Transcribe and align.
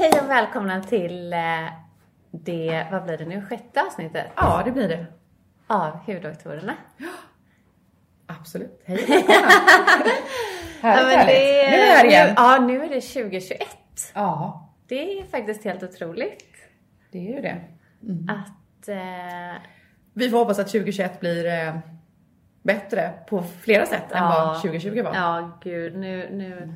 hej 0.00 0.20
och 0.22 0.30
välkomna 0.30 0.82
till 0.82 1.32
eh, 1.32 1.38
det, 2.30 2.86
vad 2.92 3.04
blir 3.04 3.18
det 3.18 3.24
nu, 3.24 3.46
sjätte 3.46 3.82
avsnittet 3.82 4.26
Ja, 4.36 4.62
det 4.64 4.70
blir 4.72 4.88
det. 4.88 5.06
av 5.66 5.90
Hudoktorerna. 6.06 6.74
Absolut. 8.26 8.82
Hej 8.84 9.02
och 9.04 9.10
välkomna. 9.10 9.50
härligt, 10.82 11.06
men 11.06 11.18
härligt. 11.18 11.26
det- 11.26 11.70
Nu 11.70 11.76
är 11.76 11.86
vi 11.86 11.90
här 11.90 12.04
igen. 12.04 12.26
Nu, 12.28 12.34
ja, 12.36 12.58
nu 12.58 12.84
är 12.84 12.88
det 12.88 13.00
2021. 13.00 13.68
Ja, 14.14 14.68
Det 14.88 15.18
är 15.20 15.24
faktiskt 15.26 15.64
helt 15.64 15.82
otroligt 15.82 16.46
det 17.12 17.18
är 17.18 17.34
ju 17.36 17.40
det. 17.40 17.60
att 18.28 18.88
eh, 18.88 19.62
Vi 20.12 20.30
får 20.30 20.38
hoppas 20.38 20.58
att 20.58 20.66
2021 20.68 21.20
blir 21.20 21.46
eh, 21.46 21.74
bättre 22.62 23.12
på 23.28 23.42
flera 23.42 23.86
sätt 23.86 24.12
än 24.12 24.22
Ja. 24.22 24.28
vad 24.28 24.56
2020 24.62 25.02
var. 25.02 25.14
Ja, 25.14 25.58
gud, 25.62 25.96
nu, 25.96 26.28
nu, 26.32 26.72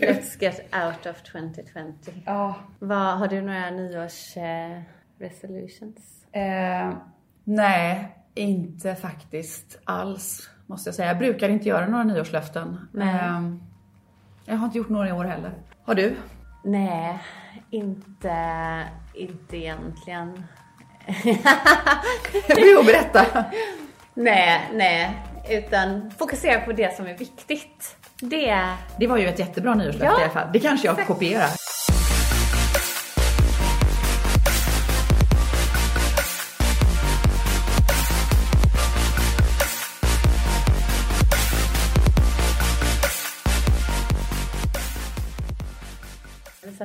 let's 0.00 0.36
get 0.42 0.60
out 0.84 1.06
of 1.06 1.22
2020. 1.22 1.92
Ja. 2.26 2.54
Vad, 2.78 3.18
har 3.18 3.28
du 3.28 3.42
några 3.42 3.70
nyårs 3.70 4.36
eh, 4.36 4.80
resolutions? 5.18 6.26
Eh, 6.32 6.92
nej, 7.44 8.16
inte 8.34 8.94
faktiskt 8.94 9.78
alls 9.84 10.50
måste 10.66 10.88
jag 10.88 10.94
säga. 10.94 11.08
Jag 11.08 11.18
brukar 11.18 11.48
inte 11.48 11.68
göra 11.68 11.86
några 11.86 12.04
nyårslöften. 12.04 12.88
Eh, 13.00 13.42
jag 14.44 14.56
har 14.56 14.66
inte 14.66 14.78
gjort 14.78 14.88
några 14.88 15.08
i 15.08 15.12
år 15.12 15.24
heller. 15.24 15.52
Har 15.84 15.94
du? 15.94 16.16
Nej, 16.64 17.18
inte, 17.70 18.36
inte 19.14 19.56
egentligen. 19.56 20.44
Jo, 22.56 22.82
berätta. 22.86 23.44
Nej, 24.14 24.60
nej, 24.72 25.10
utan 25.50 26.10
fokusera 26.18 26.60
på 26.60 26.72
det 26.72 26.96
som 26.96 27.06
är 27.06 27.14
viktigt. 27.14 27.96
Det, 28.20 28.66
Det 28.98 29.06
var 29.06 29.16
ju 29.16 29.28
ett 29.28 29.38
jättebra 29.38 29.74
nyårslöfte 29.74 30.06
Ja, 30.06 30.20
i 30.20 30.22
alla 30.22 30.32
fall. 30.32 30.48
Det 30.52 30.58
kanske 30.60 30.86
jag 30.86 30.92
exakt. 30.92 31.08
kopierar. 31.08 31.48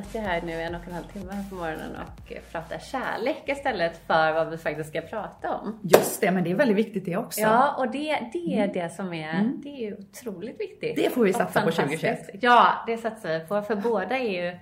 Satt 0.07 0.15
ju 0.15 0.27
här 0.27 0.41
nu 0.41 0.61
en 0.61 0.75
och 0.75 0.81
en 0.87 0.93
halv 0.93 1.03
timme 1.03 1.43
på 1.49 1.55
morgonen 1.55 1.91
och 1.95 2.33
pratade 2.51 2.81
kärlek 2.81 3.43
istället 3.45 4.07
för 4.07 4.33
vad 4.33 4.49
vi 4.49 4.57
faktiskt 4.57 4.89
ska 4.89 5.01
prata 5.01 5.55
om. 5.55 5.79
Just 5.83 6.21
det, 6.21 6.31
men 6.31 6.43
det 6.43 6.51
är 6.51 6.55
väldigt 6.55 6.77
viktigt 6.77 7.05
det 7.05 7.17
också. 7.17 7.41
Ja, 7.41 7.75
och 7.77 7.91
det, 7.91 8.19
det 8.33 8.59
är 8.59 8.67
det 8.73 8.89
som 8.89 9.13
är, 9.13 9.51
det 9.63 9.69
är 9.69 9.81
ju 9.81 9.97
otroligt 9.97 10.59
viktigt. 10.59 10.95
Det 10.95 11.09
får 11.09 11.23
vi 11.23 11.33
satsa 11.33 11.61
på 11.61 11.71
fantastiskt. 11.71 12.01
2021. 12.01 12.43
Ja, 12.43 12.83
det 12.87 12.97
satsar 12.97 13.29
vi 13.29 13.39
på, 13.39 13.61
för 13.61 13.75
båda 13.75 14.17
är 14.17 14.51
ju 14.51 14.57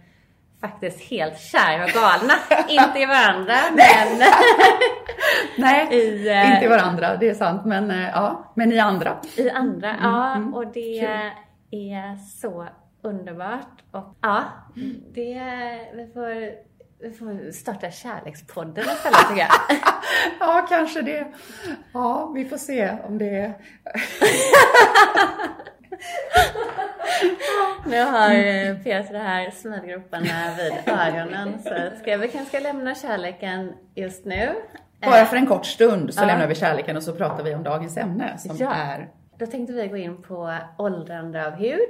faktiskt 0.62 1.10
helt 1.10 1.40
kära 1.40 1.84
och 1.84 1.90
galna. 1.90 2.34
Inte 2.86 3.00
i 3.00 3.06
varandra, 3.06 3.56
men 3.76 4.28
Nej, 5.58 5.88
I, 5.92 6.30
eh, 6.30 6.54
inte 6.54 6.66
i 6.66 6.68
varandra, 6.68 7.18
det 7.18 7.30
är 7.30 7.34
sant. 7.34 7.66
Men 7.66 7.92
eh, 7.92 8.10
ja, 8.10 8.52
men 8.56 8.72
i 8.72 8.80
andra. 8.80 9.18
i 9.38 9.50
andra. 9.50 9.96
Ja, 10.02 10.36
mm. 10.36 10.54
och 10.54 10.68
det 10.68 11.00
är 11.72 12.18
så 12.42 12.68
underbart. 13.06 13.84
Och 13.92 14.16
ja, 14.22 14.44
det, 15.14 15.42
vi 15.94 16.08
får, 16.14 16.52
vi 17.00 17.12
får 17.14 17.52
starta 17.52 17.92
kärlekspodden 17.92 18.86
istället 18.86 19.20
tycker 19.30 19.42
jag. 19.42 19.52
Ja, 20.40 20.66
kanske 20.70 21.02
det. 21.02 21.28
Ja, 21.94 22.32
vi 22.36 22.46
får 22.46 22.58
se 22.58 22.90
om 23.08 23.18
det 23.18 23.30
är... 23.38 23.54
Nu 27.88 28.04
har 28.04 28.30
eh, 28.34 28.78
Peter 28.84 29.20
här 29.20 29.52
smilgroparna 29.52 30.56
vid 30.58 30.94
öronen 30.94 31.60
så 31.64 32.00
ska 32.02 32.18
vi 32.18 32.28
kanske 32.28 32.60
lämna 32.60 32.96
kärleken 32.96 33.74
just 33.96 34.26
nu. 34.26 34.50
Bara 35.02 35.26
för 35.26 35.36
en 35.38 35.46
kort 35.48 35.66
stund 35.66 36.14
så 36.14 36.22
Ja. 36.24 36.28
lämnar 36.28 36.48
vi 36.48 36.56
kärleken 36.56 36.98
och 36.98 37.04
så 37.04 37.14
pratar 37.14 37.44
vi 37.44 37.56
om 37.56 37.64
dagens 37.64 37.98
ämne 37.98 38.38
som 38.38 38.58
Ja. 38.58 38.74
är... 38.74 39.10
Då 39.38 39.46
tänkte 39.46 39.74
vi 39.74 39.88
gå 39.88 39.98
in 39.98 40.22
på 40.22 40.58
åldrande 40.78 41.48
av 41.48 41.54
hud 41.54 41.90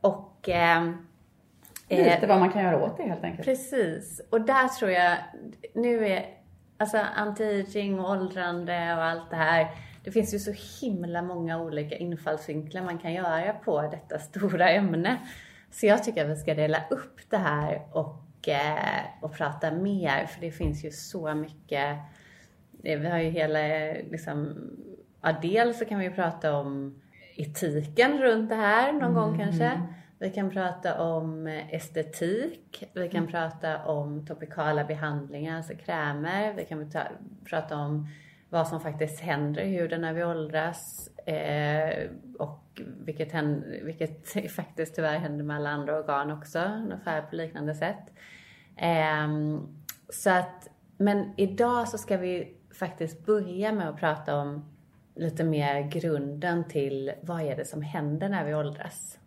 och 0.00 0.31
eh, 0.48 0.82
Lite 1.88 2.26
vad 2.26 2.38
man 2.38 2.50
kan 2.50 2.62
göra 2.62 2.84
åt 2.84 2.96
det 2.96 3.02
helt 3.02 3.24
enkelt. 3.24 3.44
Precis, 3.44 4.20
och 4.30 4.40
där 4.40 4.68
tror 4.68 4.90
jag, 4.90 5.16
nu 5.74 6.06
är, 6.06 6.26
alltså 6.78 6.96
anti-aging 6.96 8.00
och 8.00 8.10
åldrande 8.10 8.94
och 8.96 9.04
allt 9.04 9.30
det 9.30 9.36
här, 9.36 9.66
det 10.04 10.10
finns 10.10 10.34
ju 10.34 10.38
så 10.38 10.52
himla 10.80 11.22
många 11.22 11.60
olika 11.60 11.96
infallsvinklar 11.96 12.82
man 12.82 12.98
kan 12.98 13.12
göra 13.12 13.52
på 13.52 13.82
detta 13.82 14.18
stora 14.18 14.70
ämne. 14.70 15.18
Så 15.70 15.86
jag 15.86 16.04
tycker 16.04 16.24
att 16.24 16.30
vi 16.30 16.36
ska 16.36 16.54
dela 16.54 16.78
upp 16.90 17.20
det 17.30 17.36
här 17.36 17.82
och, 17.92 18.48
eh, 18.48 19.04
och 19.20 19.32
prata 19.36 19.70
mer, 19.70 20.26
för 20.26 20.40
det 20.40 20.50
finns 20.50 20.84
ju 20.84 20.90
så 20.90 21.34
mycket, 21.34 21.96
eh, 22.84 22.98
vi 22.98 23.08
har 23.08 23.18
ju 23.18 23.30
hela, 23.30 23.58
liksom, 24.10 24.54
ja 25.22 25.36
dels 25.42 25.78
så 25.78 25.84
kan 25.84 25.98
vi 25.98 26.10
prata 26.10 26.56
om 26.56 27.00
etiken 27.36 28.18
runt 28.18 28.48
det 28.48 28.56
här 28.56 28.92
någon 28.92 29.14
gång 29.14 29.38
kanske. 29.38 29.82
Vi 30.22 30.30
kan 30.30 30.50
prata 30.50 31.02
om 31.02 31.46
estetik, 31.46 32.84
vi 32.92 33.08
kan 33.08 33.26
prata 33.26 33.84
om 33.84 34.26
topikala 34.26 34.84
behandlingar, 34.84 35.56
alltså 35.56 35.74
krämer. 35.74 36.52
Vi 36.52 36.64
kan 36.64 36.90
ta, 36.90 37.00
prata 37.44 37.76
om 37.76 38.08
vad 38.50 38.68
som 38.68 38.80
faktiskt 38.80 39.20
händer 39.20 39.62
i 39.62 39.76
huden 39.76 40.00
när 40.00 40.12
vi 40.12 40.24
åldras 40.24 41.10
eh, 41.26 42.10
och 42.38 42.80
vilket, 43.04 43.34
vilket 43.82 44.50
faktiskt 44.56 44.94
tyvärr 44.94 45.18
händer 45.18 45.44
med 45.44 45.56
alla 45.56 45.70
andra 45.70 45.98
organ 45.98 46.30
också, 46.30 46.58
ungefär 46.58 47.22
på 47.22 47.36
liknande 47.36 47.74
sätt. 47.74 48.12
Ehm, 48.76 49.60
så 50.08 50.30
att, 50.30 50.68
men 50.96 51.32
idag 51.36 51.88
så 51.88 51.98
ska 51.98 52.16
vi 52.16 52.56
faktiskt 52.78 53.26
börja 53.26 53.72
med 53.72 53.88
att 53.88 54.00
prata 54.00 54.36
om 54.36 54.64
lite 55.14 55.44
mer 55.44 55.80
grunden 55.80 56.68
till 56.68 57.12
vad 57.22 57.40
är 57.40 57.56
det 57.56 57.64
som 57.64 57.82
händer 57.82 58.28
när 58.28 58.44
vi 58.44 58.54
åldras. 58.54 59.18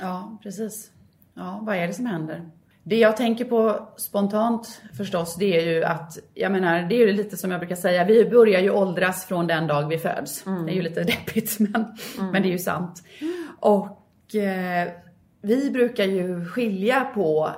Ja, 0.00 0.38
precis. 0.42 0.90
Ja, 1.34 1.60
vad 1.62 1.76
är 1.76 1.86
det 1.86 1.92
som 1.92 2.06
händer? 2.06 2.42
Det 2.82 2.96
jag 2.96 3.16
tänker 3.16 3.44
på 3.44 3.88
spontant 3.96 4.82
förstås, 4.96 5.36
det 5.36 5.58
är 5.58 5.74
ju 5.74 5.84
att, 5.84 6.18
jag 6.34 6.52
menar, 6.52 6.82
det 6.82 6.94
är 6.94 7.06
ju 7.06 7.12
lite 7.12 7.36
som 7.36 7.50
jag 7.50 7.60
brukar 7.60 7.76
säga, 7.76 8.04
vi 8.04 8.24
börjar 8.24 8.60
ju 8.60 8.70
åldras 8.70 9.24
från 9.24 9.46
den 9.46 9.66
dag 9.66 9.88
vi 9.88 9.98
föds. 9.98 10.44
Det 10.66 10.72
är 10.72 10.74
ju 10.74 10.82
lite 10.82 11.02
deppigt, 11.04 11.58
men, 11.58 11.84
men 12.32 12.42
det 12.42 12.48
är 12.48 12.52
ju 12.52 12.58
sant. 12.58 13.02
Och 13.60 14.34
eh, 14.34 14.88
vi 15.42 15.70
brukar 15.70 16.04
ju 16.04 16.44
skilja 16.44 17.00
på 17.14 17.50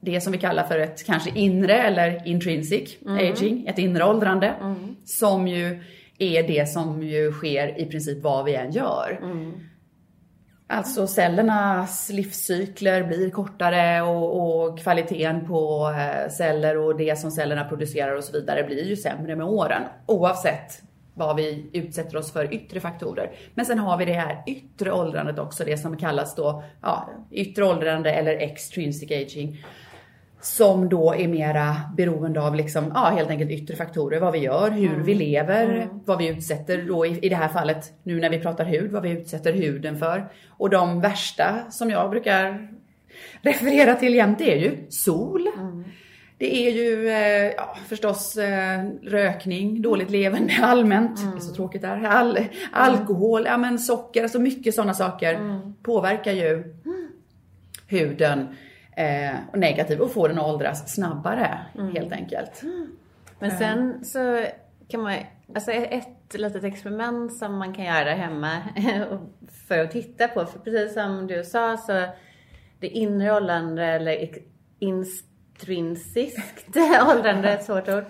det 0.00 0.20
som 0.20 0.32
vi 0.32 0.38
kallar 0.38 0.64
för 0.64 0.78
ett 0.78 1.06
kanske 1.06 1.30
inre 1.34 1.74
eller 1.74 2.28
intrinsic 2.28 2.96
aging, 3.06 3.66
ett 3.66 3.78
inre 3.78 4.04
åldrande, 4.04 4.54
som 5.04 5.48
ju 5.48 5.82
är 6.18 6.42
det 6.42 6.68
som 6.68 7.02
ju 7.02 7.32
sker 7.32 7.80
i 7.80 7.86
princip 7.86 8.22
vad 8.22 8.44
vi 8.44 8.54
än 8.54 8.70
gör. 8.72 9.18
Alltså 10.72 11.06
cellernas 11.06 12.10
livscykler 12.10 13.02
blir 13.02 13.30
kortare 13.30 14.02
och, 14.02 14.66
och 14.66 14.78
kvaliteten 14.78 15.46
på 15.46 15.90
eh, 15.98 16.30
celler 16.30 16.78
och 16.78 16.96
det 16.96 17.18
som 17.18 17.30
cellerna 17.30 17.64
producerar 17.64 18.16
och 18.16 18.24
så 18.24 18.32
vidare 18.32 18.62
blir 18.62 18.84
ju 18.84 18.96
sämre 18.96 19.36
med 19.36 19.46
åren. 19.46 19.82
Oavsett 20.06 20.82
vad 21.14 21.36
vi 21.36 21.70
utsätter 21.72 22.16
oss 22.16 22.32
för 22.32 22.54
yttre 22.54 22.80
faktorer. 22.80 23.30
Men 23.54 23.66
sen 23.66 23.78
har 23.78 23.96
vi 23.96 24.04
det 24.04 24.12
här 24.12 24.42
yttre 24.46 24.92
åldrandet 24.92 25.38
också, 25.38 25.64
det 25.64 25.76
som 25.76 25.96
kallas 25.96 26.34
då 26.34 26.62
ja, 26.82 27.10
yttre 27.30 27.64
åldrande 27.64 28.12
eller 28.12 28.36
extrinsic 28.36 29.10
aging. 29.10 29.64
Som 30.42 30.88
då 30.88 31.14
är 31.14 31.28
mera 31.28 31.76
beroende 31.96 32.40
av 32.40 32.54
liksom, 32.54 32.92
ja, 32.94 33.10
helt 33.16 33.30
enkelt 33.30 33.50
yttre 33.50 33.76
faktorer. 33.76 34.20
Vad 34.20 34.32
vi 34.32 34.38
gör, 34.38 34.70
hur 34.70 35.02
vi 35.02 35.14
lever, 35.14 35.88
vad 36.04 36.18
vi 36.18 36.28
utsätter 36.28 36.82
då 36.88 37.06
i, 37.06 37.18
i 37.18 37.28
det 37.28 37.36
här 37.36 37.48
fallet, 37.48 37.92
nu 38.02 38.20
när 38.20 38.30
vi 38.30 38.38
pratar 38.38 38.64
hud, 38.64 38.90
vad 38.90 39.02
vi 39.02 39.10
utsätter 39.10 39.52
huden 39.52 39.98
för. 39.98 40.32
Och 40.48 40.70
de 40.70 41.00
värsta 41.00 41.70
som 41.70 41.90
jag 41.90 42.10
brukar 42.10 42.68
referera 43.42 43.94
till 43.94 44.14
jämt, 44.14 44.38
det 44.38 44.52
är 44.52 44.58
ju 44.58 44.86
sol. 44.88 45.48
Det 46.38 46.66
är 46.66 46.70
ju 46.70 47.08
eh, 47.08 47.52
ja, 47.56 47.76
förstås 47.88 48.36
eh, 48.36 48.84
rökning, 49.02 49.82
dåligt 49.82 50.10
levande 50.10 50.52
allmänt. 50.62 51.20
Det 51.32 51.38
är 51.38 51.40
så 51.40 51.54
tråkigt 51.54 51.82
där. 51.82 52.04
All, 52.04 52.38
alkohol, 52.72 53.44
ja 53.46 53.56
men 53.56 53.78
socker, 53.78 54.22
alltså 54.22 54.38
mycket 54.38 54.74
sådana 54.74 54.94
saker 54.94 55.60
påverkar 55.82 56.32
ju 56.32 56.74
huden 57.86 58.46
eh, 59.00 59.36
och 59.52 59.58
negativt 59.58 60.00
och 60.00 60.12
får 60.12 60.28
den 60.28 60.38
att 60.38 60.46
åldras 60.46 60.94
snabbare 60.94 61.58
helt 61.94 62.12
enkelt. 62.12 62.62
Men 63.38 63.50
sen 63.50 64.04
så 64.04 64.44
kan 64.88 65.00
man, 65.00 65.14
alltså 65.54 65.72
ett 65.72 66.34
litet 66.34 66.64
experiment 66.64 67.36
som 67.36 67.58
man 67.58 67.74
kan 67.74 67.84
göra 67.84 68.14
hemma 68.14 68.56
för 69.68 69.78
att 69.78 69.90
titta 69.90 70.28
på, 70.28 70.46
för 70.46 70.58
precis 70.58 70.94
som 70.94 71.26
du 71.26 71.44
sa 71.44 71.76
så 71.76 72.06
det 72.80 72.88
inre 72.88 73.32
åldrande 73.32 73.84
eller 73.84 74.28
intrinsiskt 74.78 76.76
åldrande, 77.10 77.52
ett 77.52 77.64
svårt 77.64 77.88
ord, 77.88 78.04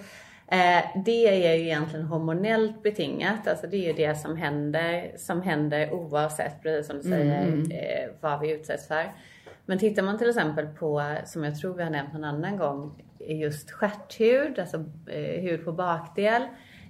eh, 0.48 1.02
det 1.04 1.26
är 1.26 1.56
ju 1.56 1.64
egentligen 1.64 2.06
hormonellt 2.06 2.82
betingat, 2.82 3.48
alltså 3.48 3.66
det 3.66 3.76
är 3.76 3.86
ju 3.86 3.92
det 3.92 4.14
som 4.14 4.36
händer, 4.36 5.12
som 5.16 5.42
händer 5.42 5.92
oavsett, 5.92 6.62
precis 6.62 6.86
som 6.86 6.96
du 6.96 7.02
säger, 7.02 7.46
eh, 7.70 8.10
vad 8.20 8.40
vi 8.40 8.52
utsätts 8.52 8.88
för. 8.88 9.12
Men 9.70 9.78
tittar 9.78 10.02
man 10.02 10.18
till 10.18 10.28
exempel 10.28 10.66
på, 10.66 11.16
som 11.24 11.44
jag 11.44 11.56
tror 11.56 11.74
vi 11.74 11.82
har 11.82 11.90
nämnt 11.90 12.12
någon 12.12 12.24
annan 12.24 12.56
gång, 12.56 13.02
just 13.18 13.70
stjärthud, 13.70 14.58
alltså 14.58 14.84
eh, 15.06 15.42
hud 15.42 15.64
på 15.64 15.72
bakdel, 15.72 16.42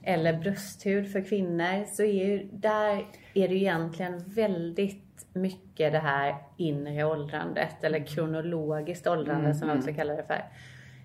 eller 0.04 0.32
brösthud 0.32 1.12
för 1.12 1.20
kvinnor, 1.20 1.84
så 1.86 2.02
är 2.02 2.26
ju, 2.26 2.48
där 2.52 3.06
är 3.34 3.48
det 3.48 3.54
egentligen 3.54 4.18
väldigt 4.26 5.26
mycket 5.32 5.92
det 5.92 5.98
här 5.98 6.34
inre 6.56 7.04
åldrandet, 7.04 7.84
eller 7.84 8.06
kronologiskt 8.06 9.06
åldrande 9.06 9.44
mm, 9.44 9.54
som 9.54 9.68
vi 9.68 9.78
också 9.78 9.92
kallar 9.92 10.16
det 10.16 10.24
för. 10.24 10.44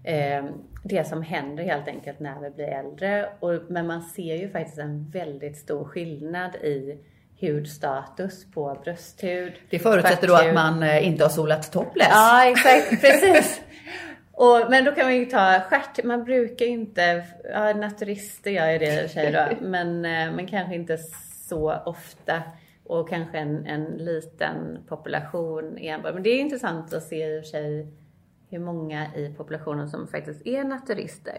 Eh, 0.03 0.45
det 0.83 1.07
som 1.07 1.21
händer 1.21 1.63
helt 1.63 1.87
enkelt 1.87 2.19
när 2.19 2.39
vi 2.39 2.49
blir 2.49 2.67
äldre. 2.67 3.29
Och, 3.39 3.61
men 3.67 3.87
man 3.87 4.01
ser 4.01 4.35
ju 4.35 4.49
faktiskt 4.49 4.77
en 4.77 5.09
väldigt 5.09 5.57
stor 5.57 5.85
skillnad 5.85 6.55
i 6.55 6.99
hudstatus 7.39 8.51
på 8.51 8.77
brösthud. 8.83 9.53
Det 9.69 9.79
förutsätter 9.79 10.27
då 10.27 10.35
att 10.35 10.53
man 10.53 10.83
eh, 10.83 11.07
inte 11.07 11.23
har 11.23 11.29
solat 11.29 11.71
topless. 11.71 12.07
Ja, 12.09 12.45
exakt. 12.45 12.89
Precis. 13.01 13.61
Och, 14.31 14.65
men 14.69 14.85
då 14.85 14.91
kan 14.91 15.05
man 15.05 15.15
ju 15.15 15.25
ta 15.25 15.59
stjärt. 15.59 16.03
Man 16.03 16.23
brukar 16.23 16.65
inte, 16.65 17.25
ja, 17.53 17.73
naturister 17.73 18.51
gör 18.51 18.71
ju 18.71 18.77
det 18.77 18.93
i 18.93 18.97
och 18.97 19.01
för 19.01 19.19
sig 19.19 19.31
då, 19.31 19.45
men, 19.61 20.05
eh, 20.05 20.31
men 20.31 20.47
kanske 20.47 20.75
inte 20.75 20.97
så 21.49 21.73
ofta. 21.85 22.41
Och 22.87 23.09
kanske 23.09 23.37
en, 23.37 23.65
en 23.65 23.83
liten 23.83 24.83
population 24.87 25.77
enbart. 25.77 26.13
Men 26.13 26.23
det 26.23 26.29
är 26.29 26.39
intressant 26.39 26.93
att 26.93 27.03
se 27.03 27.35
i 27.35 27.39
och 27.39 27.43
för 27.43 27.49
sig 27.49 27.87
hur 28.49 28.59
många 28.59 29.15
i 29.15 29.33
populationen 29.37 29.89
som 29.89 30.07
faktiskt 30.07 30.47
är 30.47 30.63
naturister. 30.63 31.37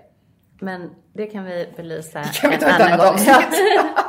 Men 0.61 0.91
det 1.13 1.27
kan 1.27 1.45
vi 1.45 1.69
belysa 1.77 2.25
kan 2.25 2.51
vi 2.51 2.57
en 2.57 2.65
annan 2.65 2.99
gång. 2.99 3.17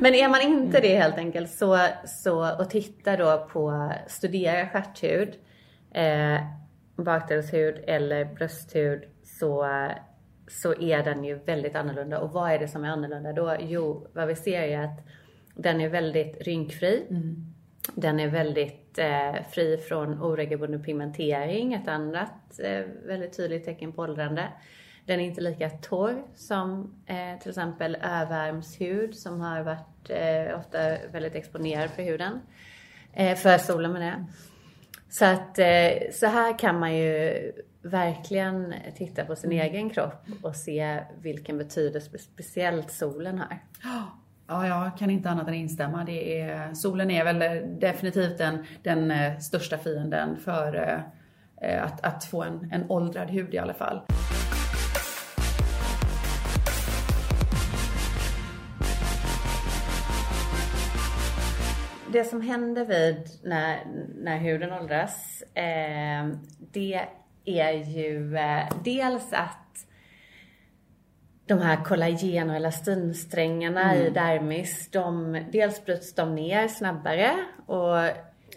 Men 0.00 0.14
är 0.14 0.28
man 0.28 0.42
inte 0.42 0.80
det 0.80 0.96
helt 0.96 1.18
enkelt 1.18 1.50
så, 1.50 1.78
så 2.04 2.56
och 2.58 2.70
tittar 2.70 3.16
då 3.18 3.48
på, 3.52 3.92
studera 4.06 4.68
stjärthud, 4.68 5.34
eh, 5.94 6.40
bakdelshud 6.96 7.84
eller 7.86 8.24
brösthud 8.24 9.04
så, 9.24 9.68
så 10.48 10.80
är 10.80 11.02
den 11.02 11.24
ju 11.24 11.34
väldigt 11.34 11.76
annorlunda. 11.76 12.18
Och 12.20 12.32
vad 12.32 12.50
är 12.50 12.58
det 12.58 12.68
som 12.68 12.84
är 12.84 12.88
annorlunda 12.88 13.32
då? 13.32 13.56
Jo, 13.60 14.06
vad 14.12 14.28
vi 14.28 14.36
ser 14.36 14.62
är 14.62 14.80
att 14.80 15.00
den 15.54 15.80
är 15.80 15.88
väldigt 15.88 16.42
rynkfri. 16.46 17.06
Mm. 17.10 17.54
Den 17.94 18.20
är 18.20 18.28
väldigt 18.28 18.98
eh, 18.98 19.34
fri 19.50 19.76
från 19.76 20.22
oregelbunden 20.22 20.82
pigmentering, 20.82 21.74
ett 21.74 21.88
annat 21.88 22.60
eh, 22.62 22.84
väldigt 23.06 23.36
tydligt 23.36 23.64
tecken 23.64 23.92
på 23.92 24.02
åldrande. 24.02 24.48
Den 25.06 25.20
är 25.20 25.24
inte 25.24 25.40
lika 25.40 25.70
torr 25.70 26.22
som 26.34 26.94
eh, 27.06 27.40
till 27.40 27.50
exempel 27.50 27.94
överarmshud 27.94 29.14
som 29.14 29.40
har 29.40 29.62
varit 29.62 30.10
eh, 30.10 30.58
ofta 30.58 30.78
väldigt 31.12 31.34
exponerad 31.34 31.90
för 31.90 32.02
huden. 32.02 32.40
Eh, 33.12 33.36
för 33.36 33.58
solen 33.58 33.92
med 33.92 34.02
det. 34.02 34.26
Så 35.08 35.24
att 35.24 35.58
eh, 35.58 36.12
så 36.12 36.26
här 36.26 36.58
kan 36.58 36.78
man 36.78 36.96
ju 36.96 37.52
verkligen 37.82 38.74
titta 38.96 39.24
på 39.24 39.36
sin 39.36 39.52
mm. 39.52 39.66
egen 39.66 39.90
kropp 39.90 40.26
och 40.42 40.56
se 40.56 41.00
vilken 41.20 41.58
betydelse 41.58 42.18
speciellt 42.18 42.90
solen 42.90 43.38
har. 43.38 43.58
Ja, 44.48 44.66
jag 44.66 44.98
kan 44.98 45.10
inte 45.10 45.30
annat 45.30 45.48
än 45.48 45.54
instämma. 45.54 46.04
Det 46.04 46.40
är, 46.40 46.74
solen 46.74 47.10
är 47.10 47.24
väl 47.24 47.62
definitivt 47.80 48.38
den, 48.38 48.66
den 48.82 49.10
eh, 49.10 49.38
största 49.38 49.78
fienden 49.78 50.36
för 50.36 51.02
eh, 51.62 51.84
att, 51.84 52.04
att 52.04 52.24
få 52.24 52.42
en, 52.42 52.68
en 52.72 52.90
åldrad 52.90 53.30
hud 53.30 53.54
i 53.54 53.58
alla 53.58 53.74
fall. 53.74 54.00
Det 62.16 62.24
som 62.24 62.40
händer 62.40 62.84
vid 62.84 63.28
när, 63.42 63.84
när 64.14 64.38
huden 64.38 64.72
åldras, 64.72 65.42
eh, 65.54 66.26
det 66.72 67.00
är 67.44 67.72
ju 67.72 68.36
eh, 68.36 68.68
dels 68.84 69.32
att 69.32 69.86
de 71.46 71.58
här 71.58 71.84
kollagen 71.84 72.50
och 72.50 72.56
elastinsträngarna 72.56 73.94
mm. 73.94 74.06
i 74.06 74.10
dermis, 74.10 74.88
de, 74.90 75.44
dels 75.52 75.84
bryts 75.84 76.14
de 76.14 76.34
ner 76.34 76.68
snabbare 76.68 77.32
och 77.66 77.98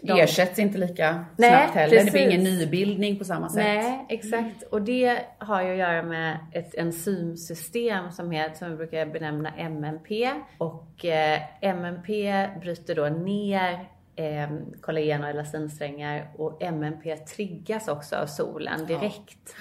de 0.02 0.20
ersätts 0.20 0.58
inte 0.58 0.78
lika 0.78 1.24
Nej, 1.36 1.50
snabbt 1.50 1.74
heller. 1.74 1.96
Precis. 1.96 2.12
Det 2.12 2.18
blir 2.18 2.28
ingen 2.28 2.44
nybildning 2.44 3.18
på 3.18 3.24
samma 3.24 3.48
sätt. 3.48 3.64
Nej, 3.64 4.06
exakt. 4.08 4.62
Och 4.62 4.82
det 4.82 5.20
har 5.38 5.62
ju 5.62 5.70
att 5.70 5.78
göra 5.78 6.02
med 6.02 6.38
ett 6.52 6.74
enzymsystem 6.74 8.12
som, 8.12 8.30
heter, 8.30 8.58
som 8.58 8.70
vi 8.70 8.76
brukar 8.76 9.06
benämna 9.06 9.50
MMP. 9.56 10.30
Och 10.58 11.04
eh, 11.04 11.40
MMP 11.60 12.48
bryter 12.60 12.94
då 12.94 13.04
ner 13.04 13.88
eh, 14.16 14.48
kollagen 14.80 15.24
och 15.24 15.30
elastinsträngar 15.30 16.30
och 16.36 16.62
MMP 16.62 17.16
triggas 17.16 17.88
också 17.88 18.16
av 18.16 18.26
solen 18.26 18.86
direkt. 18.86 19.54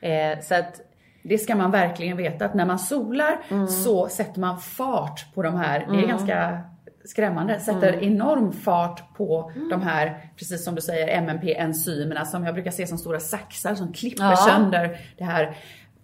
Ja. 0.00 0.08
Eh, 0.08 0.40
så 0.40 0.54
att 0.54 0.80
det 1.22 1.38
ska 1.38 1.56
man 1.56 1.70
verkligen 1.70 2.16
veta 2.16 2.44
att 2.44 2.54
när 2.54 2.66
man 2.66 2.78
solar 2.78 3.40
mm. 3.48 3.66
så 3.66 4.08
sätter 4.08 4.40
man 4.40 4.60
fart 4.60 5.34
på 5.34 5.42
de 5.42 5.56
här. 5.56 5.78
Det 5.78 5.84
är 5.84 5.98
mm. 5.98 6.08
ganska 6.08 6.60
skrämmande. 7.04 7.60
Sätter 7.60 7.92
mm. 7.92 8.04
enorm 8.04 8.52
fart 8.52 9.14
på 9.16 9.52
mm. 9.56 9.68
de 9.68 9.82
här, 9.82 10.30
precis 10.36 10.64
som 10.64 10.74
du 10.74 10.80
säger, 10.80 11.22
MMP-enzymerna 11.22 12.24
som 12.24 12.44
jag 12.44 12.54
brukar 12.54 12.70
se 12.70 12.86
som 12.86 12.98
stora 12.98 13.20
saxar 13.20 13.74
som 13.74 13.92
klipper 13.92 14.24
ja. 14.24 14.36
sönder 14.36 15.00
det 15.18 15.24
här 15.24 15.56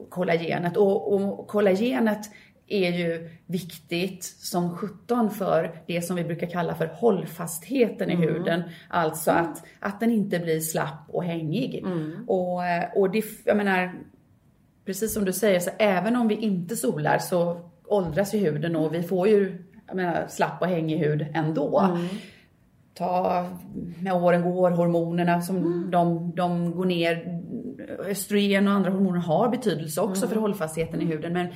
kollagenet. 0.08 0.76
Och, 0.76 1.14
och 1.14 1.48
kollagenet 1.48 2.30
är 2.66 2.90
ju 2.90 3.30
viktigt 3.46 4.24
som 4.24 4.76
17 4.76 5.30
för 5.30 5.82
det 5.86 6.02
som 6.02 6.16
vi 6.16 6.24
brukar 6.24 6.46
kalla 6.46 6.74
för 6.74 6.86
hållfastheten 6.86 8.10
mm. 8.10 8.22
i 8.22 8.26
huden. 8.26 8.62
Alltså 8.88 9.30
mm. 9.30 9.44
att, 9.44 9.64
att 9.80 10.00
den 10.00 10.10
inte 10.10 10.38
blir 10.38 10.60
slapp 10.60 11.04
och 11.08 11.24
hängig. 11.24 11.78
Mm. 11.78 12.24
Och, 12.28 12.60
och 12.96 13.10
det, 13.10 13.24
jag 13.44 13.56
menar, 13.56 13.94
precis 14.84 15.14
som 15.14 15.24
du 15.24 15.32
säger, 15.32 15.60
så 15.60 15.70
även 15.78 16.16
om 16.16 16.28
vi 16.28 16.34
inte 16.34 16.76
solar 16.76 17.18
så 17.18 17.70
åldras 17.86 18.34
ju 18.34 18.38
huden 18.38 18.76
och 18.76 18.94
vi 18.94 19.02
får 19.02 19.28
ju 19.28 19.64
jag 19.90 19.96
menar, 19.96 20.26
slapp 20.28 20.62
och 20.62 20.68
hängig 20.68 20.98
hud 20.98 21.26
ändå. 21.34 21.80
Mm. 21.80 22.08
Ta, 22.94 23.46
med 23.98 24.12
åren 24.12 24.42
går, 24.42 24.70
hormonerna 24.70 25.40
som 25.40 25.56
mm. 25.56 25.90
de, 25.90 26.32
de 26.36 26.72
går 26.76 26.84
ner. 26.84 27.40
Östrogen 28.08 28.68
och 28.68 28.74
andra 28.74 28.90
hormoner 28.90 29.20
har 29.20 29.48
betydelse 29.48 30.00
också 30.00 30.24
mm. 30.24 30.34
för 30.34 30.40
hållfastheten 30.40 31.02
i 31.02 31.04
huden. 31.04 31.32
Men, 31.32 31.46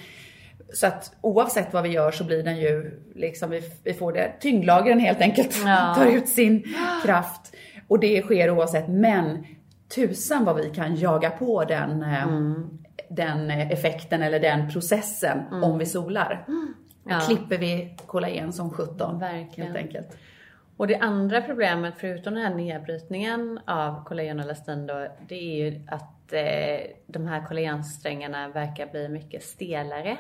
så 0.75 0.87
att 0.87 1.17
oavsett 1.21 1.73
vad 1.73 1.83
vi 1.83 1.89
gör 1.89 2.11
så 2.11 2.25
blir 2.25 2.43
den 2.43 2.57
ju, 2.57 3.01
liksom, 3.15 3.51
vi, 3.51 3.63
vi 3.85 3.95
får 3.95 4.13
det, 4.13 4.33
tyngdlagren 4.41 4.99
helt 4.99 5.21
enkelt 5.21 5.57
ja. 5.65 5.95
tar 5.97 6.07
ut 6.07 6.29
sin 6.29 6.65
kraft. 7.05 7.55
Och 7.89 8.01
det 8.01 8.23
sker 8.23 8.51
oavsett. 8.51 8.89
Men 8.89 9.45
tusan 9.95 10.45
vad 10.45 10.57
vi 10.57 10.71
kan 10.71 10.97
jaga 10.97 11.31
på 11.31 11.65
den, 11.65 12.03
eh, 12.03 12.23
mm. 12.23 12.69
den 13.09 13.51
effekten 13.51 14.23
eller 14.23 14.41
den 14.41 14.71
processen 14.71 15.39
mm. 15.51 15.65
om 15.65 15.79
vi 15.79 15.87
solar. 15.87 16.45
Mm. 16.49 16.75
Ja. 17.05 17.21
klipper 17.21 17.59
vi 17.59 17.97
kollagen 18.07 18.53
som 18.53 18.71
17 18.71 19.19
Verkligen. 19.19 19.73
helt 19.73 19.77
enkelt. 19.77 20.19
Och 20.77 20.87
det 20.87 20.97
andra 20.97 21.43
problemet, 21.43 21.95
förutom 21.97 22.35
den 22.35 22.43
här 22.43 22.55
nedbrytningen 22.55 23.61
av 23.67 24.05
kollagen 24.05 24.39
och 24.39 24.45
elastin 24.45 24.87
då, 24.87 25.09
det 25.29 25.35
är 25.35 25.65
ju 25.65 25.81
att 25.87 26.33
eh, 26.33 26.91
de 27.07 27.27
här 27.27 27.47
kollagensträngarna 27.47 28.49
verkar 28.49 28.87
bli 28.87 29.09
mycket 29.09 29.43
stelare. 29.43 30.19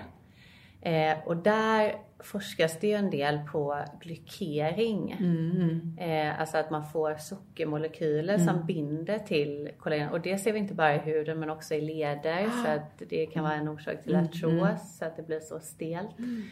Eh, 0.81 1.19
och 1.25 1.37
där 1.37 1.97
forskas 2.19 2.81
det 2.81 2.87
ju 2.87 2.93
en 2.95 3.11
del 3.11 3.39
på 3.53 3.85
glykering. 4.01 5.17
Mm. 5.21 5.97
Eh, 5.99 6.41
alltså 6.41 6.59
att 6.59 6.71
man 6.71 6.85
får 6.85 7.15
sockermolekyler 7.15 8.35
mm. 8.35 8.47
som 8.47 8.67
binder 8.67 9.19
till 9.19 9.71
kollagen. 9.79 10.09
Och 10.09 10.21
det 10.21 10.39
ser 10.39 10.53
vi 10.53 10.59
inte 10.59 10.75
bara 10.75 10.95
i 10.95 10.99
huden 10.99 11.39
men 11.39 11.51
också 11.51 11.75
i 11.75 11.81
leder. 11.81 12.51
Så 12.65 12.71
att 12.71 13.03
det 13.09 13.27
kan 13.27 13.45
vara 13.45 13.55
en 13.55 13.69
orsak 13.69 14.03
till 14.03 14.15
mm. 14.15 14.25
artros, 14.25 14.53
mm. 14.53 14.79
så 14.79 15.05
att 15.05 15.17
det 15.17 15.23
blir 15.23 15.41
så 15.41 15.61
stelt. 15.61 16.19
Mm. 16.19 16.43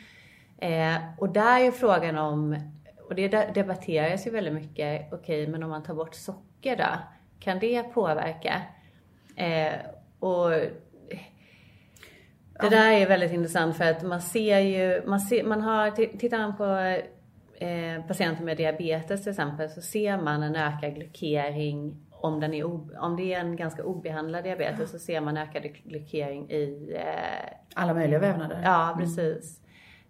Eh, 0.58 0.96
och 1.18 1.28
där 1.28 1.60
är 1.60 1.64
ju 1.64 1.72
frågan 1.72 2.18
om, 2.18 2.56
och 3.08 3.14
det 3.14 3.54
debatteras 3.54 4.26
ju 4.26 4.30
väldigt 4.30 4.54
mycket, 4.54 5.12
okej 5.12 5.42
okay, 5.42 5.46
men 5.46 5.62
om 5.62 5.70
man 5.70 5.82
tar 5.82 5.94
bort 5.94 6.14
socker 6.14 6.76
då, 6.76 6.98
kan 7.40 7.58
det 7.58 7.82
påverka? 7.82 8.62
Eh, 9.36 9.72
och 10.18 10.50
det 12.60 12.68
där 12.68 12.90
är 12.90 13.06
väldigt 13.06 13.32
intressant 13.32 13.76
för 13.76 13.84
att 13.84 14.02
man 14.02 14.20
ser 14.20 14.58
ju, 14.58 15.02
man, 15.06 15.20
ser, 15.20 15.44
man 15.44 15.60
har, 15.60 15.90
tittar 15.90 16.38
man 16.38 16.56
på 16.56 16.64
eh, 17.64 18.06
patienter 18.08 18.44
med 18.44 18.56
diabetes 18.56 19.22
till 19.22 19.30
exempel 19.30 19.70
så 19.70 19.82
ser 19.82 20.16
man 20.16 20.42
en 20.42 20.56
ökad 20.56 20.94
glykering 20.94 21.96
om, 22.10 22.40
den 22.40 22.54
är, 22.54 22.64
om 23.02 23.16
det 23.16 23.34
är 23.34 23.40
en 23.40 23.56
ganska 23.56 23.84
obehandlad 23.84 24.44
diabetes 24.44 24.90
så 24.90 24.98
ser 24.98 25.20
man 25.20 25.36
ökad 25.36 25.62
glykering 25.62 26.50
i 26.50 26.96
eh, 26.96 27.52
alla 27.74 27.94
möjliga 27.94 28.18
vävnader. 28.18 28.60
Ja, 28.64 28.92
mm. 28.92 28.98
precis. 28.98 29.60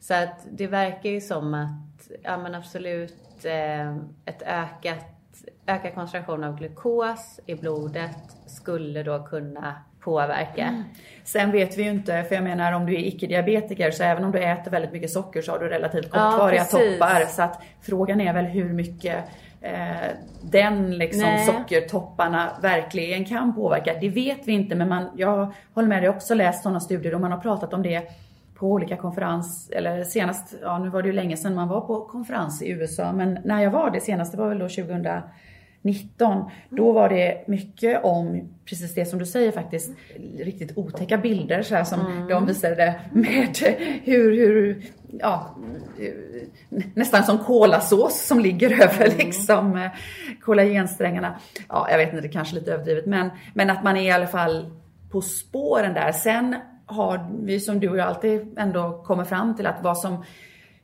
Så 0.03 0.15
att 0.15 0.47
det 0.51 0.67
verkar 0.67 1.11
ju 1.11 1.21
som 1.21 1.55
att, 1.55 2.11
ja 2.23 2.37
men 2.37 2.55
absolut, 2.55 3.45
eh, 3.45 3.97
ett 4.25 4.43
ökat, 4.43 5.07
ökad 5.67 5.95
koncentration 5.95 6.45
av 6.45 6.59
glukos 6.59 7.41
i 7.47 7.55
blodet 7.55 8.17
skulle 8.47 9.03
då 9.03 9.23
kunna 9.23 9.75
påverka. 10.01 10.63
Mm. 10.63 10.83
Sen 11.25 11.51
vet 11.51 11.79
vi 11.79 11.83
ju 11.83 11.91
inte, 11.91 12.23
för 12.23 12.35
jag 12.35 12.45
menar 12.45 12.73
om 12.73 12.87
du 12.87 12.95
är 12.95 12.99
icke-diabetiker 12.99 13.91
så 13.91 14.03
även 14.03 14.25
om 14.25 14.33
du 14.33 14.39
äter 14.39 14.71
väldigt 14.71 14.93
mycket 14.93 15.11
socker 15.11 15.43
så 15.43 15.53
har 15.53 15.59
du 15.59 15.69
relativt 15.69 16.11
kortvariga 16.11 16.67
ja, 16.73 16.79
toppar. 16.79 17.27
Så 17.29 17.43
att 17.43 17.63
frågan 17.81 18.21
är 18.21 18.33
väl 18.33 18.45
hur 18.45 18.73
mycket 18.73 19.25
eh, 19.61 20.11
den 20.43 20.99
liksom 20.99 21.21
Nej. 21.21 21.47
sockertopparna 21.47 22.51
verkligen 22.63 23.25
kan 23.25 23.55
påverka. 23.55 23.95
Det 24.01 24.09
vet 24.09 24.49
vi 24.49 24.53
inte 24.53 24.75
men 24.75 24.89
man, 24.89 25.11
jag 25.17 25.53
håller 25.75 25.89
med 25.89 26.03
dig, 26.03 26.11
också 26.11 26.35
läst 26.35 26.63
sådana 26.63 26.81
studier 26.81 27.15
och 27.15 27.21
man 27.21 27.33
har 27.33 27.39
pratat 27.39 27.75
om 27.75 27.83
det 27.83 28.09
på 28.63 28.69
olika 28.71 28.97
konferens, 28.97 29.71
eller 29.73 30.05
senast, 30.05 30.55
ja 30.63 30.79
nu 30.79 30.89
var 30.89 31.03
det 31.03 31.07
ju 31.09 31.13
länge 31.15 31.37
sedan 31.37 31.55
man 31.55 31.69
var 31.69 31.81
på 31.81 32.01
konferens 32.01 32.63
i 32.63 32.71
USA, 32.71 33.13
men 33.13 33.39
när 33.45 33.63
jag 33.63 33.71
var 33.71 33.91
det 33.91 34.01
senast, 34.01 34.33
det 34.33 34.39
var 34.39 34.49
väl 34.49 34.59
då 34.59 34.69
2019, 34.69 36.51
då 36.71 36.93
var 36.93 37.09
det 37.09 37.45
mycket 37.47 38.05
om 38.05 38.49
precis 38.65 38.95
det 38.95 39.05
som 39.07 39.19
du 39.19 39.27
säger 39.27 39.53
faktiskt, 39.53 39.91
riktigt 40.39 40.79
otäcka 40.79 41.19
bilder 41.19 41.63
så 41.63 41.75
här 41.75 41.85
som 41.85 42.01
Mm. 42.01 42.29
de 42.29 42.47
visade 42.47 43.01
med 43.13 43.57
hur, 44.05 44.33
hur, 44.37 44.83
ja, 45.21 45.57
nästan 46.95 47.25
som 47.25 47.39
kolasås 47.39 48.27
som 48.27 48.41
ligger 48.41 48.83
över 48.83 49.07
Mm. 49.07 49.19
liksom 49.19 49.77
eh, 49.77 49.91
kollagensträngarna. 50.41 51.35
Ja, 51.69 51.87
jag 51.91 51.99
vet 51.99 52.09
inte, 52.09 52.21
det 52.21 52.29
är 52.29 52.33
kanske 52.33 52.57
är 52.57 52.61
lite 52.61 52.73
överdrivet, 52.73 53.07
men, 53.07 53.31
men 53.55 53.71
att 53.71 53.85
man 53.85 53.97
är 53.97 54.03
i 54.03 54.11
alla 54.11 54.27
fall 54.27 54.71
på 55.11 55.21
spåren 55.21 55.95
där. 55.95 56.13
Sen 56.13 56.57
har 56.93 57.31
vi 57.43 57.61
som 57.61 57.81
du 57.81 57.89
och 57.89 57.97
jag 57.99 58.07
alltid 58.09 58.55
ändå 58.59 59.03
kommer 59.07 59.25
fram 59.25 59.57
till 59.57 59.67
att 59.67 59.83
vad 59.83 59.99
som 59.99 60.25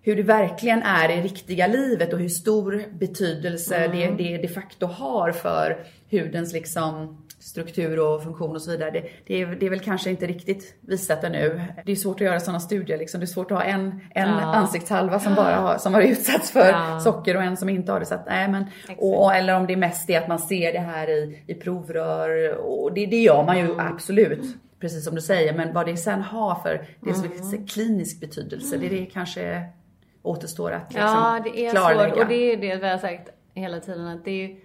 hur 0.02 0.16
det 0.16 0.22
verkligen 0.22 0.82
är 0.82 1.08
i 1.08 1.22
riktiga 1.22 1.66
livet 1.66 2.12
och 2.12 2.18
hur 2.18 2.28
stor 2.28 2.82
betydelse 2.98 3.88
det, 3.88 4.10
det 4.10 4.36
de 4.38 4.48
facto 4.48 4.86
har 4.86 5.32
för 5.32 5.78
hudens 6.10 6.52
liksom 6.52 7.18
struktur 7.40 7.98
och 8.00 8.22
funktion 8.22 8.54
och 8.56 8.62
så 8.62 8.70
vidare. 8.70 8.90
Det, 8.90 9.08
det, 9.26 9.42
är, 9.42 9.46
det 9.46 9.66
är 9.66 9.70
väl 9.70 9.80
kanske 9.80 10.10
inte 10.10 10.26
riktigt 10.26 10.74
visat 10.80 11.24
ännu. 11.24 11.62
Det 11.86 11.92
är 11.92 11.96
svårt 11.96 12.16
att 12.16 12.20
göra 12.26 12.40
sådana 12.40 12.60
studier 12.60 12.98
liksom. 12.98 13.20
Det 13.20 13.24
är 13.24 13.26
svårt 13.26 13.50
att 13.50 13.56
ha 13.58 13.64
en, 13.64 14.00
en 14.14 14.28
Ja. 14.28 14.54
ansiktshalva 14.54 15.20
som 15.20 15.34
bara 15.34 15.54
har, 15.56 15.78
som 15.78 15.94
har 15.94 16.02
utsatts 16.02 16.50
för 16.50 16.68
Ja. 16.70 17.00
socker 17.00 17.36
och 17.36 17.42
en 17.42 17.56
som 17.56 17.68
inte 17.68 17.92
har 17.92 18.00
det. 18.00 18.06
Så 18.06 18.14
att, 18.14 18.26
nej, 18.26 18.48
men, 18.48 18.64
och, 18.98 19.34
eller 19.34 19.56
om 19.56 19.66
det 19.66 19.72
är 19.72 19.76
mest 19.76 20.06
det 20.06 20.16
att 20.16 20.28
man 20.28 20.38
ser 20.38 20.72
det 20.72 20.78
här 20.78 21.08
i, 21.10 21.42
i 21.46 21.54
provrör 21.54 22.54
och 22.56 22.92
det, 22.92 23.06
det 23.06 23.20
gör 23.20 23.44
man 23.44 23.58
ju 23.58 23.64
Mm. 23.64 23.80
absolut. 23.80 24.44
Precis 24.80 25.04
som 25.04 25.14
du 25.14 25.20
säger, 25.20 25.52
men 25.52 25.72
vad 25.74 25.86
det 25.86 25.96
sen 25.96 26.22
har 26.22 26.54
för 26.54 26.86
det 27.00 27.14
så 27.14 27.24
Mm. 27.54 27.66
klinisk 27.66 28.20
betydelse, 28.20 28.76
det 28.76 28.86
är 28.86 28.90
det 28.90 29.06
kanske 29.06 29.64
återstår 30.22 30.70
att 30.72 30.92
liksom 30.92 31.00
Ja, 31.08 31.40
det 31.44 31.60
är 31.66 31.70
klarlägga. 31.70 32.10
svårt 32.14 32.22
och 32.22 32.28
det 32.28 32.34
är 32.52 32.56
det 32.56 32.76
vi 32.76 32.88
har 32.88 32.98
sagt 32.98 33.28
hela 33.54 33.80
tiden 33.80 34.06
att 34.06 34.24
det 34.24 34.30
är 34.30 34.48
ju 34.48 34.56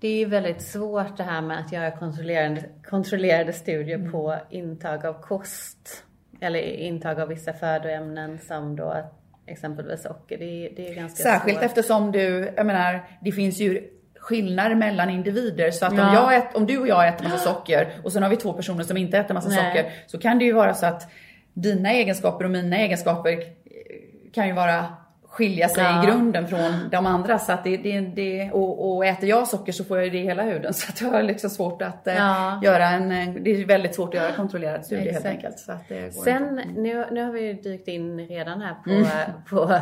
det 0.00 0.08
är 0.08 0.16
ju 0.18 0.24
väldigt 0.24 0.62
svårt 0.62 1.16
det 1.16 1.22
här 1.22 1.42
med 1.42 1.58
att 1.60 1.72
göra 1.72 1.90
kontrollerade, 1.90 2.64
kontrollerade 2.90 3.52
studier 3.52 3.98
Mm. 3.98 4.12
på 4.12 4.36
intag 4.50 5.06
av 5.06 5.20
kost. 5.22 6.04
Eller 6.40 6.60
intag 6.62 7.20
av 7.20 7.28
vissa 7.28 7.52
födoämnen 7.52 8.38
som 8.38 8.76
då 8.76 9.10
exempelvis 9.46 10.02
socker. 10.02 10.38
Det 10.38 10.44
är, 10.44 10.76
det 10.76 10.88
är 10.88 10.94
ganska 10.94 11.22
Särskilt 11.22 11.56
svårt. 11.58 11.64
eftersom 11.64 12.12
du, 12.12 12.52
jag 12.56 12.66
menar, 12.66 13.08
det 13.20 13.32
finns 13.32 13.60
ju 13.60 13.88
skillnader 14.22 14.74
mellan 14.74 15.10
individer. 15.10 15.70
Så 15.70 15.86
att 15.86 15.92
om, 15.92 15.98
Ja. 15.98 16.14
jag 16.14 16.34
ät, 16.36 16.54
om 16.56 16.66
du 16.66 16.78
och 16.78 16.88
jag 16.88 17.08
äter 17.08 17.24
massa 17.24 17.38
socker 17.38 17.88
och 18.04 18.12
sen 18.12 18.22
har 18.22 18.30
vi 18.30 18.36
två 18.36 18.52
personer 18.52 18.84
som 18.84 18.96
inte 18.96 19.18
äter 19.18 19.34
massa 19.34 19.48
Nej. 19.48 19.58
socker. 19.58 19.92
Så 20.06 20.18
kan 20.18 20.38
det 20.38 20.44
ju 20.44 20.52
vara 20.52 20.74
så 20.74 20.86
att 20.86 21.10
dina 21.54 21.90
egenskaper 21.92 22.44
och 22.44 22.50
mina 22.50 22.76
egenskaper 22.76 23.32
eh, 23.32 23.42
kan 24.34 24.46
ju 24.46 24.52
vara 24.52 24.84
skilja 25.28 25.68
sig 25.68 25.84
Ja. 25.84 26.02
i 26.02 26.06
grunden 26.06 26.48
från 26.48 26.88
de 26.90 27.06
andra. 27.06 27.38
Så 27.38 27.52
att 27.52 27.64
det, 27.64 27.76
det, 27.76 28.00
det, 28.00 28.50
och, 28.52 28.92
och 28.96 29.06
äter 29.06 29.28
jag 29.28 29.48
socker 29.48 29.72
så 29.72 29.84
får 29.84 29.98
jag 29.98 30.12
det 30.12 30.18
i 30.18 30.22
hela 30.24 30.42
huden. 30.42 30.74
Så 30.74 30.86
att 30.92 31.00
jag 31.00 31.08
har 31.08 31.22
liksom 31.22 31.50
svårt 31.50 31.82
att 31.82 32.06
eh, 32.06 32.14
Ja. 32.16 32.60
göra 32.64 32.88
en, 32.88 33.12
eh, 33.12 33.34
det 33.42 33.50
är 33.50 33.66
väldigt 33.66 33.94
svårt 33.94 34.08
att 34.08 34.20
göra 34.20 34.32
kontrollerad 34.32 34.84
studie 34.84 35.00
helt 35.02 35.16
Exakt. 35.16 35.34
enkelt. 35.34 35.58
Så 35.58 35.72
att 35.72 35.88
det 35.88 36.14
går 36.16 36.22
Sen, 36.24 36.58
inte. 36.68 36.80
nu, 36.80 37.06
nu 37.10 37.22
har 37.24 37.32
vi 37.32 37.40
ju 37.46 37.52
dykt 37.52 37.88
in 37.88 38.18
redan 38.28 38.60
här 38.62 38.74
på, 38.84 38.90
Mm. 38.90 39.06
på, 39.50 39.78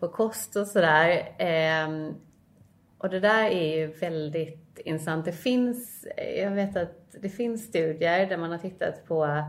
på 0.00 0.08
kost 0.08 0.56
och 0.56 0.66
sådär. 0.66 1.22
Ehm, 1.38 2.14
och 2.98 3.10
det 3.10 3.20
där 3.20 3.44
är 3.44 3.76
ju 3.76 3.86
väldigt 3.86 4.78
intressant. 4.84 5.24
Det 5.24 5.32
finns, 5.32 6.06
jag 6.36 6.50
vet 6.50 6.76
att 6.76 7.16
det 7.20 7.28
finns 7.28 7.64
studier 7.64 8.26
där 8.26 8.36
man 8.36 8.50
har 8.50 8.58
tittat 8.58 9.06
på 9.06 9.44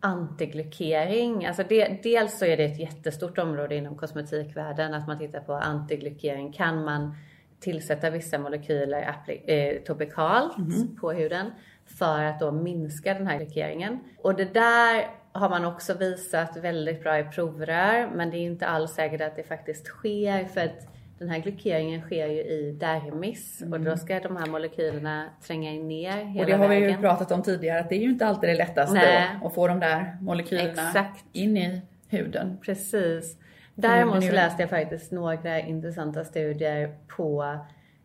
antiglykering. 0.00 1.46
Alltså 1.46 1.62
det, 1.68 2.02
dels 2.02 2.38
så 2.38 2.44
är 2.44 2.56
det 2.56 2.64
ett 2.64 2.78
jättestort 2.78 3.38
område 3.38 3.74
inom 3.74 3.96
kosmetikvärlden 3.96 4.94
att 4.94 5.06
man 5.06 5.18
tittar 5.18 5.40
på 5.40 5.52
antiglykering. 5.52 6.52
Kan 6.52 6.84
man 6.84 7.14
tillsätta 7.60 8.10
vissa 8.10 8.38
molekyler 8.38 9.14
eh, 9.46 9.82
topikalt 9.82 10.56
på 11.00 11.12
huden 11.12 11.50
för 11.86 12.24
att 12.24 12.40
då 12.40 12.52
minska 12.52 13.14
den 13.14 13.26
här 13.26 13.38
glykeringen. 13.38 13.98
Och 14.18 14.34
det 14.34 14.54
där 14.54 15.10
har 15.32 15.50
man 15.50 15.64
också 15.64 15.94
visat 15.94 16.56
väldigt 16.56 17.02
bra 17.02 17.18
i 17.18 17.24
provrör 17.24 18.10
men 18.14 18.30
det 18.30 18.36
är 18.36 18.42
inte 18.42 18.66
alls 18.66 18.90
säkert 18.90 19.20
att 19.20 19.36
det 19.36 19.42
faktiskt 19.42 19.86
sker 19.86 20.44
för 20.44 20.60
att 20.60 20.97
den 21.18 21.28
här 21.28 21.38
glykeringen 21.38 22.00
sker 22.00 22.26
ju 22.26 22.40
i 22.42 22.76
dermis 22.80 23.62
och 23.72 23.80
då 23.80 23.96
ska 23.96 24.20
de 24.20 24.36
här 24.36 24.46
molekylerna 24.46 25.24
tränga 25.46 25.70
in 25.70 25.88
ner 25.88 26.10
hela 26.12 26.22
Mm. 26.24 26.40
Och 26.40 26.46
det 26.46 26.52
har 26.56 26.68
vi 26.68 26.74
vägen. 26.80 26.90
ju 26.90 26.96
pratat 26.96 27.32
om 27.32 27.42
tidigare 27.42 27.80
att 27.80 27.88
det 27.88 27.94
är 27.94 28.00
ju 28.00 28.08
inte 28.10 28.26
alltid 28.26 28.50
det 28.50 28.56
lättaste 28.56 28.94
Nej. 28.94 29.28
att 29.44 29.54
få 29.54 29.68
de 29.68 29.80
där 29.80 30.16
molekylerna 30.20 30.70
Exakt. 30.88 31.24
in 31.32 31.56
i 31.56 31.82
huden. 32.08 32.58
Precis. 32.64 33.36
Däremot 33.74 34.24
så 34.24 34.32
läste 34.32 34.62
jag 34.62 34.70
faktiskt 34.70 35.12
några 35.12 35.60
intressanta 35.60 36.24
studier 36.24 36.94
på 37.16 37.58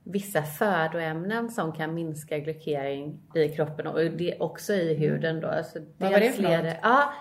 vissa 0.03 0.43
födoämnen 0.43 1.50
som 1.50 1.72
kan 1.72 1.93
minska 1.93 2.39
glykering 2.39 3.20
i 3.36 3.50
kroppen 3.50 3.88
och 3.88 4.00
det 4.12 4.36
också 4.39 4.74
i 4.74 4.93
huden 4.93 5.39
då. 5.39 5.53
Så 5.63 5.79
Vad 5.98 6.12
var 6.12 6.20
det 6.20 6.29
för 6.32 6.43
något? 6.43 6.51
leder- 6.51 6.79
Ja, 6.82 7.13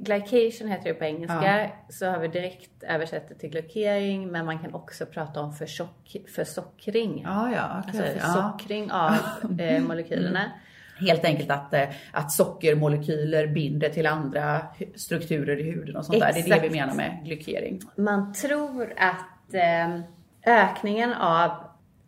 glycation 0.00 0.68
heter 0.68 0.88
det 0.88 0.94
på 0.94 1.04
engelska. 1.04 1.70
Så 1.88 2.06
har 2.06 2.18
vi 2.18 2.28
direkt 2.28 2.82
översatt 2.82 3.28
det 3.28 3.34
till 3.34 3.50
glykering 3.50 4.28
men 4.28 4.46
man 4.46 4.58
kan 4.58 4.74
också 4.74 5.06
prata 5.06 5.40
om 5.40 5.52
försock, 5.52 6.16
försockring. 6.34 7.22
Ja, 7.24 7.52
ja, 7.54 7.82
okej. 7.88 8.00
Alltså 8.00 8.18
ja. 8.18 8.32
försockring 8.32 8.92
av 8.92 9.14
eh, 9.60 9.82
molekylerna. 9.82 10.52
Helt 11.00 11.24
enkelt 11.24 11.50
att, 11.50 11.74
eh, 11.74 11.88
att 12.12 12.32
sockermolekyler 12.32 13.46
binder 13.46 13.88
till 13.88 14.06
andra 14.06 14.60
strukturer 14.94 15.60
i 15.60 15.62
huden 15.62 15.96
och 15.96 16.04
sånt 16.04 16.20
där. 16.20 16.32
Det 16.32 16.40
är 16.40 16.44
det 16.44 16.54
Exakt. 16.54 16.64
vi 16.64 16.70
menar 16.70 16.94
med 16.94 17.20
glykering. 17.24 17.80
Man 17.96 18.32
tror 18.32 18.94
att 18.96 19.54
eh, 19.54 20.00
ökningen 20.46 21.12
av 21.12 21.50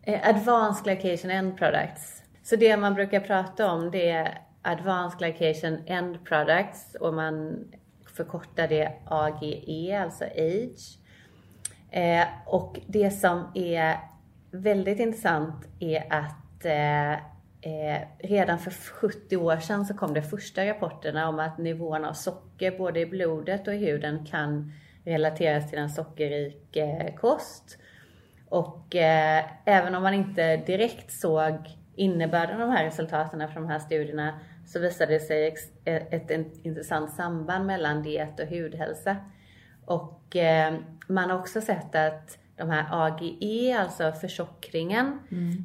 eh, 0.03 0.29
advanced 0.29 0.85
glycation 0.85 1.31
end 1.31 1.57
products. 1.57 2.23
Så 2.43 2.57
det 2.57 2.77
man 2.77 2.95
brukar 2.95 3.21
prata 3.21 3.73
om 3.73 3.91
det 3.91 4.11
är 4.11 4.39
advanced 4.65 5.19
glycation 5.19 5.79
end 5.87 6.25
products 6.25 6.95
och 7.01 7.15
man 7.15 7.65
förkortar 8.17 8.69
det 8.69 8.93
AGE, 9.05 10.03
alltså 10.03 10.25
age. 10.25 10.99
Eh, 11.91 12.27
och 12.47 12.81
det 12.87 13.11
som 13.11 13.51
är 13.55 13.97
väldigt 14.51 14.99
intressant 14.99 15.69
är 15.81 16.13
att 16.13 16.65
eh, 16.65 17.13
eh, 17.61 18.01
redan 18.19 18.59
för 18.59 18.71
70 18.71 19.37
år 19.37 19.57
sedan 19.57 19.87
så 19.87 19.95
kom 19.95 20.15
det 20.15 20.23
första 20.23 20.67
rapporterna 20.67 21.29
om 21.29 21.39
att 21.39 21.59
nivån 21.59 22.05
av 22.05 22.13
socker 22.13 22.79
både 22.79 23.01
i 23.01 23.07
blodet 23.07 23.69
och 23.69 23.75
i 23.75 23.77
huden 23.77 24.27
kan 24.27 24.73
relateras 25.05 25.71
till 25.71 25.79
en 25.79 25.91
sockerrik 25.91 26.77
eh, 26.77 27.15
kost. 27.15 27.79
Och 28.49 28.97
eh, 28.97 29.45
även 29.65 29.95
om 29.95 30.03
man 30.03 30.15
inte 30.15 30.57
direkt 30.57 31.13
såg 31.13 31.55
innebörden 31.97 32.61
av 32.61 32.69
de 32.69 32.77
här 32.77 32.85
resultaten 32.85 33.49
från 33.49 33.63
de 33.63 33.69
här 33.69 33.79
studierna 33.79 34.41
så 34.67 34.79
visade 34.79 35.13
det 35.13 35.21
sig 35.21 35.55
ett, 35.85 36.31
intressant 36.63 37.13
samband 37.13 37.67
mellan 37.67 38.03
diet 38.03 38.41
och 38.41 38.47
hudhälsa. 38.47 39.17
Och 39.85 40.37
eh, 40.37 40.75
man 41.09 41.31
har 41.31 41.39
också 41.39 41.61
sett 41.61 41.95
att 41.95 42.39
de 42.57 42.71
här 42.71 42.87
AGE, 42.91 43.79
alltså 43.79 44.13
försockringen, 44.13 45.19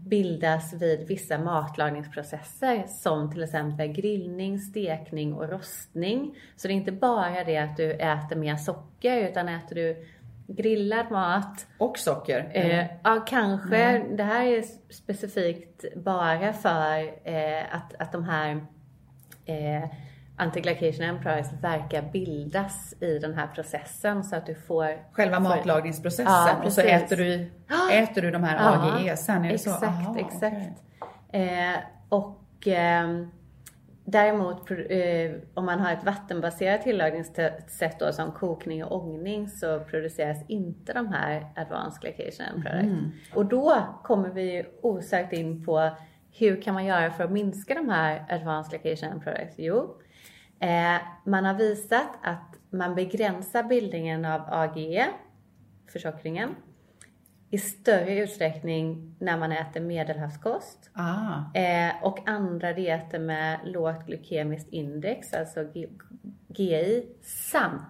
bildas 0.06 0.74
vid 0.74 1.08
vissa 1.08 1.38
matlagningsprocesser 1.38 2.84
som 2.88 3.32
till 3.32 3.44
exempel 3.44 3.88
grillning, 3.88 4.60
stekning 4.60 5.34
och 5.34 5.50
rostning. 5.50 6.38
Så 6.56 6.68
det 6.68 6.74
är 6.74 6.76
inte 6.76 6.92
bara 6.92 7.44
det 7.44 7.58
att 7.58 7.78
du 7.78 7.92
äter 7.92 8.36
mer 8.36 8.56
socker 8.56 9.30
utan 9.30 9.50
äter 9.50 9.76
du 9.76 10.06
grillad 10.48 11.12
mat 11.12 11.68
Och 11.78 11.98
socker. 11.98 12.52
Eh, 12.54 12.86
ja, 13.04 13.26
kanske. 13.28 14.06
Det 14.16 14.24
här 14.24 14.46
är 14.46 14.64
specifikt 14.90 15.86
bara 15.96 16.54
för 16.54 17.00
eh, 17.24 17.76
att, 17.76 17.94
att 18.00 18.12
de 18.12 18.24
här 18.24 18.66
eh, 19.50 19.90
anti-glycation 20.40 21.22
products 21.22 21.54
verkar 21.62 22.02
bildas 22.02 22.94
i 23.02 23.20
den 23.20 23.34
här 23.34 23.48
processen 23.48 24.24
så 24.24 24.36
att 24.36 24.46
du 24.46 24.56
får... 24.56 25.14
Själva 25.14 25.40
matlagningsprocessen 25.40 26.26
Ja, 26.26 26.62
och 26.66 26.74
så 26.74 26.82
äter 26.82 27.16
du, 27.16 27.52
äter 27.92 28.22
du 28.22 28.32
de 28.32 28.44
här 28.44 28.56
Ja, 28.56 28.96
AGE 28.96 29.18
sen. 29.18 29.46
Är 29.46 29.52
det 29.52 29.58
så? 29.58 29.70
Exakt, 29.70 29.84
Aha, 29.84 30.20
exakt. 30.20 30.56
okej. 31.30 31.74
Eh, 31.74 31.80
och 32.10 32.44
ehm, 32.66 33.32
däremot 34.06 34.72
eh, 34.72 35.32
om 35.54 35.66
man 35.66 35.80
har 35.80 35.92
ett 35.94 36.04
vattenbaserat 36.04 36.82
tillagningssätt 36.82 38.00
då, 38.00 38.12
som 38.12 38.32
kokning 38.32 38.84
och 38.84 39.04
ångning 39.04 39.50
så 39.50 39.80
produceras 39.80 40.38
inte 40.48 40.94
de 40.94 41.08
här 41.08 41.48
advanced 41.56 42.02
glycation 42.02 42.46
end 42.46 42.64
products. 42.64 43.36
Och 43.36 43.46
då 43.46 43.84
kommer 44.04 44.30
vi 44.30 44.66
osökt 44.82 45.34
in 45.34 45.66
på 45.66 45.90
hur 46.32 46.62
kan 46.62 46.74
man 46.74 46.86
göra 46.86 47.12
för 47.12 47.24
att 47.24 47.32
minska 47.32 47.74
de 47.74 47.90
här 47.90 48.26
advanced 48.30 48.82
glycation 48.82 49.12
end 49.12 49.24
products? 49.24 49.56
Jo, 49.58 49.98
eh, 50.60 50.96
man 51.26 51.46
har 51.46 51.54
visat 51.54 52.10
att 52.24 52.56
man 52.70 52.96
begränsar 52.96 53.64
bildningen 53.64 54.26
av 54.26 54.42
AGE, 54.48 55.10
försockringen, 55.94 56.56
i 57.52 57.58
större 57.58 58.20
utsträckning 58.20 59.16
när 59.20 59.38
man 59.38 59.52
äter 59.52 59.82
medelhavskost. 59.82 60.90
Ah. 60.94 61.60
Eh, 61.60 62.04
och 62.04 62.30
andra 62.30 62.74
dieter 62.74 63.20
med 63.20 63.60
lågt 63.66 64.06
glykemiskt 64.06 64.70
index, 64.70 65.34
alltså 65.34 65.66
GI, 66.48 67.06
samt 67.24 67.82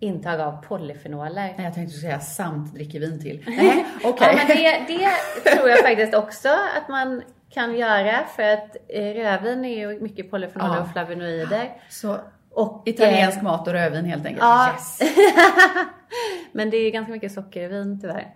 intag 0.00 0.40
av 0.40 0.62
polyfenoler. 0.62 1.34
Nej, 1.34 1.54
jag 1.58 1.74
tänkte 1.74 1.96
säga 1.98 2.20
samt 2.20 2.74
dricker 2.74 3.00
vin 3.00 3.20
till. 3.22 3.44
Nej, 3.46 3.86
okej. 4.04 4.28
Ja, 4.30 4.36
men 4.36 4.46
det, 4.46 5.10
det 5.44 5.50
tror 5.50 5.68
jag 5.68 5.78
faktiskt 5.78 6.14
också 6.14 6.48
att 6.48 6.88
man 6.88 7.22
kan 7.50 7.76
göra 7.76 8.24
för 8.36 8.42
att 8.42 8.76
eh, 8.88 9.02
rödvin 9.02 9.64
är 9.64 9.78
ju 9.78 10.00
mycket 10.00 10.30
polyfenoler 10.30 10.74
Ja. 10.74 10.82
och 10.82 10.88
flavonoider. 10.92 11.72
Så 11.88 12.16
Och, 12.50 12.82
italiensk 12.86 13.38
eh, 13.38 13.42
mat 13.44 13.66
och 13.66 13.72
rödvin 13.72 14.04
helt 14.04 14.26
enkelt. 14.26 14.42
Ja. 14.42 14.72
Yes. 14.72 14.98
Men 16.52 16.70
det 16.70 16.76
är 16.76 16.90
ganska 16.90 17.12
mycket 17.12 17.32
socker 17.32 17.62
i 17.62 17.66
vin 17.68 18.00
tyvärr. 18.00 18.34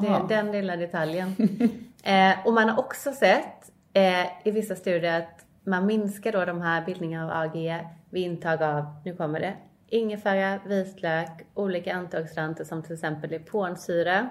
Det 0.00 0.06
är 0.08 0.28
den 0.28 0.52
lilla 0.52 0.76
detaljen. 0.76 1.34
eh, 2.04 2.46
och 2.46 2.52
man 2.52 2.68
har 2.68 2.78
också 2.78 3.12
sett 3.12 3.70
eh, 3.92 4.26
i 4.44 4.50
vissa 4.50 4.76
studier 4.76 5.18
att 5.18 5.44
man 5.66 5.86
minskar 5.86 6.32
då 6.32 6.44
de 6.44 6.60
här 6.62 6.84
bildningarna 6.86 7.34
av 7.34 7.42
AGE 7.42 7.86
vid 8.10 8.22
intag 8.24 8.62
av, 8.62 8.84
nu 9.04 9.16
kommer 9.16 9.40
det, 9.40 9.54
ingefära, 9.88 10.60
vitlök, 10.66 11.46
olika 11.54 11.94
antioxidanter 11.94 12.64
som 12.64 12.82
till 12.82 12.92
exempel 12.94 13.30
liponsyra 13.30 14.28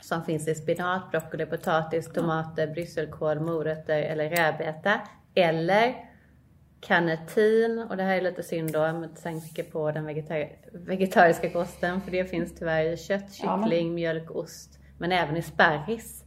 som 0.00 0.24
finns 0.24 0.48
i 0.48 0.54
spenat, 0.54 1.10
broccoli, 1.10 1.46
potatis, 1.46 2.12
tomater, 2.12 2.66
brysselkål, 2.66 3.40
morötter 3.40 4.02
eller 4.02 4.30
rödbeta. 4.30 5.00
Eller 5.34 5.94
kanetin, 6.80 7.78
och 7.90 7.96
det 7.96 8.02
här 8.02 8.16
är 8.16 8.20
lite 8.20 8.42
synd 8.42 8.72
då 8.72 8.92
med 8.92 9.22
tanke 9.22 9.62
på 9.62 9.90
den 9.92 10.06
vegetar- 10.06 10.48
vegetariska 10.72 11.50
kosten, 11.50 12.00
för 12.00 12.10
det 12.10 12.24
finns 12.24 12.54
tyvärr 12.54 12.84
i 12.84 12.96
kött, 12.96 13.24
Ja, 13.42 13.62
kyckling, 13.62 13.94
mjölk, 13.94 14.30
ost, 14.30 14.78
men 14.98 15.12
även 15.12 15.36
i 15.36 15.42
sparris. 15.42 16.24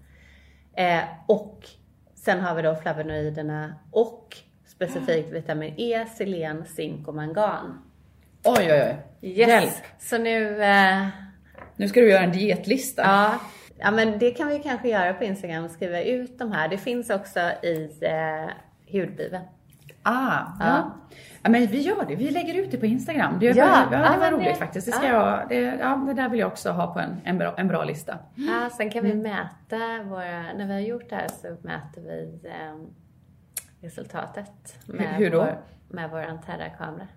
Eh, 0.74 1.04
och 1.28 1.68
sen 2.16 2.40
har 2.40 2.56
vi 2.56 2.62
då 2.62 2.76
flavonoiderna 2.76 3.76
och 3.92 4.38
specifikt 4.66 5.30
vitamin 5.32 5.74
E, 5.78 6.06
selen, 6.18 6.66
zink 6.66 7.08
och 7.08 7.16
mangan. 7.16 7.82
Oj, 8.44 8.58
oj, 8.72 8.72
oj. 8.72 8.98
Yes. 9.30 9.48
Hjälp. 9.50 9.70
Så 10.00 10.18
nu, 10.18 10.64
eh, 10.64 11.08
Nu 11.76 11.88
ska 11.88 12.00
du 12.00 12.10
göra 12.10 12.24
en 12.24 12.32
dietlista. 12.32 13.02
ja, 13.02 13.40
ja 13.78 13.92
men 13.92 14.20
det 14.20 14.32
kan 14.32 14.48
vi 14.48 14.60
kanske 14.60 14.90
göra 14.90 15.14
på 15.14 15.24
Instagram, 15.24 15.70
skriva 15.70 16.02
ut 16.02 16.40
de 16.40 16.52
här. 16.52 16.68
Det 16.68 16.78
finns 16.78 17.10
också 17.10 17.40
i 17.64 17.90
eh, 18.02 18.50
hudbibeln. 18.92 19.44
Ah, 20.04 20.42
ja. 20.60 20.92
ja. 21.44 21.50
men 21.50 21.66
vi 21.68 21.82
gör 21.82 22.06
det. 22.08 22.16
Vi 22.16 22.30
lägger 22.32 22.54
ut 22.54 22.72
det 22.72 22.78
på 22.78 22.86
Instagram. 22.86 23.40
Det, 23.40 23.46
Ja, 23.46 23.54
ja, 23.56 23.88
det 23.90 23.98
ja, 24.04 24.12
var 24.12 24.18
men 24.20 24.32
roligt 24.32 24.48
det- 24.48 24.56
faktiskt. 24.56 24.88
Det, 24.88 24.92
ska 24.94 25.08
ja. 25.08 25.40
jag, 25.40 25.50
det, 25.50 25.56
ja, 25.80 26.04
det 26.08 26.14
där 26.14 26.30
vill 26.30 26.40
jag 26.40 26.48
också 26.48 26.72
ha 26.72 26.94
på 26.94 27.00
en, 27.00 27.22
en, 27.24 27.38
bra, 27.38 27.54
en 27.58 27.68
bra 27.68 27.84
lista. 27.84 28.18
Ja, 28.36 28.70
sen 28.78 28.90
kan 28.90 29.04
vi 29.04 29.14
mäta 29.14 30.04
våra, 30.04 30.54
när 30.54 30.66
vi 30.68 30.74
har 30.74 30.80
gjort 30.80 31.10
det 31.10 31.16
här 31.16 31.28
så 31.28 31.48
mäter 31.68 32.02
vi 32.02 32.50
eh, 32.50 32.76
resultatet 33.82 34.76
med, 34.86 35.16
hur 35.16 35.30
då? 35.32 35.38
Vår, 35.40 35.58
med 35.94 36.10
vår 36.10 36.20
Antera-kamera. 36.22 37.08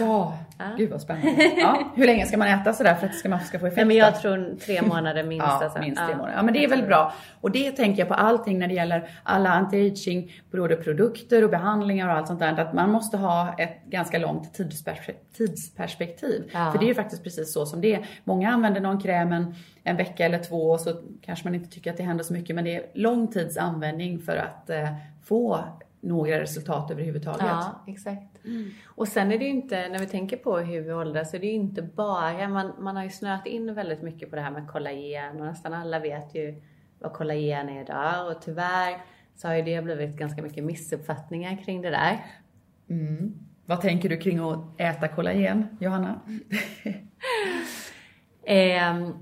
Ja, 0.00 0.38
Ja. 0.58 0.64
gud 0.76 0.90
vad 0.90 1.00
spännande. 1.02 1.52
Ja, 1.56 1.92
hur 1.94 2.06
länge 2.06 2.26
ska 2.26 2.36
man 2.36 2.48
äta 2.48 2.72
sådär 2.72 2.94
för 2.94 3.06
att 3.06 3.12
det 3.12 3.18
ska, 3.18 3.28
man 3.28 3.40
ska 3.40 3.58
få 3.58 3.66
effekt? 3.66 3.76
Nej, 3.76 3.84
men 3.84 3.96
jag 3.96 4.20
tror 4.20 4.56
tre 4.66 4.82
månader 4.82 5.24
minst. 5.24 5.46
Ja, 5.46 5.64
alltså. 5.64 5.78
minst 5.78 6.06
tre 6.06 6.16
månader. 6.16 6.34
Ja, 6.36 6.42
men 6.42 6.54
det 6.54 6.64
är 6.64 6.68
väl 6.68 6.82
bra. 6.82 7.12
Och 7.40 7.50
det 7.50 7.70
tänker 7.70 7.98
jag 7.98 8.08
på 8.08 8.14
allting 8.14 8.58
när 8.58 8.68
det 8.68 8.74
gäller 8.74 9.10
alla 9.22 9.50
anti-aging, 9.50 10.30
både 10.50 10.76
produkter 10.76 11.44
och 11.44 11.50
behandlingar 11.50 12.08
och 12.08 12.14
allt 12.14 12.26
sånt 12.26 12.40
där. 12.40 12.58
Att 12.60 12.72
man 12.74 12.90
måste 12.90 13.16
ha 13.16 13.54
ett 13.58 13.84
ganska 13.84 14.18
långt 14.18 14.58
tidsperspek- 14.58 15.14
tidsperspektiv. 15.36 16.50
Ja. 16.52 16.72
För 16.72 16.78
det 16.78 16.84
är 16.84 16.88
ju 16.88 16.94
faktiskt 16.94 17.24
precis 17.24 17.52
så 17.52 17.66
som 17.66 17.80
det 17.80 17.94
är. 17.94 18.06
Många 18.24 18.50
använder 18.52 18.80
någon 18.80 19.00
kräm 19.00 19.32
en, 19.32 19.54
en 19.84 19.96
vecka 19.96 20.24
eller 20.24 20.38
två 20.38 20.70
och 20.70 20.80
så 20.80 21.02
kanske 21.22 21.44
man 21.46 21.54
inte 21.54 21.70
tycker 21.70 21.90
att 21.90 21.96
det 21.96 22.02
händer 22.02 22.24
så 22.24 22.32
mycket. 22.32 22.56
Men 22.56 22.64
det 22.64 22.76
är 22.76 22.82
lång 22.94 23.28
tids 23.28 23.56
användning 23.56 24.18
för 24.18 24.36
att 24.36 24.70
eh, 24.70 24.88
få 25.24 25.64
några 26.00 26.40
resultat 26.40 26.90
överhuvudtaget. 26.90 27.42
Ja, 27.42 27.84
exakt. 27.86 28.38
Och 28.86 29.08
sen 29.08 29.32
är 29.32 29.38
det 29.38 29.44
ju 29.44 29.50
inte, 29.50 29.88
när 29.88 29.98
vi 29.98 30.06
tänker 30.06 30.36
på 30.36 30.58
hur 30.58 30.80
vi 30.80 30.92
åldras, 30.92 31.30
så 31.30 31.36
är 31.36 31.40
det 31.40 31.46
ju 31.46 31.52
inte 31.52 31.82
bara, 31.82 32.48
man, 32.48 32.72
man 32.78 32.96
har 32.96 33.04
ju 33.04 33.10
snöat 33.10 33.46
in 33.46 33.74
väldigt 33.74 34.02
mycket 34.02 34.30
på 34.30 34.36
det 34.36 34.42
här 34.42 34.50
med 34.50 34.68
kollagen 34.68 35.40
och 35.40 35.46
nästan 35.46 35.74
alla 35.74 35.98
vet 35.98 36.34
ju 36.34 36.62
vad 36.98 37.12
kollagen 37.12 37.68
är 37.68 37.82
idag 37.82 38.30
och 38.30 38.42
tyvärr 38.42 39.02
så 39.36 39.48
har 39.48 39.54
ju 39.54 39.62
det 39.62 39.82
blivit 39.82 40.16
ganska 40.16 40.42
mycket 40.42 40.64
missuppfattningar 40.64 41.64
kring 41.64 41.82
det 41.82 41.90
där. 41.90 42.24
Mm. 42.90 43.34
Vad 43.66 43.80
tänker 43.80 44.08
du 44.08 44.16
kring 44.16 44.38
att 44.38 44.80
äta 44.80 45.08
kollagen, 45.08 45.76
Johanna? 45.80 46.20
Ehm, 48.50 49.14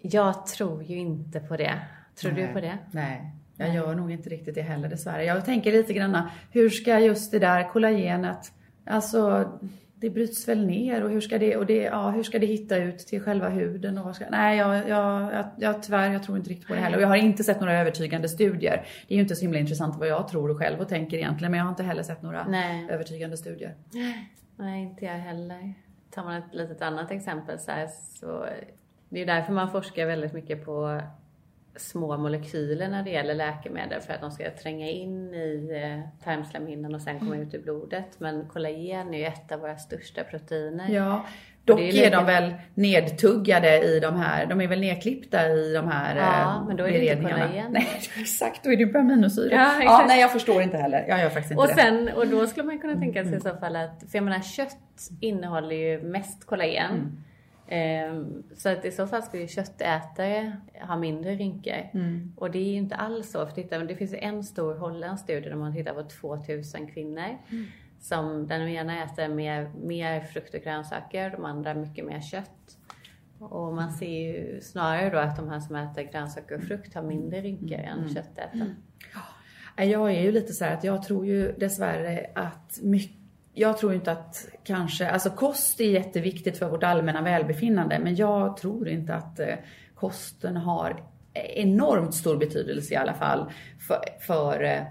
jag 0.00 0.46
tror 0.46 0.82
ju 0.82 0.96
inte 0.98 1.40
på 1.40 1.56
det. 1.56 1.80
Tror 2.14 2.32
du 2.32 2.42
Nej. 2.42 2.52
på 2.52 2.60
det? 2.60 2.78
Nej, 2.90 3.32
jag 3.56 3.74
gör 3.74 3.94
nog 3.94 4.10
inte 4.10 4.28
riktigt 4.28 4.54
det 4.54 4.62
heller 4.62 4.88
dessvärre. 4.88 5.24
Jag 5.24 5.44
tänker 5.44 5.72
lite 5.72 5.92
grann, 5.92 6.18
hur 6.50 6.70
ska 6.70 6.98
just 6.98 7.30
det 7.30 7.38
där 7.38 7.68
kollagenet, 7.68 8.52
alltså 8.86 9.50
det 9.94 10.10
bryts 10.10 10.48
väl 10.48 10.66
ner 10.66 11.04
och 11.04 11.10
hur 11.10 11.20
ska 11.20 11.38
det, 11.38 11.56
och 11.56 11.66
det, 11.66 11.82
ja, 11.82 12.10
hur 12.10 12.22
ska 12.22 12.38
det 12.38 12.46
hitta 12.46 12.76
ut 12.76 12.98
till 12.98 13.20
själva 13.20 13.48
huden 13.48 13.98
och 13.98 14.16
ska, 14.16 14.24
nej 14.30 14.58
jag, 14.58 14.88
jag, 14.88 15.32
jag, 15.32 15.46
jag 15.58 15.82
tyvärr, 15.82 16.12
jag 16.12 16.22
tror 16.22 16.38
inte 16.38 16.50
riktigt 16.50 16.68
på 16.68 16.74
det 16.74 16.80
heller. 16.80 16.96
Och 16.96 17.02
jag 17.02 17.08
har 17.08 17.16
inte 17.16 17.44
sett 17.44 17.60
några 17.60 17.80
övertygande 17.80 18.28
studier. 18.28 18.86
Det 19.08 19.14
är 19.14 19.16
ju 19.16 19.22
inte 19.22 19.36
så 19.36 19.42
himla 19.42 19.58
intressant 19.58 19.96
vad 19.98 20.08
jag 20.08 20.28
tror 20.28 20.50
och 20.50 20.58
själv 20.58 20.80
och 20.80 20.88
tänker 20.88 21.16
egentligen, 21.16 21.50
men 21.50 21.58
jag 21.58 21.64
har 21.64 21.70
inte 21.70 21.82
heller 21.82 22.02
sett 22.02 22.22
några 22.22 22.46
Nej. 22.48 22.86
övertygande 22.90 23.36
studier. 23.36 23.74
Nej, 24.56 24.82
inte 24.82 25.04
jag 25.04 25.12
heller. 25.12 25.74
Tar 26.10 26.24
man 26.24 26.36
ett 26.36 26.54
litet 26.54 26.82
annat 26.82 27.10
exempel 27.10 27.58
så 27.58 27.70
här, 27.70 27.88
så 28.20 28.46
det 29.08 29.22
är 29.22 29.26
därför 29.26 29.52
man 29.52 29.70
forskar 29.70 30.06
väldigt 30.06 30.32
mycket 30.32 30.64
på 30.64 31.00
små 31.76 32.16
molekyler 32.16 32.88
när 32.88 33.02
det 33.02 33.10
gäller 33.10 33.34
läkemedel 33.34 34.00
för 34.00 34.12
att 34.12 34.20
de 34.20 34.30
ska 34.30 34.50
tränga 34.50 34.88
in 34.90 35.34
i 35.34 35.70
eh, 35.84 36.24
tarmslemhinnan 36.24 36.94
och 36.94 37.02
sen 37.02 37.18
komma 37.18 37.36
ut 37.36 37.54
i 37.54 37.58
blodet. 37.58 38.06
Men 38.18 38.48
kollagen 38.48 39.14
är 39.14 39.18
ju 39.18 39.24
ett 39.24 39.52
av 39.52 39.60
våra 39.60 39.76
största 39.76 40.24
proteiner. 40.24 40.88
Ja, 40.88 41.24
dock 41.64 41.78
det 41.78 41.84
är 41.84 41.88
är, 41.88 41.92
lite- 41.92 42.10
de 42.10 42.24
väl 42.26 42.54
nedtuggade 42.74 43.82
i 43.84 44.00
de 44.00 44.16
här, 44.16 44.46
de 44.46 44.60
är 44.60 44.66
väl 44.68 44.80
nedklippta 44.80 45.48
i 45.48 45.72
de 45.72 45.88
här 45.88 46.16
Ja, 46.16 46.60
eh, 46.60 46.66
men 46.66 46.76
då 46.76 46.84
är 46.84 46.90
det 46.92 47.06
inte 47.12 47.22
kollagen. 47.22 47.72
Nej, 47.72 47.88
exakt, 48.20 48.64
då 48.64 48.72
är 48.72 48.76
det 48.76 48.82
ju 48.82 48.98
aminosyra. 48.98 49.54
Ja, 49.54 49.82
Ja, 49.82 50.04
nej, 50.08 50.20
jag 50.20 50.32
förstår 50.32 50.62
inte 50.62 50.76
heller. 50.76 51.04
Jag 51.08 51.20
gör 51.20 51.28
faktiskt 51.30 51.50
inte 51.50 51.62
Och, 51.62 51.68
det. 51.68 51.74
sen, 51.74 52.08
och 52.16 52.26
då 52.28 52.46
skulle 52.46 52.66
man 52.66 52.78
kunna 52.78 53.00
tänka 53.00 53.24
sig 53.24 53.36
i 53.36 53.40
så 53.40 53.54
fall 53.56 53.76
att, 53.76 54.00
för 54.10 54.18
jag 54.18 54.24
menar 54.24 54.40
kött 54.40 54.76
innehåller 55.20 55.76
ju 55.76 56.02
mest 56.02 56.46
kollagen. 56.46 56.90
Ehm, 56.90 57.24
så 58.56 58.68
att 58.68 58.84
i 58.84 58.90
så 58.90 59.06
fall 59.06 59.22
skulle 59.22 59.42
ju 59.42 59.48
köttätare 59.48 60.56
ha 60.80 60.96
mindre 60.96 61.34
rynkor. 61.34 61.90
Och 62.36 62.50
det 62.50 62.58
är 62.58 62.70
ju 62.70 62.76
inte 62.76 62.94
alls 62.94 63.30
så. 63.30 63.46
För 63.46 63.54
titta, 63.54 63.78
det 63.78 63.96
finns 63.96 64.14
en 64.14 64.44
stor 64.44 64.74
holländsk 64.74 65.24
studie 65.24 65.48
där 65.48 65.56
man 65.56 65.74
tittar 65.74 65.94
på 65.94 66.02
2000 66.02 66.86
kvinnor. 66.86 67.38
Som 68.00 68.46
den 68.46 68.68
ena 68.68 69.04
äter 69.04 69.28
mer, 69.28 69.70
mer 69.82 70.20
frukt 70.20 70.54
och 70.54 70.60
grönsaker, 70.60 71.30
de 71.30 71.44
andra 71.44 71.74
mycket 71.74 72.04
mer 72.04 72.20
kött. 72.20 72.78
Och 73.38 73.74
man 73.74 73.92
ser 73.92 74.06
ju 74.06 74.60
snarare 74.60 75.10
då 75.10 75.18
att 75.18 75.36
de 75.36 75.48
här 75.48 75.60
som 75.60 75.76
äter 75.76 76.02
grönsaker 76.02 76.54
och 76.54 76.62
frukt 76.62 76.94
har 76.94 77.02
mindre 77.02 77.40
rynkor 77.40 77.78
än 77.78 78.08
köttätare. 78.14 78.74
Nej, 79.76 79.90
Jag 79.90 80.10
är 80.10 80.22
ju 80.22 80.32
lite 80.32 80.52
så 80.52 80.64
här 80.64 80.74
att 80.74 80.84
jag 80.84 81.02
tror 81.02 81.26
ju 81.26 81.52
dessvärre 81.52 82.30
att 82.34 82.78
mycket 82.82 83.23
jag 83.54 83.78
tror 83.78 83.94
inte 83.94 84.12
att 84.12 84.48
kanske, 84.64 85.10
alltså 85.10 85.30
kost 85.30 85.80
är 85.80 85.90
jätteviktigt 85.90 86.58
för 86.58 86.68
vårt 86.68 86.82
allmänna 86.82 87.22
välbefinnande, 87.22 87.98
men 87.98 88.16
jag 88.16 88.56
tror 88.56 88.88
inte 88.88 89.14
att 89.14 89.40
eh, 89.40 89.54
kosten 89.94 90.56
har 90.56 91.02
enormt 91.34 92.14
stor 92.14 92.36
betydelse 92.36 92.94
i 92.94 92.96
alla 92.96 93.14
fall 93.14 93.52
för, 93.88 94.00
för 94.20 94.62
eh, 94.62 94.82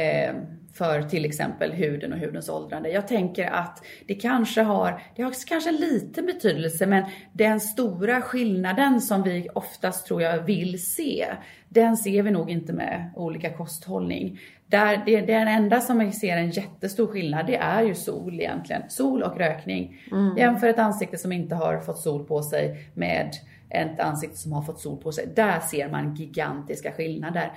eh 0.00 0.34
för 0.78 1.02
till 1.02 1.24
exempel 1.24 1.72
huden 1.72 2.12
och 2.12 2.18
hudens 2.18 2.48
åldrande. 2.48 2.88
Jag 2.88 3.08
tänker 3.08 3.46
att 3.46 3.84
det 4.06 4.14
kanske 4.14 4.62
har, 4.62 5.02
det 5.16 5.22
har 5.22 5.46
kanske 5.46 5.70
en 5.70 5.76
liten 5.76 6.26
betydelse 6.26 6.86
men 6.86 7.04
den 7.32 7.60
stora 7.60 8.22
skillnaden 8.22 9.00
som 9.00 9.22
vi 9.22 9.48
oftast 9.54 10.06
tror 10.06 10.22
jag 10.22 10.42
vill 10.42 10.84
se, 10.84 11.26
den 11.68 11.96
ser 11.96 12.22
vi 12.22 12.30
nog 12.30 12.50
inte 12.50 12.72
med 12.72 13.10
olika 13.16 13.52
kosthållning. 13.52 14.40
Där 14.66 15.02
det, 15.06 15.20
den 15.20 15.48
enda 15.48 15.80
som 15.80 15.98
vi 15.98 16.12
ser 16.12 16.36
en 16.36 16.50
jättestor 16.50 17.06
skillnad 17.06 17.46
det 17.46 17.56
är 17.56 17.82
ju 17.82 17.94
sol 17.94 18.40
egentligen. 18.40 18.82
Sol 18.88 19.22
och 19.22 19.38
rökning. 19.38 20.02
Jämför 20.36 20.66
ett 20.66 20.78
ansikte 20.78 21.18
som 21.18 21.32
inte 21.32 21.54
har 21.54 21.80
fått 21.80 21.98
sol 21.98 22.24
på 22.24 22.42
sig 22.42 22.90
med 22.94 23.30
ett 23.70 24.00
ansikte 24.00 24.36
som 24.36 24.52
har 24.52 24.62
fått 24.62 24.80
sol 24.80 24.96
på 24.96 25.12
sig. 25.12 25.28
Där 25.36 25.60
ser 25.60 25.88
man 25.88 26.14
gigantiska 26.14 26.92
skillnader. 26.92 27.52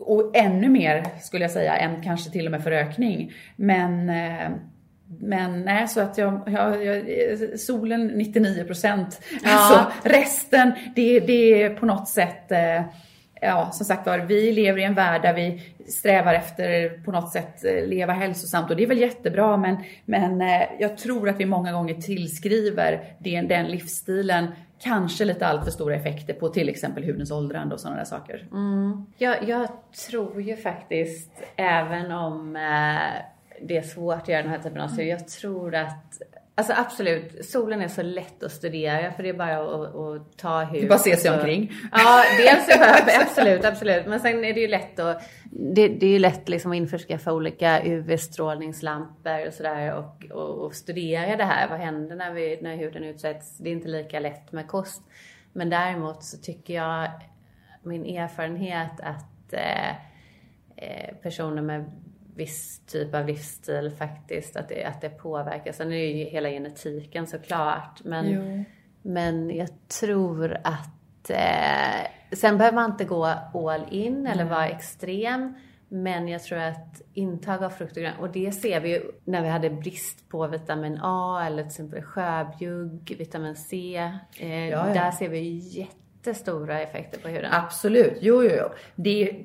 Och 0.00 0.36
ännu 0.36 0.68
mer 0.68 1.06
skulle 1.20 1.44
jag 1.44 1.50
säga 1.50 1.76
än 1.76 2.02
kanske 2.02 2.30
till 2.30 2.46
och 2.46 2.50
med 2.50 2.62
för 2.62 2.70
rökning. 2.70 3.32
Men, 3.56 4.10
eh, 4.10 4.50
men 5.20 5.62
nej, 5.62 5.88
så 5.88 6.00
att 6.00 6.18
jag, 6.18 6.40
jag, 6.46 6.84
jag 6.84 7.60
solen 7.60 8.06
99 8.06 8.64
procent. 8.64 9.20
Ja. 9.42 9.50
Alltså 9.50 10.08
resten, 10.08 10.72
det, 10.94 11.20
det 11.20 11.62
är 11.62 11.70
på 11.70 11.86
något 11.86 12.08
sätt 12.08 12.52
eh, 12.52 12.82
Ja, 13.40 13.70
som 13.72 13.86
sagt 13.86 14.06
var, 14.06 14.18
vi 14.18 14.52
lever 14.52 14.78
i 14.78 14.84
en 14.84 14.94
värld 14.94 15.22
där 15.22 15.34
vi 15.34 15.62
strävar 15.88 16.34
efter 16.34 16.88
på 17.04 17.12
något 17.12 17.32
sätt 17.32 17.64
eh, 17.64 17.86
leva 17.86 18.12
hälsosamt 18.12 18.70
och 18.70 18.76
det 18.76 18.82
är 18.82 18.86
väl 18.86 18.98
jättebra 18.98 19.56
men, 19.56 19.76
men 20.04 20.40
jag 20.78 20.98
tror 20.98 21.28
att 21.28 21.40
vi 21.40 21.46
många 21.46 21.72
gånger 21.72 21.94
tillskriver 21.94 23.04
den, 23.18 23.48
den 23.48 23.66
livsstilen 23.66 24.46
kanske 24.78 25.24
lite 25.24 25.46
alltför 25.46 25.70
stora 25.70 25.94
effekter 25.94 26.34
på 26.34 26.48
till 26.48 26.68
exempel 26.68 27.04
hudens 27.04 27.30
åldrande 27.30 27.74
och 27.74 27.80
sådana 27.80 27.98
där 27.98 28.04
saker. 28.04 28.48
Mm. 28.52 29.06
Jag, 29.16 29.48
jag 29.48 29.68
tror 30.08 30.42
ju 30.42 30.56
faktiskt, 30.56 31.30
även 31.56 32.12
om 32.12 32.56
eh, 32.56 33.22
det 33.62 33.76
är 33.76 33.82
svårt 33.82 34.22
att 34.22 34.28
göra 34.28 34.42
den 34.42 34.50
här 34.50 34.58
typen 34.58 34.80
av 34.80 34.88
studier, 34.88 35.10
jag 35.10 35.28
tror 35.28 35.74
att 35.74 36.22
Alltså 36.58 36.72
absolut, 36.76 37.44
solen 37.44 37.82
är 37.82 37.88
så 37.88 38.02
lätt 38.02 38.42
att 38.42 38.52
studera 38.52 39.12
för 39.12 39.22
det 39.22 39.28
är 39.28 39.34
bara 39.34 39.58
att, 39.58 39.94
att 39.94 40.38
ta 40.38 40.62
hud. 40.64 40.82
Du 40.82 40.88
bara 40.88 40.98
se 40.98 41.16
sig 41.16 41.30
omkring. 41.30 41.72
Ja, 41.92 42.24
dels 42.38 42.68
är 42.68 43.20
absolut, 43.22 43.64
absolut. 43.64 44.06
Men 44.06 44.20
sen 44.20 44.44
är 44.44 44.54
det 44.54 44.60
ju 44.60 44.68
lätt 44.68 44.98
att, 44.98 45.22
det, 45.50 45.88
det 45.88 46.06
är 46.06 46.10
ju 46.10 46.18
lätt 46.18 46.48
liksom 46.48 46.70
att 46.70 46.76
införskaffa 46.76 47.32
olika 47.32 47.82
UV-strålningslampor 47.84 49.46
och 49.46 49.54
sådär 49.54 49.94
och, 49.94 50.24
och, 50.30 50.64
och, 50.64 50.74
studera 50.74 51.36
det 51.36 51.44
här. 51.44 51.68
Vad 51.68 51.78
händer 51.80 52.16
när, 52.16 52.32
vi, 52.32 52.58
när 52.62 52.76
huden 52.76 53.04
utsätts? 53.04 53.58
Det 53.58 53.68
är 53.68 53.72
inte 53.72 53.88
lika 53.88 54.20
lätt 54.20 54.52
med 54.52 54.68
kost. 54.68 55.02
Men 55.52 55.70
däremot 55.70 56.24
så 56.24 56.36
tycker 56.36 56.74
jag, 56.74 57.10
min 57.82 58.04
erfarenhet 58.04 59.00
att 59.02 59.52
eh, 59.52 59.88
eh 60.76 61.14
personer 61.22 61.62
med 61.62 61.84
viss 62.38 62.80
typ 62.86 63.14
av 63.14 63.26
livsstil 63.26 63.92
faktiskt, 63.98 64.56
att 64.56 64.68
det, 64.68 64.84
att 64.84 65.00
det 65.00 65.08
påverkar. 65.08 65.72
Sen 65.72 65.86
är 65.86 65.96
det 65.96 66.06
ju 66.06 66.24
hela 66.24 66.48
genetiken 66.48 67.26
såklart. 67.26 68.00
Men, 68.04 68.64
men 69.02 69.56
jag 69.56 69.68
tror 69.88 70.56
att 70.64 71.30
eh, 71.30 72.10
Sen 72.32 72.58
behöver 72.58 72.74
man 72.74 72.90
inte 72.90 73.04
gå 73.04 73.24
all 73.52 73.84
in 73.90 74.26
eller 74.26 74.44
vara 74.44 74.68
extrem. 74.68 75.54
Men 75.88 76.28
jag 76.28 76.42
tror 76.42 76.58
att 76.58 77.02
intag 77.14 77.64
av 77.64 77.70
frukt 77.70 77.96
och 77.96 78.02
grönt, 78.02 78.20
och 78.20 78.32
det 78.32 78.52
ser 78.52 78.80
vi 78.80 78.90
ju 78.90 79.12
när 79.24 79.42
vi 79.42 79.48
hade 79.48 79.70
brist 79.70 80.28
på 80.28 80.46
vitamin 80.46 80.98
A 81.02 81.42
eller 81.46 81.62
till 81.62 81.66
exempel 81.66 82.02
sjöbjugg, 82.02 83.14
vitamin 83.18 83.56
C. 83.56 83.96
Eh, 84.38 84.68
ja, 84.68 84.88
ja. 84.88 84.94
Där 84.94 85.10
ser 85.10 85.28
vi 85.28 85.40
jättestora 85.58 86.80
effekter 86.80 87.20
på 87.20 87.28
huden. 87.28 87.52
Absolut, 87.52 88.18
jo, 88.20 88.42
jo, 88.42 88.50
jo. 88.58 88.68
Det 88.94 89.44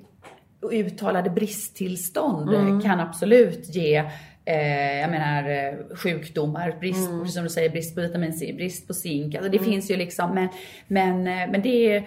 uttalade 0.72 1.30
bristtillstånd 1.30 2.50
mm. 2.50 2.82
kan 2.82 3.00
absolut 3.00 3.76
ge 3.76 4.04
eh, 4.46 5.00
jag 5.00 5.12
menar 5.12 5.50
eh, 5.50 5.96
sjukdomar, 5.96 6.78
brist, 6.80 7.10
mm. 7.10 7.28
som 7.28 7.44
du 7.44 7.50
säger, 7.50 7.70
brist 7.70 7.96
på 7.96 8.02
vitamin 8.02 8.34
C, 8.34 8.54
brist 8.58 8.88
på 8.88 8.94
zink. 8.94 9.36
Alltså 9.36 9.52
det 9.52 9.58
mm. 9.58 9.70
finns 9.70 9.92
ju 9.92 9.96
liksom, 9.96 10.34
men, 10.34 10.50
men, 10.88 11.28
eh, 11.28 11.52
men 11.52 11.62
det, 11.62 12.04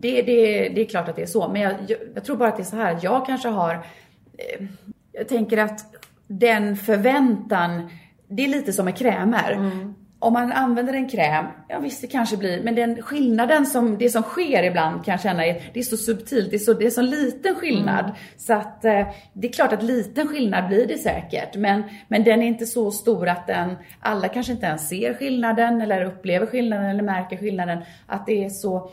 det, 0.00 0.22
det, 0.22 0.68
det 0.68 0.80
är 0.80 0.84
klart 0.84 1.08
att 1.08 1.16
det 1.16 1.22
är 1.22 1.26
så. 1.26 1.48
Men 1.48 1.62
jag, 1.62 1.72
jag, 1.88 1.98
jag 2.14 2.24
tror 2.24 2.36
bara 2.36 2.48
att 2.48 2.56
det 2.56 2.62
är 2.62 2.64
så 2.64 2.76
här, 2.76 2.98
jag 3.02 3.26
kanske 3.26 3.48
har, 3.48 3.74
eh, 4.38 4.66
jag 5.12 5.28
tänker 5.28 5.58
att 5.58 5.80
den 6.26 6.76
förväntan, 6.76 7.90
det 8.28 8.44
är 8.44 8.48
lite 8.48 8.72
som 8.72 8.84
med 8.84 8.96
krämer. 8.96 9.52
Mm 9.52 9.94
om 10.24 10.32
man 10.32 10.52
använder 10.52 10.94
en 10.94 11.08
kräm, 11.08 11.46
ja 11.68 11.78
visst 11.78 12.00
det 12.00 12.06
kanske 12.06 12.36
blir, 12.36 12.62
men 12.62 12.74
den 12.74 13.02
skillnaden 13.02 13.66
som, 13.66 13.98
det 13.98 14.10
som 14.10 14.22
sker 14.22 14.62
ibland 14.62 15.04
kan 15.04 15.12
jag 15.12 15.20
känna 15.20 15.46
är, 15.46 15.62
det 15.72 15.80
är 15.80 15.84
så 15.84 15.96
subtilt, 15.96 16.50
det 16.50 16.56
är 16.56 16.58
så, 16.58 16.72
det 16.72 16.86
är 16.86 16.90
så 16.90 17.02
liten 17.02 17.54
skillnad. 17.54 18.04
Mm. 18.04 18.16
Så 18.36 18.52
att 18.52 18.84
eh, 18.84 19.06
det 19.32 19.48
är 19.48 19.52
klart 19.52 19.72
att 19.72 19.82
liten 19.82 20.28
skillnad 20.28 20.68
blir 20.68 20.86
det 20.86 20.98
säkert, 20.98 21.56
men, 21.56 21.82
men 22.08 22.24
den 22.24 22.42
är 22.42 22.46
inte 22.46 22.66
så 22.66 22.90
stor 22.90 23.28
att 23.28 23.46
den, 23.46 23.76
alla 24.00 24.28
kanske 24.28 24.52
inte 24.52 24.66
ens 24.66 24.88
ser 24.88 25.14
skillnaden 25.14 25.80
eller 25.80 26.04
upplever 26.04 26.46
skillnaden 26.46 26.86
eller 26.86 27.02
märker 27.02 27.36
skillnaden. 27.36 27.78
Att 28.06 28.26
det 28.26 28.44
är 28.44 28.48
så 28.48 28.90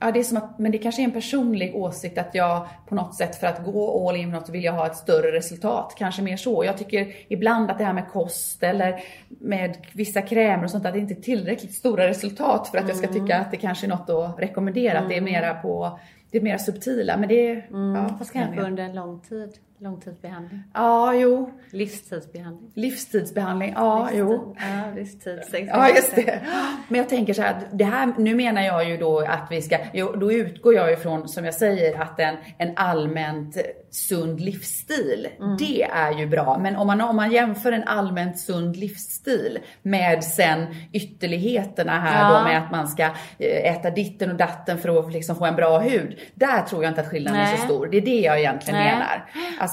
ja, 0.00 0.12
det 0.12 0.18
är 0.18 0.22
som 0.22 0.36
att, 0.36 0.58
men 0.58 0.72
det 0.72 0.78
kanske 0.78 1.02
är 1.02 1.04
en 1.04 1.12
personlig 1.12 1.76
åsikt 1.76 2.18
att 2.18 2.34
jag 2.34 2.66
på 2.88 2.94
något 2.94 3.14
sätt 3.14 3.36
för 3.36 3.46
att 3.46 3.64
gå 3.64 4.08
all 4.08 4.16
in 4.16 4.30
något 4.30 4.48
vill 4.48 4.64
jag 4.64 4.72
ha 4.72 4.86
ett 4.86 4.96
större 4.96 5.32
resultat. 5.32 5.94
Kanske 5.98 6.22
mer 6.22 6.36
så. 6.36 6.64
Jag 6.64 6.78
tycker 6.78 7.14
ibland 7.28 7.70
att 7.70 7.78
det 7.78 7.84
här 7.84 7.92
med 7.92 8.08
kost 8.08 8.62
eller 8.62 9.00
med 9.28 9.76
vissa 9.92 10.22
krämer 10.22 10.64
och 10.64 10.70
sånt 10.70 10.86
att 10.86 10.92
det 10.92 10.98
inte 10.98 11.14
är 11.14 11.22
tillräckligt 11.22 11.74
stora 11.74 12.08
resultat 12.08 12.68
för 12.68 12.78
att 12.78 12.84
mm. 12.84 12.88
jag 12.88 12.96
ska 12.96 13.08
mm. 13.08 13.20
tycka 13.20 13.38
att 13.38 13.50
det 13.50 13.56
kanske 13.56 13.86
är 13.86 13.88
något 13.88 14.10
att 14.10 14.40
rekommendera. 14.40 14.92
Mm. 14.92 15.02
Att 15.02 15.08
det 15.08 15.16
är 15.16 15.20
mera 15.20 15.54
på 15.54 15.98
det 16.30 16.40
mer 16.40 16.58
subtila. 16.58 17.16
Men 17.16 17.28
det 17.28 17.48
är, 17.48 17.66
mm. 17.70 17.94
ja, 17.94 18.16
Fast 18.18 18.32
kanske 18.32 18.60
under 18.60 18.82
en 18.82 18.94
lång 18.94 19.20
tid. 19.20 19.52
Långtidsbehandling? 19.82 20.62
Ja, 20.74 21.14
jo. 21.14 21.50
Livstidsbehandling? 21.70 22.70
Livstidsbehandling, 22.74 23.72
ja, 23.76 24.04
Livstid. 24.04 24.20
jo. 24.20 24.56
Ja, 24.58 24.94
livstids. 24.94 25.48
Ja, 25.52 25.88
just 25.88 26.14
det. 26.14 26.40
Men 26.88 26.98
jag 26.98 27.08
tänker 27.08 27.34
så 27.34 27.42
här, 27.42 27.68
det 27.72 27.84
här, 27.84 28.12
nu 28.18 28.34
menar 28.34 28.62
jag 28.62 28.88
ju 28.88 28.96
då 28.96 29.18
att 29.20 29.46
vi 29.50 29.62
ska, 29.62 29.78
jo, 29.92 30.12
då 30.16 30.32
utgår 30.32 30.74
jag 30.74 30.92
ifrån, 30.92 31.28
som 31.28 31.44
jag 31.44 31.54
säger, 31.54 32.00
att 32.00 32.20
en, 32.20 32.36
en 32.58 32.72
allmänt 32.76 33.56
sund 33.90 34.40
livsstil, 34.40 35.28
mm. 35.40 35.56
det 35.56 35.82
är 35.82 36.12
ju 36.12 36.26
bra. 36.26 36.58
Men 36.58 36.76
om 36.76 36.86
man, 36.86 37.00
om 37.00 37.16
man 37.16 37.32
jämför 37.32 37.72
en 37.72 37.84
allmänt 37.84 38.38
sund 38.38 38.76
livsstil 38.76 39.58
med 39.82 40.24
sen 40.24 40.66
ytterligheterna 40.92 42.00
här 42.00 42.32
ja. 42.32 42.38
då 42.38 42.44
med 42.44 42.58
att 42.58 42.70
man 42.70 42.88
ska 42.88 43.02
eh, 43.38 43.72
äta 43.72 43.90
ditten 43.90 44.30
och 44.30 44.36
datten 44.36 44.78
för 44.78 44.98
att 44.98 45.12
liksom 45.12 45.36
få 45.36 45.44
en 45.44 45.56
bra 45.56 45.78
hud. 45.78 46.18
Där 46.34 46.62
tror 46.62 46.82
jag 46.82 46.90
inte 46.90 47.00
att 47.00 47.08
skillnaden 47.08 47.40
Nej. 47.40 47.52
är 47.52 47.56
så 47.56 47.64
stor. 47.64 47.86
Det 47.86 47.96
är 47.96 48.00
det 48.00 48.20
jag 48.20 48.38
egentligen 48.38 48.80
Nej. 48.80 48.92
menar. 48.92 49.30
Alltså 49.60 49.69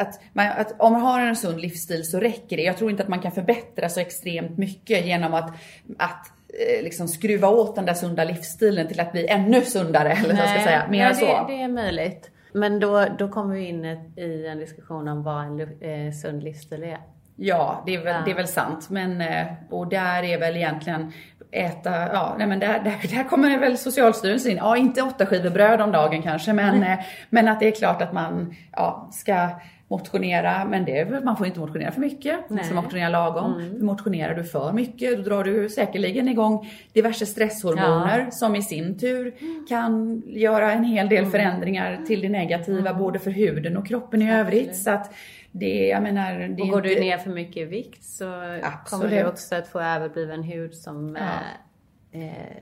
att, 0.00 0.20
man, 0.32 0.46
att 0.46 0.74
om 0.78 0.92
man 0.92 1.02
har 1.02 1.20
en 1.20 1.36
sund 1.36 1.60
livsstil 1.60 2.04
så 2.04 2.20
räcker 2.20 2.56
det. 2.56 2.62
Jag 2.62 2.76
tror 2.76 2.90
inte 2.90 3.02
att 3.02 3.08
man 3.08 3.20
kan 3.20 3.32
förbättra 3.32 3.88
så 3.88 4.00
extremt 4.00 4.58
mycket 4.58 5.06
genom 5.06 5.34
att, 5.34 5.50
att 5.98 6.32
eh, 6.48 6.82
liksom 6.82 7.08
skruva 7.08 7.48
åt 7.48 7.74
den 7.74 7.86
där 7.86 7.94
sunda 7.94 8.24
livsstilen 8.24 8.88
till 8.88 9.00
att 9.00 9.12
bli 9.12 9.26
ännu 9.28 9.62
sundare. 9.62 10.12
Eller 10.12 10.34
ska 10.34 10.44
jag 10.44 10.64
säga. 10.64 10.86
Mer 10.90 11.04
Nej, 11.04 11.14
så. 11.14 11.26
Det, 11.26 11.44
det 11.48 11.62
är 11.62 11.68
möjligt. 11.68 12.30
Men 12.52 12.80
då, 12.80 13.06
då 13.18 13.28
kommer 13.28 13.54
vi 13.54 13.68
in 13.68 13.84
i 14.16 14.46
en 14.46 14.58
diskussion 14.58 15.08
om 15.08 15.22
vad 15.22 15.44
en 15.44 15.60
eh, 15.60 16.12
sund 16.12 16.42
livsstil 16.42 16.82
är. 16.82 16.98
Ja, 17.36 17.82
det 17.86 17.94
är 17.94 18.04
väl, 18.04 18.14
ja. 18.14 18.22
det 18.24 18.30
är 18.30 18.34
väl 18.34 18.48
sant. 18.48 18.90
Men, 18.90 19.20
eh, 19.20 19.46
och 19.70 19.88
där 19.88 20.22
är 20.22 20.38
väl 20.38 20.56
egentligen 20.56 21.12
äta, 21.50 21.90
ja, 22.12 22.34
nej 22.38 22.46
men 22.46 22.58
där, 22.58 22.80
där, 22.84 23.16
där 23.16 23.24
kommer 23.24 23.58
väl 23.58 23.78
Socialstyrelsen 23.78 24.50
in. 24.50 24.56
Ja, 24.56 24.76
inte 24.76 25.02
åtta 25.02 25.26
skivor 25.26 25.50
bröd 25.50 25.80
om 25.80 25.92
dagen 25.92 26.22
kanske, 26.22 26.52
men, 26.52 26.74
mm. 26.74 26.98
men 27.30 27.48
att 27.48 27.60
det 27.60 27.68
är 27.68 27.72
klart 27.72 28.02
att 28.02 28.12
man 28.12 28.54
ja, 28.72 29.08
ska 29.12 29.48
motionera, 29.88 30.64
men 30.64 30.84
det, 30.84 31.24
man 31.24 31.36
får 31.36 31.46
inte 31.46 31.60
motionera 31.60 31.92
för 31.92 32.00
mycket. 32.00 32.50
Man 32.50 32.64
ska 32.64 32.74
motionera 32.74 33.08
lagom. 33.08 33.60
Mm. 33.60 33.86
Motionerar 33.86 34.34
du 34.34 34.44
för 34.44 34.72
mycket, 34.72 35.16
då 35.16 35.22
drar 35.22 35.44
du 35.44 35.68
säkerligen 35.68 36.28
igång 36.28 36.70
diverse 36.92 37.26
stresshormoner 37.26 38.18
ja. 38.18 38.30
som 38.30 38.56
i 38.56 38.62
sin 38.62 38.98
tur 38.98 39.34
kan 39.68 40.22
göra 40.26 40.72
en 40.72 40.84
hel 40.84 41.08
del 41.08 41.18
mm. 41.18 41.30
förändringar 41.30 42.00
till 42.06 42.20
det 42.20 42.28
negativa, 42.28 42.90
mm. 42.90 42.98
både 42.98 43.18
för 43.18 43.30
huden 43.30 43.76
och 43.76 43.86
kroppen 43.86 44.22
i 44.22 44.32
övrigt. 44.32 44.76
Så 44.76 44.90
att 44.90 45.14
det, 45.58 45.86
jag 45.86 46.02
menar, 46.02 46.38
det 46.38 46.62
och 46.62 46.68
går 46.68 46.86
inte... 46.86 46.88
du 46.88 47.00
ner 47.00 47.18
för 47.18 47.30
mycket 47.30 47.56
i 47.56 47.64
vikt 47.64 48.04
så 48.04 48.24
Absolut. 48.62 48.84
kommer 48.84 49.08
du 49.08 49.28
också 49.28 49.54
att 49.54 49.68
få 49.68 49.80
överbliven 49.80 50.42
hud 50.42 50.74
som, 50.74 51.18
ja. 51.20 52.18
eh, 52.20 52.56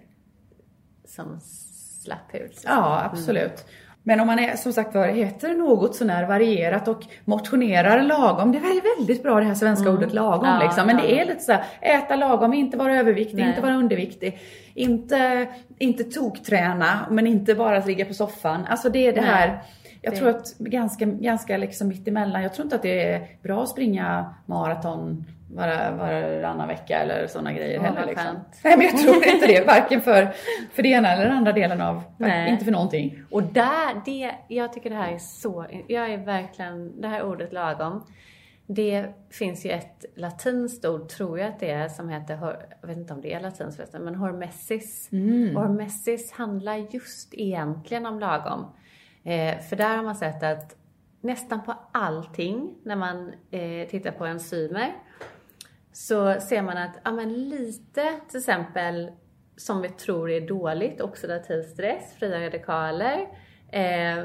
som 1.04 1.40
slapp 2.04 2.34
hud. 2.34 2.52
Ja, 2.64 3.02
absolut. 3.04 3.44
Mm. 3.44 3.84
Men 4.06 4.20
om 4.20 4.26
man 4.26 4.38
är 4.38 4.56
som 4.56 4.72
sagt 4.72 4.94
var 4.94 5.06
heter 5.06 5.54
något 5.54 5.96
sånär 5.96 6.26
varierat 6.26 6.88
och 6.88 7.02
motionerar 7.24 8.02
lagom. 8.02 8.52
Det 8.52 8.58
är 8.58 8.96
väldigt 8.98 9.22
bra 9.22 9.40
det 9.40 9.46
här 9.46 9.54
svenska 9.54 9.88
mm. 9.88 9.96
ordet 9.98 10.12
lagom 10.12 10.48
ja, 10.48 10.62
liksom. 10.62 10.86
Men 10.86 10.96
ja. 10.96 11.02
det 11.02 11.20
är 11.20 11.24
lite 11.24 11.40
såhär, 11.40 11.64
äta 11.80 12.16
lagom, 12.16 12.54
inte 12.54 12.76
vara 12.76 12.96
överviktig, 12.96 13.36
Nej. 13.36 13.48
inte 13.48 13.60
vara 13.60 13.74
underviktig. 13.74 14.38
Inte, 14.74 15.48
inte 15.78 16.04
tokträna, 16.04 17.06
men 17.10 17.26
inte 17.26 17.54
bara 17.54 17.76
att 17.76 17.86
ligga 17.86 18.04
på 18.04 18.14
soffan. 18.14 18.66
Alltså 18.66 18.88
det 18.88 19.06
är 19.06 19.12
det 19.12 19.20
Nej. 19.20 19.30
här 19.30 19.60
jag 20.04 20.16
tror 20.16 20.28
att 20.28 20.58
ganska, 20.58 21.04
ganska 21.04 21.56
liksom 21.56 21.88
mittemellan. 21.88 22.42
Jag 22.42 22.54
tror 22.54 22.66
inte 22.66 22.76
att 22.76 22.82
det 22.82 23.12
är 23.12 23.28
bra 23.42 23.62
att 23.62 23.68
springa 23.68 24.34
maraton 24.46 25.24
var, 25.54 25.96
varannan 25.96 26.68
vecka 26.68 26.98
eller 26.98 27.26
sådana 27.26 27.52
grejer 27.52 27.80
oh, 27.80 27.82
heller. 27.82 28.06
Liksom. 28.06 28.36
Nej 28.64 28.76
men 28.76 28.86
jag 28.86 28.98
tror 28.98 29.26
inte 29.26 29.46
det. 29.46 29.66
Varken 29.66 30.00
för, 30.00 30.28
för 30.72 30.82
det 30.82 30.88
ena 30.88 31.12
eller 31.12 31.30
andra 31.30 31.52
delen 31.52 31.80
av, 31.80 32.02
Nej. 32.18 32.50
inte 32.50 32.64
för 32.64 32.72
någonting. 32.72 33.22
Och 33.30 33.42
där, 33.42 34.02
det, 34.04 34.34
jag 34.48 34.72
tycker 34.72 34.90
det 34.90 34.96
här 34.96 35.12
är 35.12 35.18
så, 35.18 35.66
jag 35.88 36.12
är 36.12 36.18
verkligen, 36.18 37.00
det 37.00 37.08
här 37.08 37.22
ordet 37.22 37.52
lagom. 37.52 38.06
Det 38.66 39.06
finns 39.30 39.66
ju 39.66 39.70
ett 39.70 40.04
latinskt 40.16 40.84
ord, 40.84 41.08
tror 41.08 41.38
jag 41.38 41.48
att 41.48 41.60
det 41.60 41.70
är, 41.70 41.88
som 41.88 42.08
heter, 42.08 42.38
jag 42.80 42.88
vet 42.88 42.96
inte 42.96 43.14
om 43.14 43.20
det 43.20 43.32
är 43.34 43.40
latinskt 43.40 43.76
förresten, 43.76 44.04
men 44.04 44.14
hormessis. 44.14 45.08
Mm. 45.12 45.56
Hormessis 45.56 46.32
handlar 46.32 46.76
just 46.76 47.34
egentligen 47.34 48.06
om 48.06 48.20
lagom. 48.20 48.66
Eh, 49.24 49.58
för 49.58 49.76
där 49.76 49.96
har 49.96 50.04
man 50.04 50.16
sett 50.16 50.42
att 50.42 50.76
nästan 51.20 51.64
på 51.64 51.74
allting 51.92 52.74
när 52.82 52.96
man 52.96 53.32
eh, 53.50 53.88
tittar 53.88 54.10
på 54.10 54.26
enzymer 54.26 54.92
så 55.92 56.40
ser 56.40 56.62
man 56.62 56.76
att 56.76 57.00
ja, 57.04 57.12
men 57.12 57.48
lite 57.48 58.12
till 58.28 58.38
exempel 58.38 59.10
som 59.56 59.82
vi 59.82 59.88
tror 59.88 60.30
är 60.30 60.40
dåligt, 60.40 61.00
oxidativ 61.00 61.62
stress, 61.62 62.14
fria 62.18 62.40
radikaler. 62.40 63.28
Eh, 63.72 64.24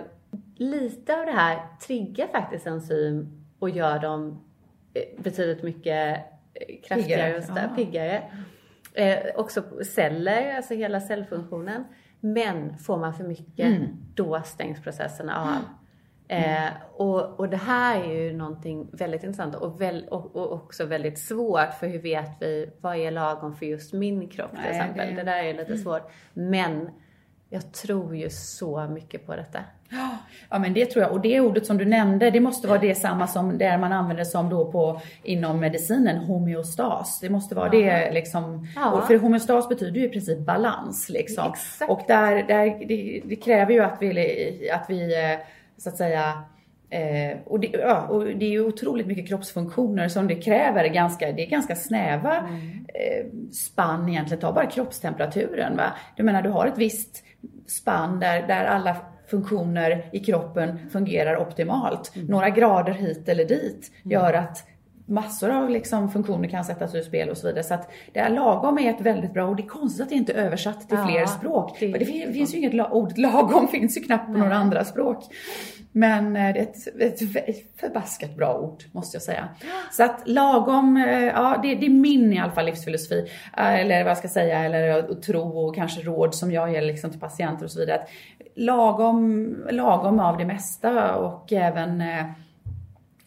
lite 0.55 1.19
av 1.19 1.25
det 1.25 1.31
här 1.31 1.59
triggar 1.87 2.27
faktiskt 2.27 2.67
enzym 2.67 3.45
och 3.59 3.69
gör 3.69 3.99
dem 3.99 4.45
eh, 4.93 5.23
betydligt 5.23 5.63
mycket 5.63 6.17
eh, 6.53 6.81
kraftigare 6.83 7.37
och 7.37 7.43
piggare. 7.45 7.71
piggare. 7.75 8.23
Eh, 8.93 9.35
också 9.35 9.63
celler, 9.83 10.55
alltså 10.55 10.73
hela 10.73 11.01
cellfunktionen. 11.01 11.83
Men 12.19 12.77
får 12.77 12.97
man 12.97 13.13
för 13.13 13.23
mycket, 13.23 13.65
mm. 13.65 13.87
då 14.15 14.41
stängs 14.41 14.81
processerna 14.83 15.37
av. 15.37 15.63
Eh, 16.37 16.69
och, 16.95 17.39
och 17.39 17.49
det 17.49 17.57
här 17.57 18.03
är 18.03 18.13
ju 18.23 18.33
någonting 18.33 18.89
väldigt 18.93 19.23
intressant 19.23 19.55
och, 19.55 19.81
väl, 19.81 20.05
och, 20.11 20.35
och 20.35 20.53
också 20.53 20.85
väldigt 20.85 21.19
svårt 21.19 21.73
för 21.79 21.87
hur 21.87 21.99
vet 22.01 22.31
vi 22.39 22.71
vad 22.81 22.95
är 22.97 23.11
lagom 23.11 23.55
för 23.55 23.65
just 23.65 23.93
min 23.93 24.27
kropp 24.29 24.51
till 24.51 24.59
Nej, 24.59 24.69
exempel. 24.69 25.07
det- 25.09 25.15
Det 25.15 25.23
där 25.23 25.43
är 25.43 25.53
lite 25.53 25.77
svårt. 25.77 26.11
Men 26.33 26.89
jag 27.49 27.71
tror 27.71 28.15
ju 28.15 28.29
så 28.29 28.87
mycket 28.87 29.25
på 29.25 29.35
detta. 29.35 29.59
Ja 30.49 30.59
men 30.59 30.73
det 30.73 30.85
tror 30.85 31.03
jag. 31.03 31.11
Och 31.11 31.21
det 31.21 31.39
ordet 31.39 31.65
som 31.65 31.77
du 31.77 31.85
nämnde, 31.85 32.31
det 32.31 32.39
måste 32.39 32.67
vara 32.67 32.79
det 32.79 32.95
samma 32.95 33.27
som 33.27 33.57
det 33.57 33.77
man 33.77 33.91
använder 33.91 34.23
som 34.23 34.49
då 34.49 34.71
på 34.71 35.01
inom 35.23 35.59
medicinen, 35.59 36.17
homeostas. 36.17 37.19
Det 37.19 37.29
måste 37.29 37.55
vara 37.55 37.69
det 37.69 38.11
liksom. 38.11 38.67
Ja. 38.75 39.03
För 39.07 39.17
homeostas 39.17 39.69
betyder 39.69 39.99
ju 39.99 40.05
i 40.05 40.09
princip 40.09 40.39
balans 40.39 41.09
liksom. 41.09 41.51
Exakt. 41.51 41.91
Och 41.91 42.01
där, 42.07 42.43
där 42.43 42.85
det, 42.87 43.21
det 43.25 43.35
kräver 43.35 43.73
ju 43.73 43.79
att 43.79 43.97
vi, 44.01 44.69
att 44.73 44.85
vi 44.89 45.13
eh, 45.13 45.39
så 45.77 45.89
att 45.89 45.97
säga 45.97 46.43
Eh, 46.91 47.37
och, 47.45 47.59
det, 47.59 47.67
ja, 47.67 48.07
och 48.07 48.25
det 48.25 48.45
är 48.45 48.49
ju 48.49 48.65
otroligt 48.65 49.07
mycket 49.07 49.27
kroppsfunktioner 49.27 50.07
som 50.07 50.27
det 50.27 50.35
kräver 50.35 50.87
ganska, 50.87 51.31
det 51.31 51.45
är 51.45 51.49
ganska 51.49 51.75
snäva 51.75 52.35
eh, 52.37 53.25
spann 53.51 54.09
egentligen. 54.09 54.41
Ta 54.41 54.53
bara 54.53 54.65
kroppstemperaturen. 54.65 55.77
Va? 55.77 55.93
Du 56.15 56.23
menar 56.23 56.41
du 56.41 56.49
har 56.49 56.67
ett 56.67 56.77
visst 56.77 57.23
spann 57.67 58.19
där, 58.19 58.47
där 58.47 58.65
alla 58.65 58.95
funktioner 59.27 60.09
i 60.11 60.19
kroppen 60.19 60.89
fungerar 60.89 61.37
optimalt. 61.37 62.11
Några 62.15 62.49
grader 62.49 62.93
hit 62.93 63.29
eller 63.29 63.45
dit 63.45 63.91
gör 64.03 64.33
att 64.33 64.63
massor 65.09 65.49
av 65.49 65.69
liksom 65.69 66.11
funktioner 66.11 66.47
kan 66.47 66.65
sättas 66.65 66.95
ur 66.95 67.01
spel 67.01 67.29
och 67.29 67.37
så 67.37 67.47
vidare. 67.47 67.63
Så 67.63 67.73
att 67.73 67.91
det 68.13 68.19
är 68.19 68.29
lagom 68.29 68.79
är 68.79 68.89
ett 68.89 69.01
väldigt 69.01 69.33
bra 69.33 69.49
ord. 69.49 69.57
Det 69.57 69.63
är 69.63 69.67
konstigt 69.67 70.01
att 70.03 70.09
det 70.09 70.15
inte 70.15 70.33
är 70.33 70.37
översatt 70.45 70.89
till 70.89 70.97
Ja, 70.97 71.07
fler 71.07 71.25
språk. 71.25 71.77
det- 71.79 71.87
Det, 71.87 71.97
det 71.97 72.05
fin- 72.05 72.33
finns 72.33 72.53
ju 72.53 72.57
inget 72.57 72.73
la- 72.73 72.89
ord 72.91 73.17
lagom, 73.17 73.67
finns 73.67 73.97
ju 73.97 74.01
knappt 74.01 74.25
på 74.25 74.31
några 74.37 74.55
andra 74.55 74.83
språk. 74.85 75.23
Men 75.91 76.35
eh, 76.35 76.53
det 76.53 76.59
är 76.59 76.63
ett, 76.63 77.35
ett 77.49 77.79
förbaskat 77.79 78.35
bra 78.35 78.57
ord, 78.59 78.83
måste 78.91 79.15
jag 79.15 79.21
säga. 79.21 79.47
Så 79.91 80.03
att 80.03 80.21
lagom, 80.25 80.97
eh, 80.97 81.23
ja 81.25 81.59
det, 81.63 81.75
det 81.75 81.85
är 81.85 81.89
min 81.89 82.33
i 82.33 82.39
alla 82.39 82.51
fall 82.51 82.65
livsfilosofi. 82.65 83.19
Eh, 83.57 83.73
Eller 83.79 84.03
vad 84.03 84.11
jag 84.11 84.17
ska 84.17 84.27
säga, 84.27 84.59
eller 84.65 84.99
att 85.11 85.21
tro 85.23 85.59
och 85.67 85.75
kanske 85.75 86.01
råd 86.01 86.35
som 86.35 86.51
jag 86.51 86.71
ger 86.73 86.81
liksom 86.81 87.11
till 87.11 87.19
patienter 87.19 87.65
och 87.65 87.71
så 87.71 87.79
vidare. 87.79 87.95
Att 87.99 88.09
lagom, 88.55 89.55
lagom 89.71 90.19
av 90.19 90.37
det 90.37 90.45
mesta 90.45 91.15
och 91.15 91.53
även 91.53 92.03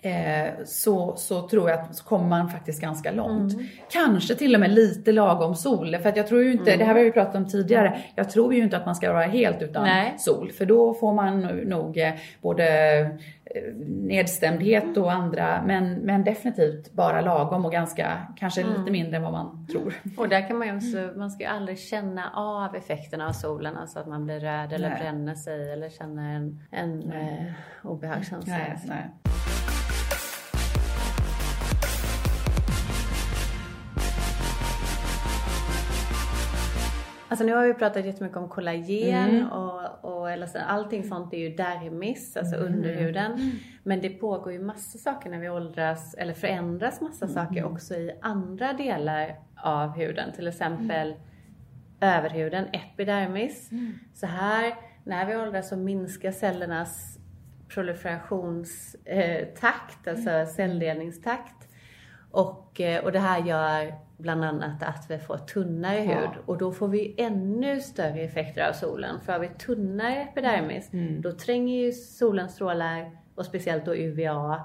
eh, 0.02 0.64
så, 0.64 1.16
så 1.16 1.48
tror 1.48 1.70
jag 1.70 1.80
att 1.80 1.96
så 1.96 2.04
kommer 2.04 2.28
man 2.28 2.48
faktiskt 2.48 2.80
ganska 2.80 3.12
långt. 3.12 3.52
Kanske 3.90 4.34
till 4.34 4.54
och 4.54 4.60
med 4.60 4.70
lite 4.70 5.12
lagom 5.12 5.54
sol. 5.54 5.96
För 5.98 6.08
att 6.08 6.16
jag 6.16 6.26
tror 6.26 6.42
ju 6.42 6.52
inte, 6.52 6.76
det 6.76 6.84
här 6.84 6.94
har 6.94 7.04
vi 7.04 7.12
pratat 7.12 7.34
om 7.34 7.48
tidigare, 7.48 7.98
jag 8.14 8.30
tror 8.30 8.54
ju 8.54 8.62
inte 8.62 8.76
att 8.76 8.86
man 8.86 8.94
ska 8.94 9.12
vara 9.12 9.24
helt 9.24 9.62
utan 9.62 9.82
Nej. 9.82 10.14
sol. 10.18 10.52
För 10.52 10.66
då 10.66 10.94
får 10.94 11.14
man 11.14 11.40
nog 11.40 11.98
eh, 11.98 12.12
både 12.40 12.98
eh, 13.44 13.74
nedstämdhet 13.86 14.96
och 14.96 15.12
andra, 15.12 15.62
men, 15.66 15.94
men 15.94 16.24
definitivt 16.24 16.92
bara 16.92 17.20
lagom 17.20 17.64
och 17.64 17.72
ganska, 17.72 18.26
kanske 18.36 18.62
lite 18.62 18.90
mindre 18.90 19.16
än 19.16 19.22
vad 19.22 19.32
man 19.32 19.66
tror. 19.66 19.94
Och 20.16 20.28
där 20.28 20.48
kan 20.48 20.58
man 20.58 20.68
ju 20.68 20.76
också, 20.76 21.18
man 21.18 21.30
ska 21.30 21.44
ju 21.44 21.50
aldrig 21.50 21.78
känna 21.78 22.30
av 22.34 22.76
effekterna 22.76 23.28
av 23.28 23.32
solen, 23.32 23.76
alltså 23.76 23.98
att 23.98 24.06
man 24.06 24.24
blir 24.24 24.40
röd 24.40 24.72
eller 24.72 24.90
Nej. 24.90 24.98
bränner 25.00 25.34
sig 25.34 25.72
eller 25.72 25.88
känner 25.88 26.36
en, 26.36 26.60
en 26.70 27.12
eh, 27.12 27.52
obehagskänsla. 27.82 28.56
Alltså 37.32 37.44
nu 37.46 37.52
har 37.54 37.66
vi 37.66 37.74
pratat 37.74 38.04
jättemycket 38.06 38.36
om 38.38 38.48
kollagen 38.48 39.28
Mm. 39.30 39.52
och, 39.52 40.04
och 40.04 40.30
elastin. 40.30 40.62
Allting 40.62 41.04
sånt 41.04 41.32
är 41.34 41.38
ju 41.38 41.54
dermis, 41.54 42.36
alltså 42.36 42.56
Mm. 42.56 42.68
underhuden. 42.74 43.52
Men 43.82 44.00
det 44.00 44.08
pågår 44.10 44.52
ju 44.52 44.58
massa 44.58 44.98
saker 44.98 45.30
när 45.30 45.38
vi 45.38 45.48
åldras, 45.48 46.14
eller 46.14 46.34
förändras 46.34 47.00
massa 47.00 47.24
Mm. 47.24 47.34
saker 47.34 47.64
också 47.64 47.94
i 47.94 48.18
andra 48.22 48.72
delar 48.72 49.36
av 49.56 49.90
huden. 49.96 50.32
Till 50.32 50.48
exempel 50.48 51.08
Mm. 51.08 51.20
överhuden, 52.00 52.66
epidermis. 52.72 53.70
Så 54.14 54.26
här, 54.26 54.74
när 55.04 55.26
vi 55.26 55.36
åldras 55.36 55.68
så 55.68 55.76
minskar 55.76 56.30
cellernas 56.32 57.18
proliferationstakt, 57.68 60.08
alltså 60.08 60.46
celldelningstakt. 60.54 61.68
Och, 62.30 62.80
eh, 62.80 63.04
och 63.04 63.12
det 63.12 63.18
här 63.18 63.40
gör 63.42 63.94
bland 64.22 64.44
annat 64.44 64.82
att 64.82 65.06
vi 65.08 65.18
får 65.18 65.38
tunnare 65.38 66.04
Ja. 66.04 66.20
hud. 66.20 66.30
Och 66.46 66.58
då 66.58 66.72
får 66.72 66.88
vi 66.88 67.14
ännu 67.18 67.80
större 67.80 68.20
effekter 68.20 68.68
av 68.68 68.72
solen. 68.72 69.20
För 69.20 69.32
har 69.32 69.40
vi 69.40 69.48
tunnare 69.48 70.16
epidermis, 70.22 70.90
då 71.22 71.32
tränger 71.32 71.84
ju 71.84 71.92
solens 71.92 72.54
strålar, 72.54 73.10
och 73.34 73.44
speciellt 73.46 73.84
då 73.84 73.94
UVA, 73.96 74.62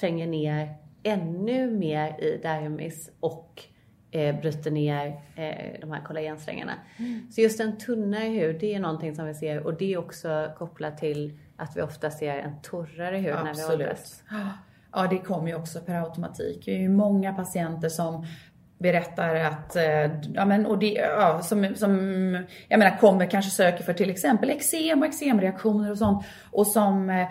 tränger 0.00 0.26
ner 0.26 0.74
ännu 1.02 1.70
mer 1.70 2.20
i 2.20 2.40
dermis 2.42 3.10
och 3.20 3.62
eh, 4.10 4.40
bryter 4.40 4.70
ner 4.70 5.06
eh, 5.36 5.80
de 5.80 5.92
här 5.92 6.04
kollagensträngarna. 6.04 6.72
Så 7.30 7.40
just 7.40 7.60
en 7.60 7.78
tunnare 7.78 8.24
hud, 8.28 8.60
det 8.60 8.74
är 8.74 8.80
någonting 8.80 9.14
som 9.14 9.26
vi 9.26 9.34
ser 9.34 9.66
och 9.66 9.74
det 9.74 9.92
är 9.92 9.98
också 9.98 10.50
kopplat 10.58 10.98
till 10.98 11.38
att 11.56 11.76
vi 11.76 11.82
ofta 11.82 12.10
ser 12.10 12.38
en 12.38 12.60
torrare 12.62 13.16
hud 13.16 13.34
när 13.44 13.54
vi 13.54 13.74
åldras. 13.74 14.22
Ja, 14.92 15.06
det 15.10 15.18
kommer 15.18 15.48
ju 15.48 15.54
också 15.54 15.80
per 15.80 15.94
automatik. 16.02 16.62
Det 16.64 16.70
är 16.76 16.78
ju 16.80 16.88
många 16.88 17.32
patienter 17.34 17.88
som 17.88 18.26
berättar 18.84 19.34
att, 19.34 19.76
eh, 19.76 20.10
ja 20.34 20.44
men 20.44 20.66
och 20.66 20.78
det, 20.78 20.92
ja, 20.92 21.42
som, 21.42 21.74
som, 21.74 21.92
jag 22.68 22.78
menar 22.78 22.96
kommer 22.96 23.26
kanske 23.26 23.50
söker 23.50 23.84
för 23.84 23.92
till 23.92 24.10
exempel 24.10 24.50
eksem 24.50 24.98
och 24.98 25.06
eksemreaktioner 25.06 25.90
och 25.90 25.98
sånt 25.98 26.26
och 26.50 26.66
som 26.66 27.10
eh, 27.10 27.26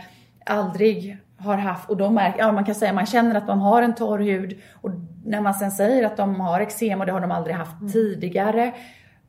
aldrig 0.46 1.18
har 1.38 1.58
haft, 1.58 1.90
och 1.90 1.98
de 1.98 2.16
märker, 2.16 2.40
ja 2.40 2.52
man 2.52 2.66
kan 2.66 2.76
säga 2.76 2.94
man 2.94 3.06
känner 3.06 3.36
att 3.36 3.48
de 3.48 3.60
har 3.60 3.82
en 3.82 3.96
torr 3.96 4.20
hud 4.20 4.62
och 4.82 4.92
när 5.26 5.42
man 5.42 5.54
sen 5.54 5.72
säger 5.72 6.06
att 6.06 6.18
de 6.18 6.40
har 6.40 6.60
eksem 6.60 7.00
och 7.00 7.06
det 7.06 7.12
har 7.12 7.22
de 7.22 7.32
aldrig 7.32 7.56
haft 7.56 7.94
tidigare 7.94 8.74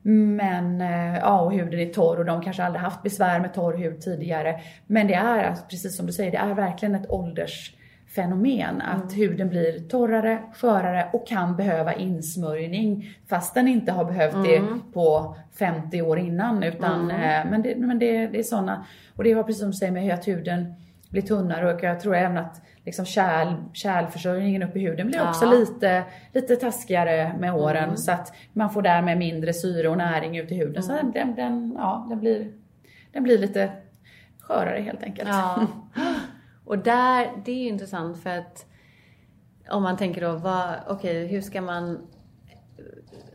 men 0.07 0.81
eh, 0.81 1.17
ja, 1.17 1.41
och 1.41 1.53
huden 1.53 1.79
är 1.79 1.93
torr 1.93 2.17
och 2.17 2.25
de 2.25 2.41
kanske 2.41 2.63
aldrig 2.63 2.81
haft 2.81 3.03
besvär 3.03 3.39
med 3.39 3.53
torr 3.53 3.77
hud 3.77 4.01
tidigare. 4.01 4.59
Men 4.87 5.07
det 5.07 5.13
är, 5.13 5.43
alltså, 5.43 5.65
precis 5.65 5.97
som 5.97 6.05
du 6.05 6.13
säger, 6.13 6.31
det 6.31 6.37
är 6.37 6.53
verkligen 6.53 6.95
ett 6.95 7.09
åldersfenomen. 8.23 8.81
Att 8.81 9.13
huden 9.13 9.49
blir 9.49 9.79
torrare, 9.89 10.39
skörare 10.53 11.09
och 11.13 11.27
kan 11.27 11.55
behöva 11.55 11.93
insmörjning. 11.93 13.17
Fast 13.29 13.53
den 13.53 13.67
inte 13.67 13.91
har 13.91 14.05
behövt 14.05 14.43
det 14.45 14.61
på 14.93 15.35
50 15.59 16.01
år 16.01 16.19
innan. 16.19 16.63
Utan, 16.63 17.11
eh, 17.11 17.45
men 17.49 17.61
det, 17.61 17.75
men 17.77 17.99
det, 17.99 18.27
det 18.27 18.39
är 18.39 18.43
sådana. 18.43 18.85
Och 19.15 19.23
det 19.23 19.35
var 19.35 19.43
precis 19.43 19.59
som 19.61 19.71
du 19.71 19.77
säger 19.77 19.91
med 19.91 20.13
att 20.13 20.27
huden 20.27 20.73
blir 21.09 21.21
tunnare 21.21 21.73
och 21.73 21.83
jag 21.83 21.99
tror 21.99 22.15
även 22.15 22.37
att 22.37 22.61
liksom 22.85 23.05
kärl, 23.05 23.53
kärlförsörjningen 23.73 24.63
upp 24.63 24.75
i 24.75 24.79
huden 24.79 25.07
blir 25.07 25.29
också 25.29 25.45
Ja. 25.45 25.51
lite, 25.51 26.03
lite 26.33 26.55
taskigare 26.55 27.35
med 27.39 27.53
åren. 27.53 27.97
Så 27.97 28.11
att 28.11 28.33
man 28.53 28.69
får 28.69 28.81
därmed 28.81 29.17
mindre 29.17 29.53
syre 29.53 29.89
och 29.89 29.97
näring 29.97 30.37
ut 30.37 30.51
i 30.51 30.55
huden. 30.55 30.83
Så 30.83 30.91
den, 31.13 31.35
den, 31.35 31.75
ja, 31.77 32.05
den, 32.09 32.19
blir, 32.19 32.51
den 33.13 33.23
blir 33.23 33.37
lite 33.37 33.69
skörare 34.39 34.81
helt 34.81 35.03
enkelt. 35.03 35.29
Ja. 35.29 35.67
Och 36.65 36.77
där, 36.77 37.31
det 37.45 37.51
är 37.51 37.55
ju 37.55 37.67
intressant 37.67 38.23
för 38.23 38.29
att 38.29 38.65
om 39.69 39.83
man 39.83 39.97
tänker 39.97 40.21
då, 40.21 40.35
vad, 40.35 40.75
okej, 40.87 41.27
hur 41.27 41.41
ska 41.41 41.61
man 41.61 42.07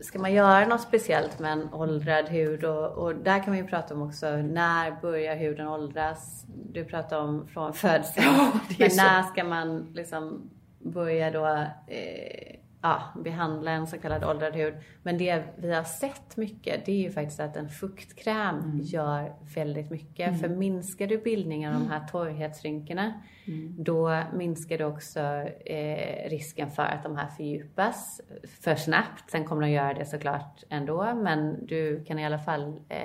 Ska 0.01 0.19
man 0.19 0.33
göra 0.33 0.67
något 0.67 0.81
speciellt 0.81 1.39
med 1.39 1.51
en 1.51 1.73
åldrad 1.73 2.29
hud? 2.29 2.63
Och, 2.63 2.87
och 2.87 3.15
där 3.15 3.43
kan 3.43 3.53
vi 3.53 3.59
ju 3.59 3.67
prata 3.67 3.93
om 3.93 4.01
också, 4.01 4.37
när 4.37 5.01
börjar 5.01 5.35
huden 5.35 5.67
åldras? 5.67 6.45
Du 6.71 6.85
pratar 6.85 7.19
om 7.19 7.47
från 7.47 7.73
födseln. 7.73 8.27
Ja, 8.27 8.51
Men 8.79 8.91
så. 8.91 9.03
när 9.03 9.23
ska 9.23 9.43
man 9.43 9.93
liksom 9.93 10.49
börja 10.79 11.31
då 11.31 11.45
eh, 11.87 12.55
ja, 12.81 13.03
behandla 13.23 13.71
en 13.71 13.87
så 13.87 13.97
kallad 13.97 14.23
åldrad 14.23 14.53
hud? 14.55 14.73
Men 15.03 15.17
det 15.17 15.43
vi 15.57 15.73
har 15.73 15.83
sett 15.83 16.37
mycket, 16.37 16.85
det 16.85 16.91
är 16.91 16.97
ju 17.01 17.11
faktiskt 17.11 17.39
att 17.39 17.57
en 17.57 17.69
fuktkräm 17.69 18.55
Mm. 18.59 18.79
gör 18.81 19.33
väldigt 19.55 19.89
mycket. 19.91 20.41
För 20.41 20.49
minskar 20.49 21.07
du 21.07 21.17
bildningen 21.17 21.73
av 21.73 21.79
de 21.81 21.89
här 21.89 22.07
torrhetsrynkorna, 22.07 23.13
Mm. 23.47 23.75
då 23.83 24.19
minskar 24.33 24.77
du 24.77 24.83
också 24.83 25.19
eh, 25.65 26.29
risken 26.29 26.71
för 26.71 26.83
att 26.83 27.03
de 27.03 27.15
här 27.17 27.27
fördjupas 27.27 28.21
för 28.61 28.75
snabbt. 28.75 29.31
Sen 29.31 29.45
kommer 29.45 29.61
de 29.61 29.69
göra 29.71 29.93
det 29.93 30.05
såklart 30.05 30.63
ändå, 30.69 31.13
men 31.15 31.65
du 31.65 32.03
kan 32.03 32.19
i 32.19 32.25
alla 32.25 32.39
fall 32.39 32.79
eh, 32.89 32.99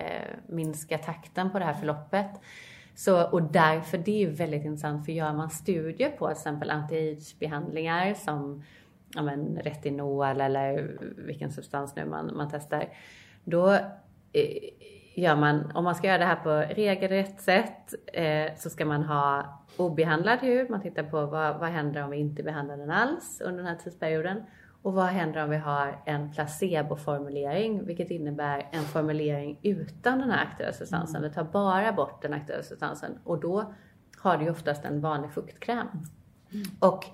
minska 0.48 0.98
takten 0.98 1.50
på 1.50 1.58
det 1.58 1.64
här 1.64 1.74
förloppet. 1.74 2.30
Så, 2.94 3.22
och 3.30 3.42
därför, 3.42 3.98
det 3.98 4.10
är 4.10 4.18
ju 4.18 4.30
väldigt 4.30 4.64
intressant, 4.64 5.04
för 5.04 5.12
gör 5.12 5.32
man 5.32 5.50
studier 5.50 6.10
på 6.10 6.26
till 6.26 6.32
exempel 6.32 6.70
anti-age-behandlingar 6.70 8.14
som 8.14 8.62
ja, 9.14 9.22
men, 9.22 9.58
retinol 9.62 10.40
eller 10.40 10.96
vilken 11.16 11.52
substans 11.52 11.96
nu 11.96 12.04
man, 12.04 12.36
man 12.36 12.48
testar, 12.52 12.88
då 13.44 13.70
eh, 14.32 14.70
gör 15.14 15.36
man, 15.36 15.70
om 15.74 15.84
man 15.84 15.94
ska 15.94 16.06
göra 16.06 16.18
det 16.18 16.24
här 16.24 16.36
på 16.36 16.74
regelrätt 16.74 17.40
sätt, 17.40 17.94
eh, 18.12 18.56
så 18.56 18.70
ska 18.70 18.84
man 18.84 19.02
ha 19.02 19.58
obehandlad 19.76 20.38
hud. 20.38 20.70
Man 20.70 20.82
tittar 20.82 21.02
på 21.02 21.26
vad, 21.26 21.58
vad 21.58 21.68
händer 21.68 22.04
om 22.04 22.10
vi 22.10 22.16
inte 22.16 22.42
behandlar 22.42 22.76
den 22.76 22.90
alls 22.90 23.40
under 23.44 23.58
den 23.58 23.66
här 23.66 23.78
tidsperioden. 23.78 24.42
Och 24.82 24.92
vad 24.92 25.06
händer 25.06 25.44
om 25.44 25.50
vi 25.50 25.56
har 25.56 26.02
en 26.04 26.32
placeboformulering, 26.32 27.86
vilket 27.86 28.10
innebär 28.10 28.68
en 28.72 28.82
formulering 28.82 29.58
utan 29.62 30.18
den 30.18 30.30
här 30.30 30.46
aktiva 30.46 30.72
substansen. 30.72 31.22
Det 31.22 31.30
tar 31.30 31.44
bara 31.44 31.92
bort 31.92 32.22
den 32.22 32.34
aktiva 32.34 32.62
substansen. 32.62 33.18
Och 33.24 33.40
då 33.40 33.74
har 34.18 34.38
du 34.38 34.50
oftast 34.50 34.84
en 34.84 35.00
vanlig 35.00 35.30
fuktkräm. 35.30 35.86
Och, 36.80 37.04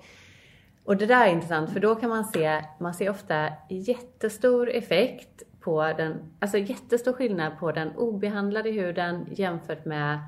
och 0.85 0.97
det 0.97 1.05
där 1.05 1.27
är 1.27 1.31
intressant 1.31 1.73
för 1.73 1.79
då 1.79 1.95
kan 1.95 2.09
man 2.09 2.25
se, 2.25 2.61
man 2.79 2.93
ser 2.93 3.09
ofta 3.09 3.49
jättestor 3.69 4.69
effekt 4.69 5.43
på 5.59 5.93
den, 5.97 6.33
alltså 6.39 6.57
jättestor 6.57 7.13
skillnad 7.13 7.59
på 7.59 7.71
den 7.71 7.95
obehandlade 7.95 8.69
huden 8.69 9.27
jämfört 9.31 9.85
med 9.85 10.19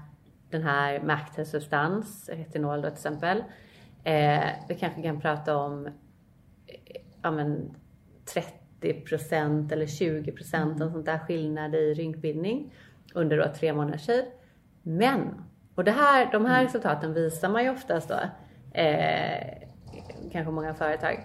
den 0.50 0.64
här 0.64 1.00
med 1.00 1.16
aktiv 1.16 1.44
substans, 1.44 2.30
retinol 2.30 2.82
då 2.82 2.90
till 2.90 2.94
exempel. 2.94 3.44
Eh, 4.04 4.44
vi 4.68 4.76
kanske 4.76 5.02
kan 5.02 5.22
prata 5.22 5.58
om 5.58 5.86
eh, 5.86 5.94
ja, 7.22 7.32
men 7.32 7.76
30% 8.82 9.74
eller 9.74 9.86
20% 9.86 10.56
mm. 10.56 10.82
en 10.82 10.92
sån 10.92 11.04
där 11.04 11.20
skillnad 11.20 11.76
i 11.76 11.94
rynkbildning 11.94 12.74
under 13.14 13.38
då 13.38 13.54
tre 13.56 13.74
månaders 13.74 14.06
tid. 14.06 14.26
Men, 14.82 15.44
och 15.76 15.84
det 15.84 15.92
här, 15.92 16.32
de 16.32 16.46
här 16.46 16.60
mm. 16.60 16.66
resultaten 16.66 17.14
visar 17.14 17.50
man 17.50 17.64
ju 17.64 17.70
oftast 17.70 18.10
då, 18.10 18.20
eh, 18.80 19.65
kanske 20.36 20.52
många 20.52 20.74
företag. 20.74 21.20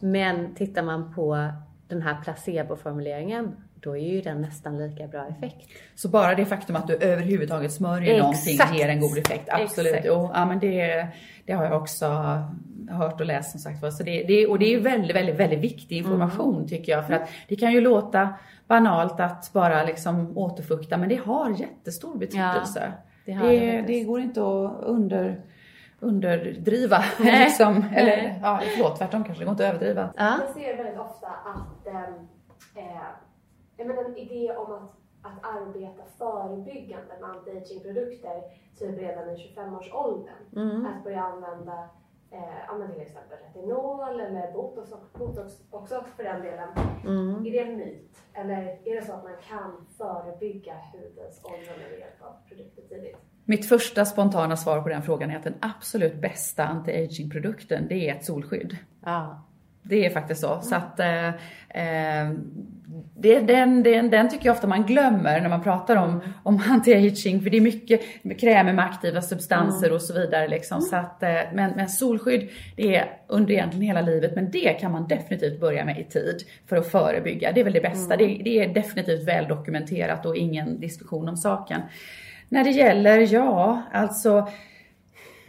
Men 0.00 0.54
tittar 0.54 0.82
man 0.82 1.14
på 1.14 1.50
den 1.88 2.02
här 2.02 2.16
placeboformuleringen 2.24 3.56
då 3.80 3.96
är 3.96 4.12
ju 4.12 4.20
den 4.20 4.40
nästan 4.40 4.78
lika 4.78 5.06
bra 5.06 5.26
effekt. 5.26 5.68
Så 5.94 6.08
bara 6.08 6.34
det 6.34 6.46
faktum 6.46 6.76
att 6.76 6.86
du 6.86 6.94
överhuvudtaget 6.94 7.72
smörjer 7.72 8.14
Exakt. 8.14 8.46
någonting 8.56 8.78
ger 8.78 8.88
en 8.88 9.00
god 9.00 9.18
effekt? 9.18 9.48
Absolut. 9.48 9.92
Exakt. 9.92 10.06
Jo, 10.06 10.30
ja, 10.34 10.46
men 10.46 10.58
det, 10.58 11.06
det 11.46 11.52
har 11.52 11.64
jag 11.64 11.82
också 11.82 12.06
hört 12.90 13.20
och 13.20 13.26
läst 13.26 13.50
som 13.50 13.60
sagt 13.60 13.92
så 13.92 14.02
det, 14.02 14.22
det, 14.22 14.46
Och 14.46 14.58
det 14.58 14.74
är 14.74 14.80
väldigt, 14.80 15.16
väldigt, 15.16 15.36
väldigt 15.36 15.60
viktig 15.60 15.96
information 15.96 16.54
mm. 16.54 16.68
tycker 16.68 16.92
jag. 16.92 17.06
För 17.06 17.14
att 17.14 17.28
det 17.48 17.56
kan 17.56 17.72
ju 17.72 17.80
låta 17.80 18.34
banalt 18.66 19.20
att 19.20 19.52
bara 19.52 19.84
liksom 19.84 20.38
återfukta 20.38 20.96
men 20.96 21.08
det 21.08 21.16
har 21.16 21.60
jättestor 21.60 22.18
betydelse. 22.18 22.92
Ja, 23.24 23.42
det, 23.42 23.58
det, 23.60 23.84
det 23.86 24.00
går 24.00 24.20
inte 24.20 24.40
att 24.40 24.80
under 24.80 25.40
underdriva. 26.00 26.98
liksom. 27.18 27.84
Eller, 27.94 28.40
ja, 28.42 28.60
förlåt, 28.74 28.98
tvärtom 28.98 29.24
kanske, 29.24 29.42
det 29.42 29.44
går 29.44 29.52
inte 29.52 29.68
att 29.68 29.74
överdriva. 29.74 30.10
Ja. 30.16 30.38
Jag 30.40 30.50
ser 30.50 30.76
väldigt 30.76 31.00
ofta 31.00 31.26
att 31.26 31.86
ehm, 31.86 32.28
eh, 32.74 33.86
menar, 33.86 34.04
en 34.04 34.16
idé 34.16 34.56
om 34.56 34.72
att, 34.72 34.90
att 35.22 35.56
arbeta 35.56 36.02
förebyggande 36.18 37.14
med 37.20 37.30
anti-aging-produkter 37.30 38.42
typ 38.78 38.98
redan 38.98 39.30
i 39.30 39.54
25-årsåldern. 39.56 40.42
Mm. 40.56 40.86
Att 40.86 41.04
börja 41.04 41.22
använda 41.22 41.88
eh, 42.30 42.92
till 42.92 43.02
exempel 43.02 43.38
retinol 43.38 44.20
eller 44.20 44.52
botox, 44.52 44.90
botox 45.18 45.62
också 45.70 46.04
för 46.16 46.24
den 46.24 46.42
delen. 46.42 46.68
Mm. 47.06 47.46
Är 47.46 47.50
det 47.50 47.58
en 47.58 47.76
myt? 47.76 48.18
Eller 48.32 48.88
är 48.88 48.94
det 48.94 49.06
så 49.06 49.12
att 49.12 49.24
man 49.24 49.36
kan 49.48 49.86
förebygga 49.98 50.74
hudens 50.92 51.44
åldrande 51.44 51.84
med 51.90 51.98
hjälp 51.98 52.22
av 52.22 52.48
produkter 52.48 52.82
tidigt? 52.82 53.16
Mitt 53.50 53.68
första 53.68 54.04
spontana 54.04 54.56
svar 54.56 54.80
på 54.80 54.88
den 54.88 55.02
frågan 55.02 55.30
är 55.30 55.36
att 55.36 55.44
den 55.44 55.54
absolut 55.60 56.20
bästa 56.20 56.64
anti-aging-produkten, 56.64 57.86
det 57.88 58.08
är 58.08 58.14
ett 58.14 58.24
solskydd. 58.24 58.76
Ja. 59.04 59.44
Det 59.82 60.06
är 60.06 60.10
faktiskt 60.10 60.40
så. 60.40 60.60
Så 60.62 60.74
att, 60.74 61.00
eh, 61.00 61.28
eh, 61.28 62.32
det, 63.16 63.40
den, 63.40 63.82
den, 63.82 64.10
den 64.10 64.30
tycker 64.30 64.46
jag 64.46 64.54
ofta 64.54 64.66
man 64.66 64.86
glömmer 64.86 65.40
när 65.40 65.48
man 65.48 65.62
pratar 65.62 65.96
om, 65.96 66.20
om 66.42 66.58
anti-aging. 66.58 67.42
För 67.42 67.50
det 67.50 67.56
är 67.56 67.60
mycket 67.60 68.00
krämer 68.40 68.72
med 68.72 68.84
aktiva 68.84 69.22
substanser 69.22 69.86
mm. 69.86 69.94
och 69.94 70.02
så 70.02 70.12
vidare. 70.14 70.48
Liksom. 70.48 70.78
Mm. 70.78 70.88
Så 70.88 70.96
att, 70.96 71.22
eh, 71.22 71.52
men, 71.52 71.72
men 71.76 71.88
solskydd, 71.88 72.48
det 72.76 72.96
är 72.96 73.10
under 73.26 73.52
egentligen 73.52 73.86
hela 73.86 74.00
livet. 74.00 74.34
Men 74.34 74.50
det 74.50 74.80
kan 74.80 74.92
man 74.92 75.08
definitivt 75.08 75.60
börja 75.60 75.84
med 75.84 76.00
i 76.00 76.04
tid 76.04 76.42
för 76.66 76.76
att 76.76 76.90
förebygga. 76.90 77.52
Det 77.52 77.60
är 77.60 77.64
väl 77.64 77.72
det 77.72 77.80
bästa. 77.80 78.14
Mm. 78.14 78.28
Det, 78.28 78.42
det 78.44 78.58
är 78.58 78.74
definitivt 78.74 79.28
väl 79.28 79.48
dokumenterat 79.48 80.26
och 80.26 80.36
ingen 80.36 80.80
diskussion 80.80 81.28
om 81.28 81.36
saken. 81.36 81.80
När 82.48 82.64
det 82.64 82.70
gäller, 82.70 83.32
ja, 83.32 83.82
alltså 83.92 84.48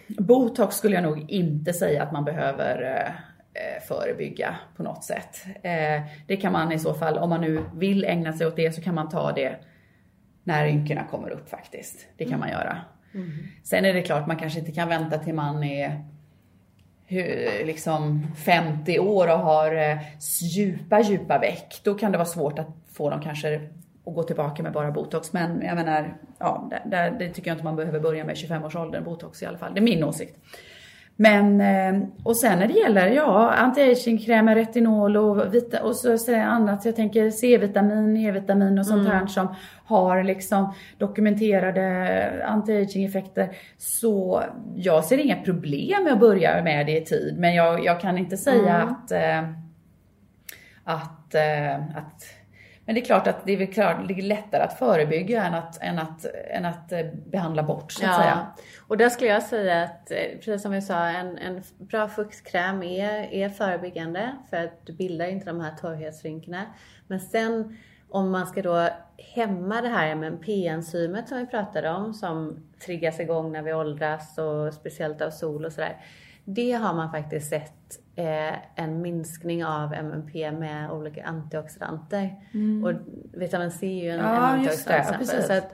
Botox 0.07 0.75
skulle 0.75 0.95
jag 0.95 1.03
nog 1.03 1.31
inte 1.31 1.73
säga 1.73 2.03
att 2.03 2.11
man 2.11 2.25
behöver 2.25 2.83
eh, 2.83 3.11
Eh, 3.53 3.83
förebygga 3.87 4.55
på 4.75 4.83
något 4.83 5.03
sätt. 5.03 5.45
Eh, 5.63 6.01
det 6.27 6.37
kan 6.37 6.51
man 6.51 6.71
i 6.71 6.79
så 6.79 6.93
fall, 6.93 7.17
om 7.17 7.29
man 7.29 7.41
nu 7.41 7.63
vill 7.75 8.05
ägna 8.05 8.33
sig 8.33 8.47
åt 8.47 8.55
det, 8.55 8.75
så 8.75 8.81
kan 8.81 8.95
man 8.95 9.09
ta 9.09 9.31
det 9.31 9.55
när 10.43 10.65
rynkorna 10.65 11.03
kommer 11.03 11.29
upp 11.29 11.49
faktiskt. 11.49 12.07
Det 12.17 12.25
kan 12.25 12.39
man 12.39 12.49
göra. 12.49 12.77
Mm. 13.13 13.31
Sen 13.63 13.85
är 13.85 13.93
det 13.93 14.01
klart, 14.01 14.27
man 14.27 14.37
kanske 14.37 14.59
inte 14.59 14.71
kan 14.71 14.89
vänta 14.89 15.17
till 15.17 15.33
man 15.33 15.63
är 15.63 16.01
liksom 17.65 18.27
50 18.45 18.99
år 18.99 19.27
och 19.27 19.39
har 19.39 19.99
djupa, 20.41 21.01
djupa 21.01 21.39
väck. 21.39 21.81
Då 21.83 21.93
kan 21.93 22.11
det 22.11 22.17
vara 22.17 22.27
svårt 22.27 22.59
att 22.59 22.67
få 22.93 23.09
dem 23.09 23.21
kanske 23.21 23.69
att 24.05 24.15
gå 24.15 24.23
tillbaka 24.23 24.63
med 24.63 24.71
bara 24.71 24.91
botox. 24.91 25.33
Men 25.33 25.61
jag 25.61 25.75
menar, 25.75 26.17
ja, 26.37 26.71
det, 26.85 27.15
det 27.19 27.29
tycker 27.29 27.49
jag 27.49 27.55
inte 27.55 27.63
man 27.63 27.75
behöver 27.75 27.99
börja 27.99 28.25
med 28.25 28.35
25-årsåldern, 28.35 29.03
botox 29.03 29.43
i 29.43 29.45
alla 29.45 29.57
fall. 29.57 29.73
Det 29.73 29.79
är 29.79 29.83
min 29.83 30.03
åsikt. 30.03 30.35
Men, 31.21 31.61
eh, 31.61 32.07
och 32.23 32.37
sen 32.37 32.59
när 32.59 32.67
det 32.67 32.73
gäller, 32.73 33.07
ja, 33.07 33.53
anti-aging-krämer, 33.53 34.55
retinol 34.55 35.17
och, 35.17 35.53
vita, 35.53 35.83
och 35.83 35.95
så, 35.95 36.17
så 36.17 36.35
annat, 36.35 36.85
jag 36.85 36.95
tänker 36.95 37.29
C-vitamin, 37.29 38.17
E-vitamin 38.17 38.79
och 38.79 38.85
sånt 38.85 39.05
mm. 39.05 39.11
här 39.11 39.27
som 39.27 39.55
har 39.85 40.23
liksom 40.23 40.73
dokumenterade 40.97 42.45
anti-aging-effekter. 42.47 43.49
Så 43.77 44.43
jag 44.75 45.05
ser 45.05 45.17
inga 45.17 45.35
problem 45.35 46.03
med 46.03 46.13
att 46.13 46.19
börja 46.19 46.63
med 46.63 46.85
det 46.85 46.97
i 46.97 47.05
tid, 47.05 47.35
men 47.37 47.55
jag, 47.55 47.85
jag 47.85 48.01
kan 48.01 48.17
inte 48.17 48.37
säga 48.37 48.75
mm. 48.75 48.89
att, 48.89 49.11
äh, 49.11 49.49
att, 50.83 51.35
äh, 51.35 51.97
att 51.97 52.38
men 52.89 52.95
det 52.95 53.01
är 53.01 53.05
klart 53.05 53.27
att 53.27 53.45
det 53.45 53.53
är, 53.53 53.65
klart, 53.65 54.07
det 54.07 54.13
är 54.13 54.21
lättare 54.21 54.63
att 54.63 54.79
förebygga 54.79 55.43
än 55.43 55.53
att, 55.53 55.77
än 55.81 55.99
att, 55.99 56.25
än 56.49 56.65
att 56.65 56.91
eh, 56.91 57.05
behandla 57.25 57.63
bort 57.63 57.91
så 57.91 58.05
att 58.05 58.11
ja. 58.11 58.17
säga. 58.17 58.47
Och 58.87 58.97
där 58.97 59.09
skulle 59.09 59.29
jag 59.29 59.43
säga 59.43 59.83
att, 59.83 60.11
eh, 60.11 60.17
precis 60.17 60.61
som 60.61 60.71
vi 60.71 60.81
sa, 60.81 61.07
en, 61.07 61.37
en 61.37 61.63
bra 61.77 62.07
fuktkräm 62.07 62.83
är, 62.83 63.33
är 63.33 63.49
förebyggande 63.49 64.35
för 64.49 64.57
att 64.57 64.85
du 64.85 64.93
bildar 64.93 65.25
inte 65.25 65.45
de 65.45 65.61
här 65.61 65.75
torrhetsrynkorna. 65.81 66.65
Men 67.07 67.19
sen 67.19 67.77
om 68.09 68.31
man 68.31 68.47
ska 68.47 68.61
då 68.61 68.89
hämma 69.17 69.81
det 69.81 69.89
här 69.89 70.15
med 70.15 70.33
MMP-enzymet 70.33 71.27
som 71.29 71.37
vi 71.37 71.45
pratade 71.45 71.89
om 71.89 72.13
som 72.13 72.65
triggas 72.85 73.19
igång 73.19 73.51
när 73.51 73.61
vi 73.61 73.73
åldras 73.73 74.37
och 74.37 74.73
speciellt 74.73 75.21
av 75.21 75.29
sol 75.29 75.65
och 75.65 75.73
sådär. 75.73 75.97
Det 76.55 76.71
har 76.71 76.93
man 76.93 77.11
faktiskt 77.11 77.49
sett 77.49 77.99
eh, 78.15 78.83
en 78.83 79.01
minskning 79.01 79.65
av 79.65 79.93
MMP 79.93 80.51
med 80.51 80.91
olika 80.91 81.23
antioxidanter. 81.23 82.35
Mm. 82.53 82.83
Och 82.83 82.93
vitamin 83.33 83.71
C 83.71 83.87
är 83.87 84.03
ju 84.03 84.09
en, 84.09 84.19
ja, 84.19 84.53
en 84.53 84.59
antioxidant 84.59 85.19
det, 85.19 85.43
så 85.43 85.53
att, 85.53 85.73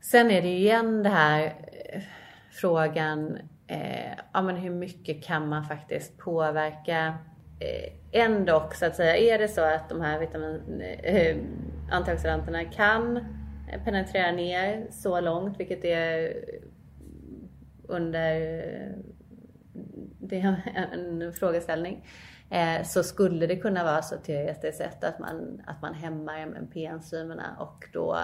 Sen 0.00 0.30
är 0.30 0.42
det 0.42 0.48
ju 0.48 0.56
igen 0.56 1.02
det 1.02 1.08
här 1.08 1.44
eh, 1.44 2.02
frågan, 2.50 3.38
eh, 3.66 4.12
ja 4.32 4.42
men 4.42 4.56
hur 4.56 4.70
mycket 4.70 5.24
kan 5.24 5.48
man 5.48 5.64
faktiskt 5.64 6.18
påverka 6.18 7.14
eh, 7.60 7.92
ändå 8.22 8.70
så 8.74 8.86
att 8.86 8.96
säga. 8.96 9.16
Är 9.16 9.38
det 9.38 9.48
så 9.48 9.60
att 9.60 9.88
de 9.88 10.00
här 10.00 10.18
vitamin, 10.18 10.80
eh, 11.02 11.36
antioxidanterna 11.90 12.64
kan 12.64 13.24
penetrera 13.84 14.32
ner 14.32 14.86
så 14.90 15.20
långt, 15.20 15.60
vilket 15.60 15.84
är 15.84 16.32
under 17.88 18.42
det 20.18 20.40
är 20.40 20.62
en 20.92 21.32
frågeställning. 21.32 22.06
Eh, 22.50 22.82
så 22.82 23.02
skulle 23.02 23.46
det 23.46 23.56
kunna 23.56 23.84
vara 23.84 24.02
så 24.02 24.16
teoretiskt 24.16 24.78
sett 24.78 25.04
att 25.04 25.18
man, 25.18 25.62
att 25.66 25.82
man 25.82 25.94
hämmar 25.94 26.38
MMP-enzymerna 26.38 27.56
och 27.58 27.84
då 27.92 28.18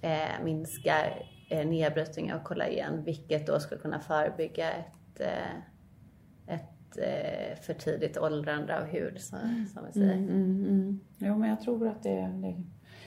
eh, 0.00 0.44
minskar 0.44 1.26
eh, 1.48 1.66
nedbrytning 1.66 2.32
av 2.32 2.38
kollagen, 2.38 3.04
vilket 3.04 3.46
då 3.46 3.60
skulle 3.60 3.80
kunna 3.80 4.00
förebygga 4.00 4.72
ett, 4.72 5.20
eh, 5.20 6.54
ett 6.54 6.98
eh, 6.98 7.60
för 7.60 7.74
tidigt 7.74 8.18
åldrande 8.18 8.78
av 8.78 8.84
hud, 8.84 9.20
så, 9.20 9.36
som 9.72 9.86
vi 9.86 9.92
säger. 9.92 10.12
Mm, 10.12 10.28
mm, 10.28 10.66
mm. 10.66 11.00
Jo, 11.18 11.38
men 11.38 11.48
jag 11.48 11.60
tror 11.60 11.88
att 11.88 12.02
det, 12.02 12.32
det... 12.42 12.62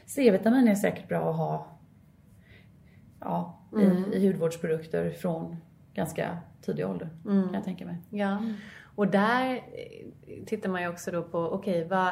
C-vitamin 0.06 0.68
är 0.68 0.76
säkert 0.76 1.08
bra 1.08 1.30
att 1.30 1.38
ha 1.38 1.68
ja, 3.20 3.60
i, 3.78 3.84
mm. 3.84 4.14
i 4.14 4.28
hudvårdsprodukter 4.28 5.12
från 5.12 5.58
ganska 5.94 6.38
tidig 6.62 6.88
ålder, 6.88 7.10
mm. 7.26 7.44
kan 7.44 7.54
jag 7.54 7.64
tänka 7.64 7.86
mig. 7.86 7.96
Ja, 8.10 8.42
och 8.96 9.08
där 9.08 9.56
eh, 9.56 10.46
tittar 10.46 10.70
man 10.70 10.82
ju 10.82 10.88
också 10.88 11.12
då 11.12 11.24
på, 11.24 11.40
okej, 11.40 11.86
okay, 11.86 12.12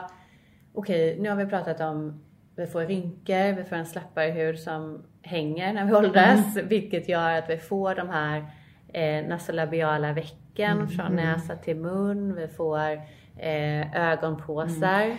okay, 0.74 1.20
nu 1.20 1.30
har 1.30 1.36
vi 1.36 1.46
pratat 1.46 1.80
om 1.82 2.22
vi 2.56 2.68
får 2.68 2.82
rynkor, 2.82 3.56
vi 3.56 3.64
får 3.64 3.76
en 3.76 3.86
slappare 3.86 4.32
hud 4.32 4.60
som 4.60 5.04
hänger 5.22 5.74
när 5.74 5.86
vi 5.86 5.94
åldras, 5.94 6.56
mm. 6.56 6.68
vilket 6.68 7.10
gör 7.10 7.32
att 7.32 7.50
vi 7.50 7.58
får 7.58 7.96
de 7.96 8.10
här 8.10 8.46
eh, 8.94 9.28
nasolabiala 9.28 10.14
vecken 10.14 10.78
mm. 10.78 10.90
från 10.90 11.16
näsa 11.16 11.56
till 11.56 11.76
mun, 11.76 12.36
vi 12.36 12.48
får 12.48 12.92
eh, 13.38 14.12
ögonpåsar. 14.12 15.02
Mm. 15.02 15.18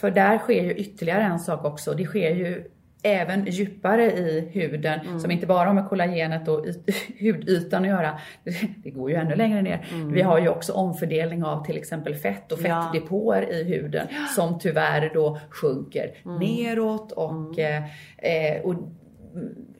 För 0.00 0.10
där 0.10 0.38
sker 0.38 0.62
ju 0.62 0.74
ytterligare 0.74 1.22
en 1.22 1.38
sak 1.38 1.64
också. 1.64 1.94
Det 1.94 2.04
sker 2.04 2.34
ju 2.34 2.70
även 3.02 3.46
djupare 3.46 4.12
i 4.12 4.48
huden 4.52 5.00
mm. 5.00 5.20
som 5.20 5.30
inte 5.30 5.46
bara 5.46 5.66
har 5.66 5.74
med 5.74 5.88
kollagenet 5.88 6.48
och 6.48 6.64
hudytan 7.20 7.82
att 7.82 7.88
göra. 7.88 8.18
Det 8.82 8.90
går 8.90 9.10
ju 9.10 9.16
ännu 9.16 9.34
längre 9.34 9.62
ner. 9.62 9.86
Mm. 9.92 10.12
Vi 10.12 10.22
har 10.22 10.38
ju 10.38 10.48
också 10.48 10.72
omfördelning 10.72 11.44
av 11.44 11.64
till 11.64 11.76
exempel 11.76 12.14
fett 12.14 12.52
och 12.52 12.58
fettdepåer 12.58 13.42
ja. 13.42 13.56
i 13.56 13.64
huden 13.64 14.06
som 14.36 14.58
tyvärr 14.58 15.10
då 15.14 15.38
sjunker 15.50 16.14
mm. 16.24 16.38
neråt 16.38 17.12
och, 17.12 17.58
mm. 17.58 17.84
eh, 18.18 18.62
och 18.62 18.74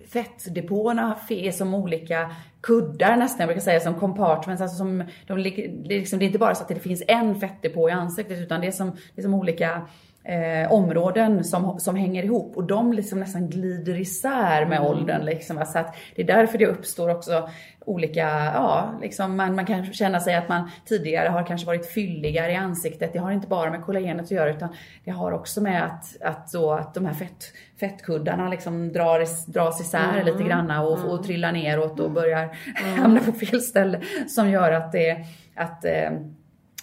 fettdepåerna 0.09 1.19
är 1.29 1.53
som 1.53 1.75
olika 1.75 2.31
kuddar 2.61 3.17
nästan, 3.17 3.41
jag 3.41 3.49
brukar 3.49 3.61
säga 3.61 3.81
som 3.81 3.95
compartments. 3.95 4.63
Alltså 4.63 4.77
som, 4.77 5.05
de, 5.27 5.43
det, 5.43 5.65
är 5.65 5.99
liksom, 5.99 6.19
det 6.19 6.25
är 6.25 6.27
inte 6.27 6.39
bara 6.39 6.55
så 6.55 6.63
att 6.63 6.69
det 6.69 6.75
finns 6.75 7.03
en 7.09 7.41
fettdepå 7.41 7.89
i 7.89 7.93
ansiktet 7.93 8.39
utan 8.39 8.61
det 8.61 8.67
är 8.67 8.71
som, 8.71 8.91
det 8.91 9.21
är 9.21 9.23
som 9.23 9.35
olika 9.35 9.89
eh, 10.29 10.73
områden 10.73 11.45
som, 11.45 11.81
som 11.81 11.97
hänger 11.97 12.23
ihop 12.23 12.57
och 12.57 12.65
de 12.65 12.93
liksom 12.93 13.21
nästan 13.21 13.51
glider 13.51 14.01
isär 14.01 14.67
med 14.67 14.79
mm. 14.79 14.91
åldern. 14.91 15.25
Liksom. 15.25 15.65
Så 15.67 15.79
att 15.79 15.97
det 16.17 16.23
är 16.23 16.27
därför 16.27 16.59
det 16.59 16.67
uppstår 16.67 17.11
också 17.11 17.49
olika, 17.81 18.29
ja, 18.55 18.99
liksom 19.03 19.37
man, 19.37 19.55
man 19.55 19.67
kan 19.67 19.93
känna 19.93 20.21
sig 20.21 20.35
att 20.35 20.49
man 20.49 20.71
tidigare 20.85 21.29
har 21.29 21.47
kanske 21.47 21.67
varit 21.67 21.93
fylligare 21.93 22.53
i 22.53 22.57
ansiktet. 22.57 23.13
Det 23.13 23.19
har 23.19 23.33
inte 23.33 23.49
bara 23.49 23.71
med 23.71 23.85
kollagenet 23.85 24.25
att 24.25 24.31
göra 24.31 24.51
utan 24.51 24.69
det 25.05 25.11
har 25.11 25.33
också 25.33 25.61
med 25.61 25.85
att, 25.85 26.23
att, 26.23 26.53
då, 26.53 26.73
att 26.73 26.95
de 26.95 27.07
här 27.07 27.15
fett, 27.15 27.53
fettkuddarna 27.81 28.49
liksom 28.49 28.93
drar, 28.93 29.51
dras 29.53 29.81
isär 29.81 30.13
mm. 30.13 30.27
lite 30.27 30.43
granna 30.43 30.83
och, 30.83 30.99
mm. 30.99 31.11
och 31.11 31.25
trillar 31.25 31.53
neråt 31.53 32.01
och 32.01 32.11
börjar 32.11 32.57
mm. 32.85 32.99
hamna 32.99 33.21
på 33.21 33.33
fel 33.33 33.61
ställe 33.61 34.01
som 34.29 34.51
gör 34.51 34.73
att 34.73 34.93
det, 34.93 35.25
att 35.55 35.85
eh, 35.85 36.11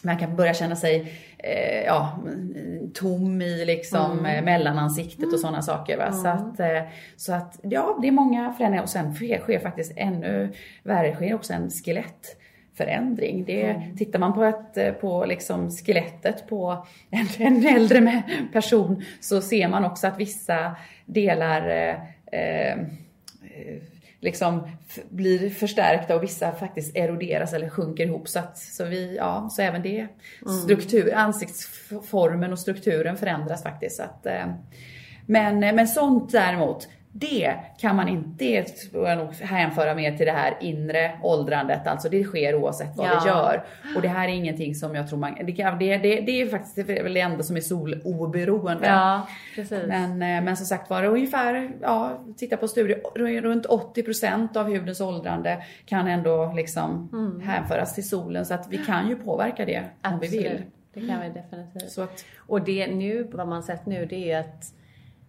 man 0.06 0.18
kan 0.18 0.36
börja 0.36 0.54
känna 0.54 0.76
sig 0.76 1.14
eh, 1.46 1.84
ja, 1.86 2.20
tom 2.93 3.41
i 3.41 3.66
liksom 3.66 4.20
mm. 4.20 4.26
Eh, 4.26 4.43
mellanansiktet 4.43 5.34
och 5.34 5.39
sådana 5.39 5.62
saker. 5.62 5.98
Va? 5.98 6.06
Mm. 6.06 6.18
Så, 6.18 6.28
att, 6.28 6.60
eh, 6.60 6.82
så 7.16 7.34
att 7.34 7.60
ja, 7.62 7.98
det 8.02 8.08
är 8.08 8.12
många 8.12 8.54
förändringar 8.54 8.84
och 8.84 8.89
sen 8.89 9.16
sker, 9.16 9.39
sker 9.39 9.60
faktiskt 9.60 9.93
ännu 9.96 10.50
värre, 10.84 11.16
sker 11.16 11.34
också 11.34 11.54
en 11.54 11.70
skelettförändring. 11.70 13.46
Det, 13.46 13.64
mm. 13.64 13.98
Tittar 13.98 14.20
man 14.20 14.34
på, 14.34 14.43
ett, 14.43 14.78
eh, 14.78 14.91
på 14.91 15.26
liksom 15.26 15.72
skelettet 15.72 16.48
på 16.48 16.86
en, 17.10 17.28
en 17.48 17.66
äldre 17.66 18.24
person 18.54 19.04
så 19.20 19.41
ser 19.41 19.68
man 19.68 19.86
också 19.86 20.08
att 20.08 20.20
vissa 20.20 20.76
delar 21.06 21.70
eh, 22.32 22.78
liksom 24.26 24.67
blir 25.09 25.49
förstärkta 25.49 26.15
och 26.15 26.23
vissa 26.23 26.51
faktiskt 26.51 26.95
eroderas 26.95 27.53
eller 27.53 27.69
sjunker 27.69 28.05
ihop. 28.05 28.28
Så, 28.28 28.39
att, 28.39 28.57
så, 28.57 28.86
vi, 28.86 29.15
ja, 29.15 29.49
så 29.51 29.61
även 29.61 29.82
det, 29.82 29.99
mm. 29.99 30.57
struktur, 30.63 31.13
ansiktsformen 31.13 32.51
och 32.51 32.59
strukturen 32.59 33.17
förändras 33.17 33.63
faktiskt. 33.63 33.97
Så 33.97 34.03
att, 34.03 34.26
eh, 34.26 34.45
men, 35.26 35.59
men 35.59 35.88
sånt 35.88 36.32
däremot, 36.32 36.88
det 37.18 37.55
kan 37.78 37.95
man 37.95 38.07
inte 38.07 38.66
hänföra 39.41 39.95
mer 39.95 40.18
till 40.18 40.26
det 40.26 40.32
här 40.32 40.57
inre 40.61 41.20
åldrandet. 41.22 41.88
Alltså 41.88 42.09
det 42.09 42.24
sker 42.24 42.55
oavsett 42.55 42.95
vad 42.95 43.07
ja. 43.07 43.22
vi 43.24 43.30
gör. 43.30 43.63
Och 43.95 44.01
det 44.01 44.07
här 44.07 44.28
är 44.28 44.32
ingenting 44.32 44.76
som 44.76 44.95
jag 44.95 45.09
tror 45.09 45.20
man... 45.20 45.36
Det, 45.36 45.51
det, 45.53 45.97
det, 45.97 46.22
det 46.22 46.41
är 46.41 46.47
faktiskt 46.47 46.88
det 46.88 47.20
enda 47.20 47.43
som 47.43 47.57
är 47.57 47.61
soloberoende. 47.61 48.88
Ja, 48.88 49.28
precis. 49.55 49.84
Men, 49.88 50.11
eh, 50.11 50.43
men 50.43 50.57
som 50.57 50.66
sagt 50.66 50.89
var, 50.89 51.03
ungefär, 51.03 51.72
ja, 51.82 52.20
titta 52.38 52.57
på 52.57 52.68
studier, 52.68 53.41
runt 53.41 53.66
80% 53.66 54.57
av 54.57 54.70
hudens 54.70 55.01
åldrande 55.01 55.63
kan 55.86 56.07
ändå 56.07 56.53
liksom 56.55 57.09
mm. 57.13 57.41
hänföras 57.41 57.95
till 57.95 58.09
solen. 58.09 58.45
Så 58.45 58.53
att 58.53 58.68
vi 58.70 58.78
kan 58.78 59.09
ju 59.09 59.16
påverka 59.16 59.66
det 59.66 59.84
Absolut. 60.01 60.13
om 60.13 60.20
vi 60.20 60.38
vill. 60.38 60.61
Det 60.93 61.07
kan 61.07 61.22
vi 61.22 61.30
definitivt. 61.30 61.91
Så 61.91 62.01
att, 62.01 62.26
och 62.38 62.61
det 62.61 62.88
nu, 62.88 63.28
vad 63.32 63.47
man 63.47 63.63
sett 63.63 63.86
nu, 63.86 64.05
det 64.05 64.32
är 64.32 64.39
att 64.39 64.72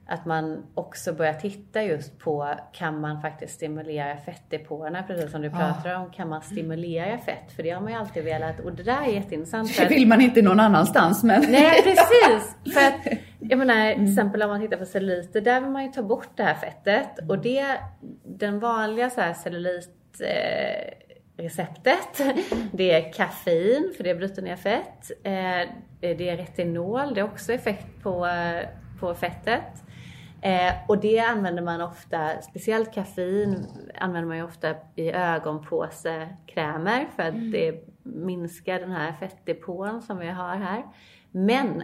att 0.09 0.27
man 0.27 0.67
också 0.75 1.13
börjar 1.13 1.35
titta 1.35 1.83
just 1.83 2.19
på, 2.19 2.55
kan 2.73 3.01
man 3.01 3.23
faktiskt 3.23 3.55
stimulera 3.55 4.17
fettdepåerna, 4.17 5.03
precis 5.03 5.31
som 5.31 5.43
du 5.43 5.51
pratar 5.51 5.95
om. 5.95 6.11
Kan 6.11 6.29
man 6.29 6.43
stimulera 6.43 7.19
fett? 7.19 7.53
För 7.57 7.63
det 7.63 7.71
har 7.71 7.81
man 7.81 7.93
ju 7.93 7.99
alltid 7.99 8.25
velat 8.25 8.61
och 8.61 8.73
det 8.73 8.83
där 8.83 9.03
är 9.03 9.13
jätteintressant. 9.13 9.77
Det 9.77 9.89
vill 9.89 10.09
man 10.09 10.21
inte 10.21 10.43
någon 10.43 10.61
annanstans 10.61 11.25
men... 11.25 11.45
Nej 11.49 11.83
precis! 11.83 12.75
För 12.75 12.81
att, 12.81 13.19
jag 13.41 13.59
menar, 13.59 13.95
till 13.95 14.09
exempel 14.09 14.43
om 14.43 14.49
man 14.49 14.61
tittar 14.61 14.77
på 14.77 14.85
celluliter, 14.85 15.41
där 15.41 15.61
vill 15.61 15.71
man 15.71 15.83
ju 15.83 15.93
ta 15.93 16.03
bort 16.03 16.31
det 16.37 16.43
här 16.43 16.55
fettet 16.55 17.29
och 17.29 17.39
det, 17.39 17.67
den 18.25 18.61
vanliga 18.61 19.11
så 19.11 19.21
här 19.21 19.35
cellulit 19.35 20.21
eh, 20.21 21.45
receptet. 21.45 22.21
Det 22.73 22.93
är 22.93 23.13
kaffein, 23.13 23.93
för 23.97 24.05
det 24.05 24.15
bryter 24.15 24.43
ner 24.43 24.57
fett. 24.57 25.11
Eh, 25.25 25.71
det 26.01 26.29
är 26.29 26.37
retinol, 26.37 27.15
det 27.15 27.21
är 27.21 27.25
också 27.25 27.53
effekt 27.53 28.03
på, 28.03 28.29
på 29.01 29.15
fettet. 29.15 29.83
Eh, 30.41 30.74
och 30.89 31.01
det 31.01 31.18
använder 31.18 31.62
man 31.62 31.80
ofta, 31.80 32.43
speciellt 32.43 32.95
kaffein 32.95 33.66
använder 33.99 34.28
man 34.28 34.37
ju 34.37 34.43
ofta 34.43 34.74
i 34.95 35.11
ögonpåsekrämer 35.11 37.09
för 37.16 37.22
att 37.22 37.34
mm. 37.34 37.51
det 37.51 37.84
minskar 38.03 38.80
den 38.80 38.91
här 38.91 39.12
fettdepån 39.12 40.03
som 40.03 40.18
vi 40.18 40.28
har 40.28 40.57
här. 40.57 40.84
Men 41.30 41.82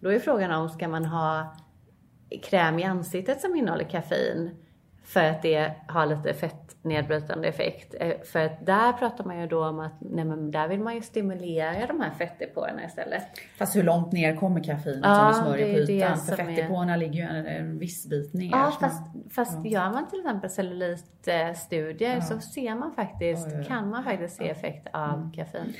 då 0.00 0.08
är 0.12 0.18
frågan 0.18 0.50
om, 0.50 0.68
ska 0.68 0.88
man 0.88 1.04
ha 1.04 1.56
kräm 2.42 2.78
i 2.78 2.84
ansiktet 2.84 3.40
som 3.40 3.56
innehåller 3.56 3.84
kaffein? 3.84 4.50
För 5.04 5.24
att 5.24 5.42
det 5.42 5.72
har 5.88 6.06
lite 6.06 6.34
fettnedbrytande 6.84 7.48
effekt. 7.48 7.94
Eh, 8.00 8.12
för 8.24 8.44
att 8.44 8.66
där 8.66 8.92
pratar 8.92 9.24
man 9.24 9.40
ju 9.40 9.46
då 9.46 9.66
om 9.66 9.80
att 9.80 9.92
nej 10.00 10.24
men 10.24 10.50
där 10.50 10.68
vill 10.68 10.80
man 10.80 10.94
ju 10.94 11.02
stimulera 11.02 11.86
de 11.86 12.00
här 12.00 12.10
fettdepåerna 12.18 12.84
istället. 12.84 13.22
Fast 13.58 13.76
hur 13.76 13.82
långt 13.82 14.12
ner 14.12 14.36
kommer 14.36 14.64
kaffeinet 14.64 15.00
ja, 15.02 15.32
som 15.32 15.44
du 15.44 15.48
smörjer 15.48 15.86
på 15.86 15.92
ytan? 15.92 16.18
För 16.18 16.36
fettdepåerna 16.36 16.92
är... 16.92 16.96
ligger 16.96 17.14
ju 17.14 17.38
en, 17.38 17.46
en 17.46 17.78
viss 17.78 18.06
bit 18.06 18.34
ner. 18.34 18.50
Ja, 18.50 18.72
fast, 18.80 19.02
fast 19.30 19.58
ja. 19.64 19.70
gör 19.70 19.92
man 19.92 20.08
till 20.10 20.18
exempel 20.18 20.50
cellulitstudier 20.50 22.14
ja. 22.14 22.20
så 22.20 22.38
ser 22.38 22.74
man 22.74 22.92
faktiskt, 22.92 23.48
ja, 23.52 23.64
kan 23.68 23.90
man 23.90 24.04
faktiskt 24.04 24.36
se 24.36 24.50
effekt 24.50 24.88
av 24.92 25.14
mm. 25.14 25.32
kaffein. 25.32 25.72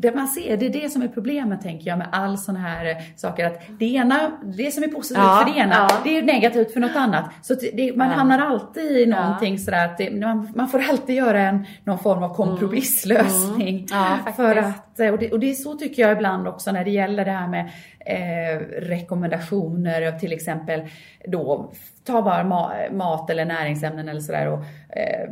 Det 0.00 0.14
man 0.14 0.28
ser, 0.28 0.56
det 0.56 0.66
är 0.66 0.70
det 0.70 0.88
som 0.88 1.02
är 1.02 1.08
problemet 1.08 1.60
tänker 1.60 1.90
jag 1.90 1.98
med 1.98 2.08
all 2.12 2.38
sådana 2.38 2.60
här 2.60 2.96
saker. 3.16 3.46
Att 3.46 3.60
det 3.78 3.84
ena, 3.84 4.30
det 4.42 4.70
som 4.70 4.82
är 4.82 4.88
positivt 4.88 5.22
för 5.22 5.44
det 5.44 5.58
ena, 5.58 5.88
det 6.04 6.18
är 6.18 6.22
negativt 6.22 6.72
för 6.72 6.80
något 6.80 6.96
annat. 6.96 7.24
Så 7.42 7.54
det, 7.54 7.96
man 7.96 8.08
hamnar 8.08 8.38
alltid 8.38 8.90
i 8.92 9.06
någonting 9.06 9.58
sådär 9.58 9.84
att 9.84 9.98
det, 9.98 10.10
man, 10.10 10.47
man, 10.54 10.68
får 10.68 10.82
alltid 10.90 11.16
göra 11.16 11.40
en, 11.40 11.66
någon 11.84 11.98
form 11.98 12.22
av 12.22 12.34
kompromisslösning. 12.34 13.86
Mm. 13.92 14.12
Mm. 14.20 14.32
för 14.36 14.56
att, 14.56 15.00
och 15.00 15.18
det, 15.18 15.32
och, 15.32 15.40
det, 15.40 15.50
är 15.50 15.54
så 15.54 15.74
tycker 15.74 16.02
jag 16.02 16.12
ibland 16.12 16.48
också 16.48 16.72
när 16.72 16.84
det 16.84 16.90
gäller 16.90 17.24
det 17.24 17.30
här 17.30 17.48
med 17.48 17.70
eh, 18.00 18.60
rekommendationer 18.80 20.18
till 20.18 20.32
exempel 20.32 20.82
då, 21.26 21.72
ta 22.04 22.22
bara 22.22 22.44
ma 22.44 22.72
mat 22.92 23.30
eller 23.30 23.44
näringsämnen 23.44 24.08
eller 24.08 24.20
sådär. 24.20 24.48
Och, 24.48 24.64
eh, 24.96 25.30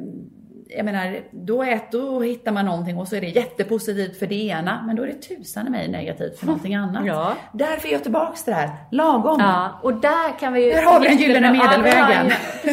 jag 0.68 0.84
menar, 0.84 1.20
då, 1.30 1.62
ät, 1.62 1.92
då 1.92 2.20
hittar 2.22 2.52
man 2.52 2.64
någonting 2.64 2.98
och 2.98 3.08
så 3.08 3.16
är 3.16 3.20
det 3.20 3.26
jättepositivt 3.26 4.18
för 4.18 4.26
det 4.26 4.34
ena, 4.34 4.82
men 4.86 4.96
då 4.96 5.02
är 5.02 5.06
det 5.06 5.36
tusan 5.36 5.66
i 5.66 5.70
mig 5.70 5.88
negativt 5.88 6.38
för 6.38 6.46
någonting 6.46 6.74
annat. 6.74 7.06
Ja. 7.06 7.34
Därför 7.52 7.88
är 7.88 7.92
jag 7.92 8.02
tillbaks 8.02 8.44
till 8.44 8.50
det 8.50 8.60
här, 8.60 8.70
lagom. 8.90 9.40
Ja, 9.40 9.80
och 9.82 9.94
där 9.94 10.38
kan 10.38 10.52
vi 10.52 10.64
ju... 10.64 10.70
Där 10.70 10.82
har 10.82 11.00
vi 11.00 11.08
den 11.08 11.16
gyllene 11.16 11.52
medelvägen. 11.52 12.32
Ja, 12.64 12.72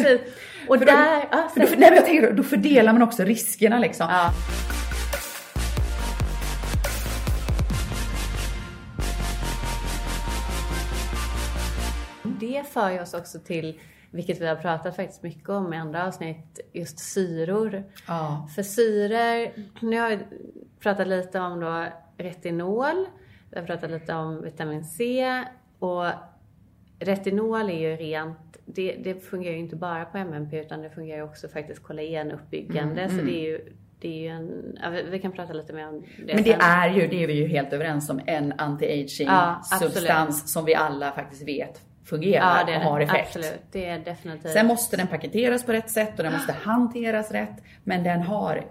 Och 0.68 0.78
för 0.78 0.86
där... 0.86 1.20
Då, 1.20 1.26
ja, 1.30 1.48
för 1.54 1.60
då, 1.60 1.66
nej, 1.78 1.92
jag 1.94 2.04
tänker, 2.04 2.32
då 2.32 2.42
fördelar 2.42 2.92
man 2.92 3.02
också 3.02 3.22
riskerna 3.22 3.78
liksom. 3.78 4.06
Ja. 4.10 4.32
Det 12.22 12.62
för 12.72 13.02
oss 13.02 13.14
också 13.14 13.38
till 13.38 13.80
vilket 14.10 14.40
vi 14.40 14.46
har 14.46 14.56
pratat 14.56 14.96
faktiskt 14.96 15.22
mycket 15.22 15.48
om 15.48 15.72
i 15.72 15.76
andra 15.76 16.06
avsnitt, 16.06 16.60
just 16.72 16.98
syror. 16.98 17.84
Ja. 18.06 18.48
För 18.54 18.62
syror, 18.62 19.50
nu 19.80 20.00
har 20.00 20.08
vi 20.08 20.18
pratat 20.80 21.08
lite 21.08 21.40
om 21.40 21.60
då 21.60 21.86
retinol, 22.16 23.06
vi 23.50 23.58
har 23.58 23.66
pratat 23.66 23.90
lite 23.90 24.14
om 24.14 24.42
vitamin 24.42 24.84
C 24.84 25.26
och 25.78 26.06
retinol 26.98 27.70
är 27.70 27.78
ju 27.78 27.96
rent, 27.96 28.58
det, 28.64 28.96
det 29.04 29.24
fungerar 29.24 29.54
ju 29.54 29.60
inte 29.60 29.76
bara 29.76 30.04
på 30.04 30.18
MMP 30.18 30.60
utan 30.60 30.82
det 30.82 30.90
fungerar 30.90 31.18
ju 31.18 31.24
också 31.24 31.48
faktiskt 31.48 31.82
kollagenuppbyggande 31.82 33.02
mm, 33.02 33.08
så 33.08 33.20
mm. 33.20 33.26
det 33.26 33.40
är 33.40 33.50
ju 33.50 33.60
det 33.98 34.08
är 34.08 34.22
ju 34.22 34.28
en, 34.28 34.78
ja, 34.82 34.90
vi 35.10 35.18
kan 35.18 35.32
prata 35.32 35.52
lite 35.52 35.72
mer 35.72 35.88
om 35.88 36.04
det 36.26 36.34
Men 36.34 36.44
det 36.44 36.50
sen. 36.50 36.60
är 36.60 36.88
ju, 36.88 37.06
det 37.06 37.22
är 37.22 37.26
vi 37.26 37.32
ju 37.32 37.48
helt 37.48 37.72
överens 37.72 38.10
om, 38.10 38.20
en 38.26 38.52
anti-aging 38.52 39.26
ja, 39.26 39.60
substans 39.80 40.52
som 40.52 40.64
vi 40.64 40.74
alla 40.74 41.12
faktiskt 41.12 41.48
vet 41.48 41.80
fungerar 42.04 42.58
ja, 42.58 42.64
det 42.66 42.76
och 42.76 42.82
har 42.82 43.00
effekt. 43.00 43.26
Absolut, 43.26 43.62
det 43.72 43.84
är 43.84 43.98
definitivt. 43.98 44.52
Sen 44.52 44.66
måste 44.66 44.96
den 44.96 45.06
paketeras 45.06 45.66
på 45.66 45.72
rätt 45.72 45.90
sätt 45.90 46.18
och 46.18 46.24
den 46.24 46.32
måste 46.32 46.52
hanteras 46.62 47.30
rätt. 47.30 47.62
Men 47.84 48.04
den 48.04 48.22
har 48.22 48.64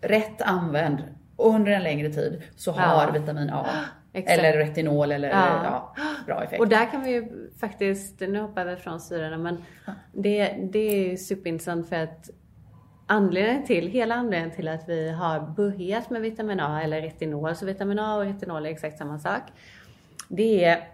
rätt 0.00 0.42
använd 0.42 1.02
under 1.36 1.72
en 1.72 1.82
längre 1.82 2.12
tid 2.12 2.42
så 2.56 2.72
har 2.72 3.12
vitamin 3.12 3.50
A 3.50 3.66
Exakt. 4.12 4.38
eller 4.38 4.52
retinol 4.52 5.12
eller 5.12 5.28
ja. 5.28 5.92
ja. 5.96 6.04
bra 6.26 6.44
effekt. 6.44 6.60
Och 6.60 6.68
där 6.68 6.90
kan 6.90 7.02
vi 7.02 7.10
ju 7.10 7.50
faktiskt, 7.60 8.20
nu 8.20 8.40
hoppar 8.40 8.64
vi 8.64 8.76
från 8.76 9.00
syrorna 9.00 9.38
men 9.38 9.64
det, 10.12 10.58
det 10.72 10.78
är 10.78 11.08
ju 11.08 11.16
superintressant 11.16 11.88
för 11.88 11.96
att 11.96 12.30
anledningen 13.06 13.64
till, 13.64 13.88
hela 13.88 14.14
anledningen 14.14 14.56
till 14.56 14.68
att 14.68 14.88
vi 14.88 15.10
har 15.10 15.40
börjat 15.40 16.10
med 16.10 16.20
vitamin 16.22 16.60
A 16.60 16.82
eller 16.82 17.00
retinol, 17.00 17.56
så 17.56 17.66
vitamin 17.66 17.98
A 17.98 18.16
och 18.16 18.24
retinol 18.24 18.66
är 18.66 18.70
exakt 18.70 18.98
samma 18.98 19.18
sak. 19.18 19.42
Det 20.28 20.64
är 20.64 20.88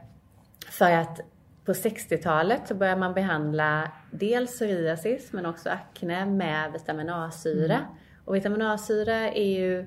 för 0.70 0.92
att 0.92 1.20
på 1.64 1.72
60-talet 1.72 2.68
så 2.68 2.74
började 2.74 3.00
man 3.00 3.14
behandla 3.14 3.92
dels 4.10 4.56
psoriasis 4.58 5.32
men 5.32 5.46
också 5.46 5.70
akne 5.70 6.26
med 6.26 6.72
vitamin 6.72 7.10
A-syra. 7.10 7.74
Mm. 7.74 7.86
Och 8.24 8.34
vitamin 8.34 8.62
A-syra 8.62 9.14
är 9.14 9.58
ju 9.58 9.86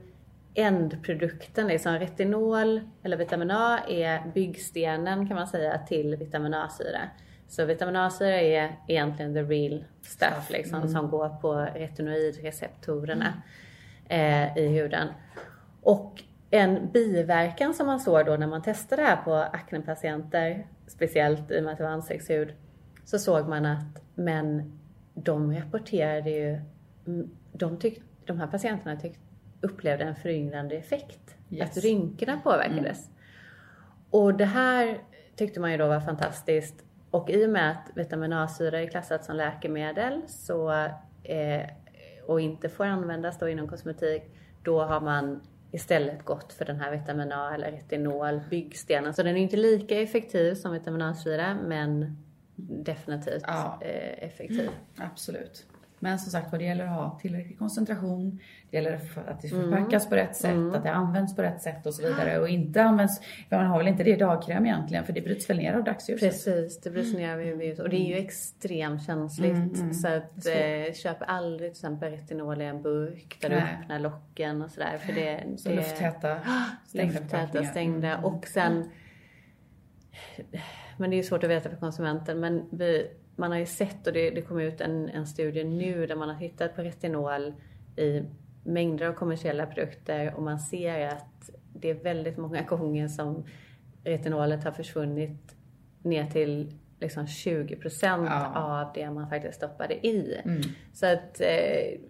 ändprodukten, 0.54 1.68
liksom 1.68 1.94
retinol 1.94 2.82
eller 3.04 3.18
vitamin 3.18 3.52
A 3.52 3.80
är 3.88 4.32
byggstenen 4.34 5.28
kan 5.28 5.36
man 5.36 5.48
säga 5.48 5.78
till 5.78 6.16
vitamin 6.16 6.54
A-syra. 6.54 7.00
Så 7.48 7.66
vitamin 7.66 7.96
A-syra 7.96 8.42
är 8.42 8.76
egentligen 8.88 9.34
the 9.34 9.44
real 9.44 9.86
stuff 10.02 10.50
liksom, 10.50 10.76
mm. 10.76 10.90
som 10.90 11.10
går 11.10 11.30
på 11.30 11.54
retinoidreceptorerna 11.54 13.34
eh, 14.10 14.58
i 14.58 14.68
huden. 14.68 15.08
Och 15.82 16.24
en 16.50 16.92
biverkan 16.92 17.74
som 17.74 17.88
man 17.88 18.00
såg 18.00 18.26
då 18.26 18.38
när 18.38 18.48
man 18.48 18.62
testade 18.62 19.02
det 19.02 19.08
här 19.08 19.16
på 19.24 19.34
aknepatienter, 19.34 20.68
speciellt 20.88 21.52
i 21.52 21.60
och 21.60 21.64
med 21.64 21.72
att 21.72 21.78
det 21.78 21.84
var 21.84 21.92
ansiktshud, 21.92 22.54
så 23.06 23.20
såg 23.20 23.48
man 23.48 23.66
att 23.66 24.04
men 24.16 24.80
de 25.14 25.56
rapporterade 25.56 26.30
ju, 26.30 26.62
mm, 27.08 27.30
de, 27.52 27.80
tyck, 27.80 28.02
de 28.26 28.40
här 28.40 28.48
patienterna 28.48 28.96
tyck, 28.96 29.18
upplevde 29.62 30.04
en 30.04 30.16
föryngrande 30.16 30.76
effekt. 30.76 31.36
Yes. 31.50 31.78
Att 31.78 31.84
rynkorna 31.84 32.40
påverkades. 32.44 33.10
Och 34.10 34.34
det 34.34 34.46
här 34.46 34.98
tyckte 35.36 35.60
man 35.60 35.72
ju 35.72 35.78
då 35.78 35.88
var 35.88 36.00
fantastiskt. 36.00 36.84
Och 37.12 37.30
i 37.30 37.46
och 37.46 37.50
med 37.50 37.72
att 37.72 37.92
vitamin 37.96 38.34
A-syra 38.34 38.80
är 38.82 38.88
klassat 38.88 39.26
som 39.26 39.36
läkemedel 39.36 40.22
så, 40.28 40.72
eh, 41.24 41.62
och 42.28 42.42
inte 42.42 42.70
får 42.70 42.86
användas 42.86 43.40
då 43.40 43.50
inom 43.50 43.68
kosmetik, 43.68 44.24
då 44.64 44.82
har 44.84 45.02
man 45.02 45.42
istället 45.72 46.26
gått 46.26 46.54
för 46.54 46.66
den 46.66 46.80
här 46.80 46.92
vitamin 46.92 47.32
A 47.32 47.52
eller 47.56 47.72
retinol, 47.72 48.42
byggstenen. 48.50 49.14
Så 49.14 49.24
den 49.24 49.38
är 49.38 49.42
inte 49.42 49.58
lika 49.58 50.02
effektiv 50.02 50.54
som 50.56 50.72
vitamin 50.74 51.02
A-syra 51.02 51.58
men 51.68 52.18
definitivt 52.56 53.44
Ja. 53.48 53.80
eh, 53.82 54.26
effektiv. 54.26 54.70
Absolut. 54.98 55.66
Men 56.04 56.20
som 56.20 56.32
sagt 56.32 56.52
vad 56.52 56.62
det 56.62 56.66
gäller 56.66 56.84
att 56.84 56.90
ha 56.96 57.20
tillräcklig 57.22 57.60
koncentration, 57.60 58.40
det 58.70 58.78
gäller 58.78 58.94
att 59.28 59.42
det 59.42 59.52
Mm. 59.52 59.72
förpackas 59.72 60.10
på 60.10 60.16
rätt 60.16 60.36
sätt, 60.36 60.58
att 60.76 60.84
det 60.84 60.92
används 60.92 61.36
på 61.36 61.42
rätt 61.42 61.62
sätt 61.62 61.86
och 61.86 61.94
så 61.94 62.02
vidare. 62.02 62.40
Och 62.40 62.50
inte 62.50 62.84
används, 62.84 63.22
för 63.50 63.56
man 63.58 63.66
har 63.66 63.78
väl 63.78 63.88
inte 63.88 64.04
det 64.04 64.10
i 64.10 64.16
dagkräm 64.16 64.66
egentligen 64.66 65.04
för 65.06 65.14
det 65.14 65.22
bryts 65.22 65.50
väl 65.50 65.58
ner 65.58 65.74
av 65.74 65.84
dagsljuset. 65.84 66.30
Precis, 66.30 66.82
det 66.82 66.90
bryts 66.92 67.14
ner 67.14 67.34
av 67.34 67.42
UV 67.42 67.80
och 67.80 67.90
det 67.90 67.96
är 67.98 68.08
ju 68.08 68.16
extremt 68.16 69.06
känsligt. 69.06 69.52
Mm, 69.80 69.94
Så 69.94 70.08
att 70.08 70.46
eh, 70.46 70.94
köp 70.94 71.18
aldrig 71.20 71.60
till 71.72 71.78
exempel 71.80 72.12
retinol 72.12 72.62
i 72.62 72.66
en 72.66 72.82
burk 72.82 73.38
där 73.42 73.50
du 73.50 73.56
Nej. 73.56 73.78
öppnar 73.82 74.00
locken 74.00 74.62
och 74.62 74.72
sådär. 74.72 74.98
För 74.98 75.14
det, 75.14 75.44
Så 75.58 75.70
det 75.70 75.76
lufttäta, 75.76 76.38
stängda 76.88 77.20
lufttäta, 77.20 77.64
stängda. 77.64 78.08
Mm. 78.14 78.26
Och 78.26 78.48
sen, 78.48 78.90
men 80.98 81.10
det 81.10 81.16
är 81.16 81.18
ju 81.18 81.24
svårt 81.24 81.44
att 81.44 81.50
veta 81.50 81.70
för 81.70 81.78
konsumenten, 81.78 82.40
men 82.40 82.66
vi, 82.72 83.08
man 83.36 83.52
har 83.52 83.60
ju 83.60 83.66
sett 83.66 84.08
och 84.08 84.14
det, 84.14 84.30
det 84.30 84.42
kom 84.42 84.60
ut 84.60 84.82
en, 84.82 85.10
en 85.10 85.28
studie 85.28 85.64
nu 85.64 86.08
där 86.08 86.16
man 86.16 86.30
har 86.30 86.36
hittat 86.36 86.76
på 86.76 86.82
retinol 86.82 87.54
i 87.96 88.24
mängder 88.64 89.06
av 89.08 89.14
kommersiella 89.14 89.66
produkter 89.66 90.34
och 90.36 90.44
man 90.44 90.60
ser 90.60 91.08
att 91.08 91.50
det 91.74 91.90
är 91.90 91.94
väldigt 91.94 92.38
många 92.38 92.62
gånger 92.70 93.08
som 93.08 93.44
retinolet 94.04 94.64
har 94.64 94.72
försvunnit 94.72 95.56
ner 96.04 96.26
till 96.26 96.74
liksom 97.00 97.28
20 97.28 97.76
procent 97.76 98.28
Ja. 98.30 98.52
av 98.56 98.94
det 98.94 99.12
man 99.12 99.30
faktiskt 99.30 99.56
stoppade 99.58 100.08
i. 100.08 100.42
Mm. 100.46 100.62
Så 100.94 101.06
att 101.06 101.42
eh, 101.42 101.48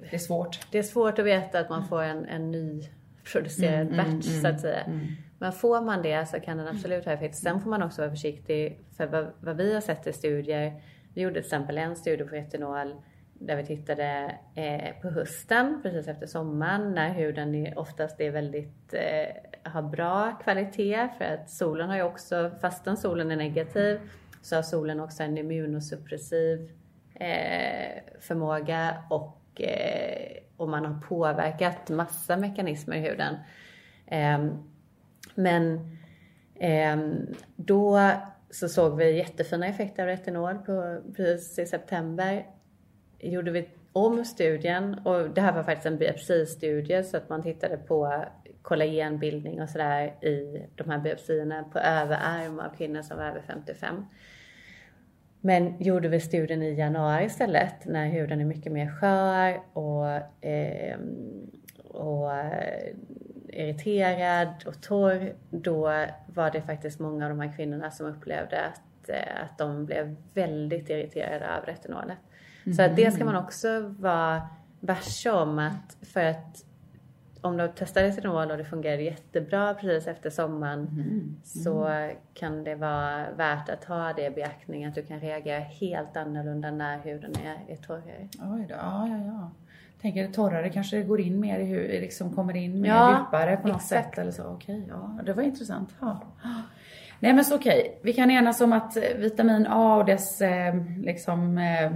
Det 0.01 0.09
är 0.13 0.17
svårt. 0.17 0.59
det 0.71 0.77
är 0.79 0.83
svårt 0.83 1.19
att 1.19 1.25
veta 1.25 1.59
att 1.59 1.69
man 1.69 1.87
får 1.87 2.01
en, 2.03 2.25
en 2.25 2.51
ny 2.51 2.89
producerad 3.31 3.81
Mm, 3.87 3.97
batch 3.97 4.27
mm, 4.29 4.41
så 4.41 4.47
att 4.47 4.61
säga. 4.61 4.79
mm. 4.83 5.07
Men 5.39 5.51
får 5.51 5.81
man 5.81 6.01
det 6.01 6.25
så 6.25 6.39
kan 6.39 6.57
den 6.57 6.67
absolut 6.67 7.05
ha 7.05 7.11
effekt. 7.11 7.35
Sen 7.35 7.61
får 7.61 7.69
man 7.69 7.83
också 7.83 8.01
vara 8.01 8.11
försiktig 8.11 8.79
för 8.97 9.05
vad, 9.07 9.27
vad 9.39 9.57
vi 9.57 9.73
har 9.73 9.81
sett 9.81 10.07
i 10.07 10.13
studier. 10.13 10.81
Vi 11.13 11.21
gjorde 11.21 11.33
till 11.33 11.45
exempel 11.45 11.77
en 11.77 11.95
studie 11.95 12.23
på 12.23 12.35
retinol 12.35 12.95
där 13.33 13.55
vi 13.55 13.65
tittade 13.65 14.35
eh, 14.55 15.01
på 15.01 15.09
hösten 15.09 15.79
precis 15.83 16.07
efter 16.07 16.27
sommaren 16.27 16.93
när 16.93 17.13
huden 17.13 17.55
är, 17.55 17.79
oftast 17.79 18.21
är 18.21 18.31
väldigt, 18.31 18.93
eh, 18.93 19.71
har 19.71 19.81
bra 19.81 20.31
kvalitet 20.43 21.09
för 21.17 21.25
att 21.25 21.49
solen 21.49 21.89
har 21.89 21.95
ju 21.95 22.03
också, 22.03 22.51
fastän 22.61 22.97
solen 22.97 23.31
är 23.31 23.35
negativ 23.35 23.99
så 24.41 24.55
har 24.55 24.63
solen 24.63 24.99
också 24.99 25.23
en 25.23 25.37
immunosuppressiv 25.37 26.71
eh, 27.13 28.01
förmåga 28.19 29.03
och, 29.09 29.61
eh, 29.61 30.37
och 30.57 30.69
man 30.69 30.85
har 30.85 31.01
påverkat 31.01 31.89
massa 31.89 32.37
mekanismer 32.37 32.95
i 32.95 32.99
huden. 32.99 33.35
Ehm, 34.07 34.51
men 35.35 35.97
ehm, 36.59 37.27
då 37.55 38.11
så 38.51 38.69
såg 38.69 38.97
vi 38.97 39.17
jättefina 39.17 39.67
effekter 39.67 40.03
av 40.03 40.09
retinol 40.09 40.57
på, 40.57 41.01
precis 41.15 41.59
i 41.59 41.65
september. 41.65 42.45
Gjorde 43.19 43.51
vi 43.51 43.69
om 43.93 44.25
studien 44.25 44.99
och 45.05 45.29
det 45.29 45.41
här 45.41 45.53
var 45.53 45.63
faktiskt 45.63 45.85
en 45.85 45.97
biopsistudie 45.97 47.03
så 47.03 47.17
att 47.17 47.29
man 47.29 47.43
tittade 47.43 47.77
på 47.77 48.25
kollagenbildning 48.61 49.61
och 49.61 49.69
sådär 49.69 50.25
i 50.25 50.65
de 50.75 50.89
här 50.89 50.99
biopsierna 50.99 51.63
på 51.63 51.79
överarm 51.79 52.59
av 52.59 52.75
kvinnor 52.77 53.01
som 53.01 53.17
var 53.17 53.25
över 53.25 53.41
55. 53.47 54.05
Men 55.41 55.83
gjorde 55.83 56.07
vi 56.07 56.19
studien 56.19 56.63
i 56.63 56.73
januari 56.73 57.25
istället 57.25 57.85
när 57.85 58.07
huden 58.07 58.41
är 58.41 58.45
mycket 58.45 58.71
mer 58.71 58.89
skör 58.89 59.61
och, 59.73 60.45
eh, 60.45 60.99
och 61.87 62.31
irriterad 63.53 64.63
och 64.65 64.81
torr. 64.81 65.33
Då 65.49 65.81
var 66.25 66.51
det 66.51 66.61
faktiskt 66.61 66.99
många 66.99 67.25
av 67.25 67.29
de 67.29 67.39
här 67.39 67.53
kvinnorna 67.55 67.91
som 67.91 68.05
upplevde 68.05 68.65
att, 68.65 69.09
eh, 69.09 69.43
att 69.43 69.57
de 69.57 69.85
blev 69.85 70.15
väldigt 70.33 70.89
irriterade 70.89 71.57
av 71.57 71.65
retinolet. 71.65 72.17
Så 72.75 72.81
att 72.81 72.95
det 72.95 73.11
ska 73.11 73.25
man 73.25 73.35
också 73.35 73.79
vara 73.99 74.41
varse 74.79 75.31
om 75.31 75.59
att 75.59 75.97
för 76.01 76.25
att 76.25 76.65
om 77.41 77.57
du 77.57 77.71
testar 77.75 78.03
retinol 78.03 78.51
och 78.51 78.57
det 78.57 78.65
fungerade 78.65 79.01
jättebra 79.01 79.73
precis 79.73 80.07
efter 80.07 80.29
sommaren 80.29 80.87
så 81.43 81.89
kan 82.33 82.63
det 82.63 82.75
vara 82.75 83.31
värt 83.31 83.69
att 83.69 83.83
ha 83.83 84.13
det 84.13 84.25
i 84.25 84.29
beaktning 84.29 84.85
att 84.85 84.95
du 84.95 85.03
kan 85.03 85.19
reagera 85.19 85.59
helt 85.59 86.17
annorlunda 86.17 86.71
när 86.71 86.99
huden 86.99 87.33
är, 87.35 87.73
är 87.73 87.77
torrare. 87.77 88.27
Oj 88.39 88.65
då, 88.69 88.75
ja, 88.75 89.07
ja, 89.07 89.17
ja. 89.25 89.51
Tänker 90.01 90.27
torrare 90.27 90.69
kanske 90.69 91.03
går 91.03 91.21
in 91.21 91.39
mer 91.39 91.59
i 91.59 91.65
hur, 91.65 91.87
liksom 91.87 92.35
kommer 92.35 92.55
in 92.55 92.81
mer 92.81 92.89
Ja, 92.89 93.17
djupare 93.19 93.57
på 93.57 93.67
något 93.67 93.81
exakt. 93.81 94.09
sätt 94.09 94.17
eller 94.17 94.31
så. 94.31 94.43
Okej, 94.43 94.85
ja, 94.89 95.19
det 95.25 95.33
var 95.33 95.43
intressant. 95.43 95.89
Ja. 95.99 96.21
Nej 97.19 97.33
men 97.33 97.45
så 97.45 97.55
okej, 97.55 97.99
vi 98.01 98.13
kan 98.13 98.31
enas 98.31 98.61
om 98.61 98.73
att 98.73 98.97
eh, 98.97 99.03
vitamin 99.17 99.67
A 99.69 99.95
och 99.95 100.05
dess 100.05 100.41
eh, 100.41 100.75
liksom 100.97 101.57
eh, 101.57 101.91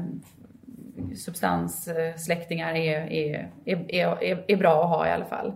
substanssläktingar 1.15 2.73
är, 2.75 2.99
är, 3.11 3.51
är, 3.65 4.23
är, 4.23 4.45
är 4.47 4.57
bra 4.57 4.83
att 4.83 4.89
ha 4.89 5.07
i 5.07 5.11
alla 5.11 5.25
fall. 5.25 5.53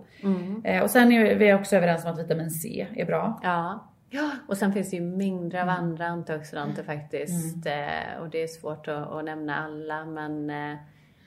Eh, 0.64 0.84
och 0.84 0.90
sen 0.90 1.12
är 1.12 1.36
vi 1.36 1.54
också 1.54 1.76
överens 1.76 2.06
om 2.06 2.12
att 2.12 2.20
vitamin 2.20 2.52
C 2.52 2.88
är 2.96 3.06
bra. 3.06 3.40
Ja. 3.44 3.90
ja, 4.10 4.32
och 4.48 4.58
sen 4.58 4.74
finns 4.74 4.90
det 4.90 4.96
ju 4.96 5.04
mängder 5.04 5.62
av 5.62 5.70
andra 5.70 6.08
antioxidanter 6.08 6.84
faktiskt. 6.84 7.66
Eh, 7.66 8.22
och 8.22 8.30
det 8.30 8.44
är 8.44 8.48
svårt 8.48 8.88
att, 8.88 9.12
att 9.12 9.26
nämna 9.26 9.58
alla 9.58 10.06
men, 10.06 10.50
eh, 10.50 10.78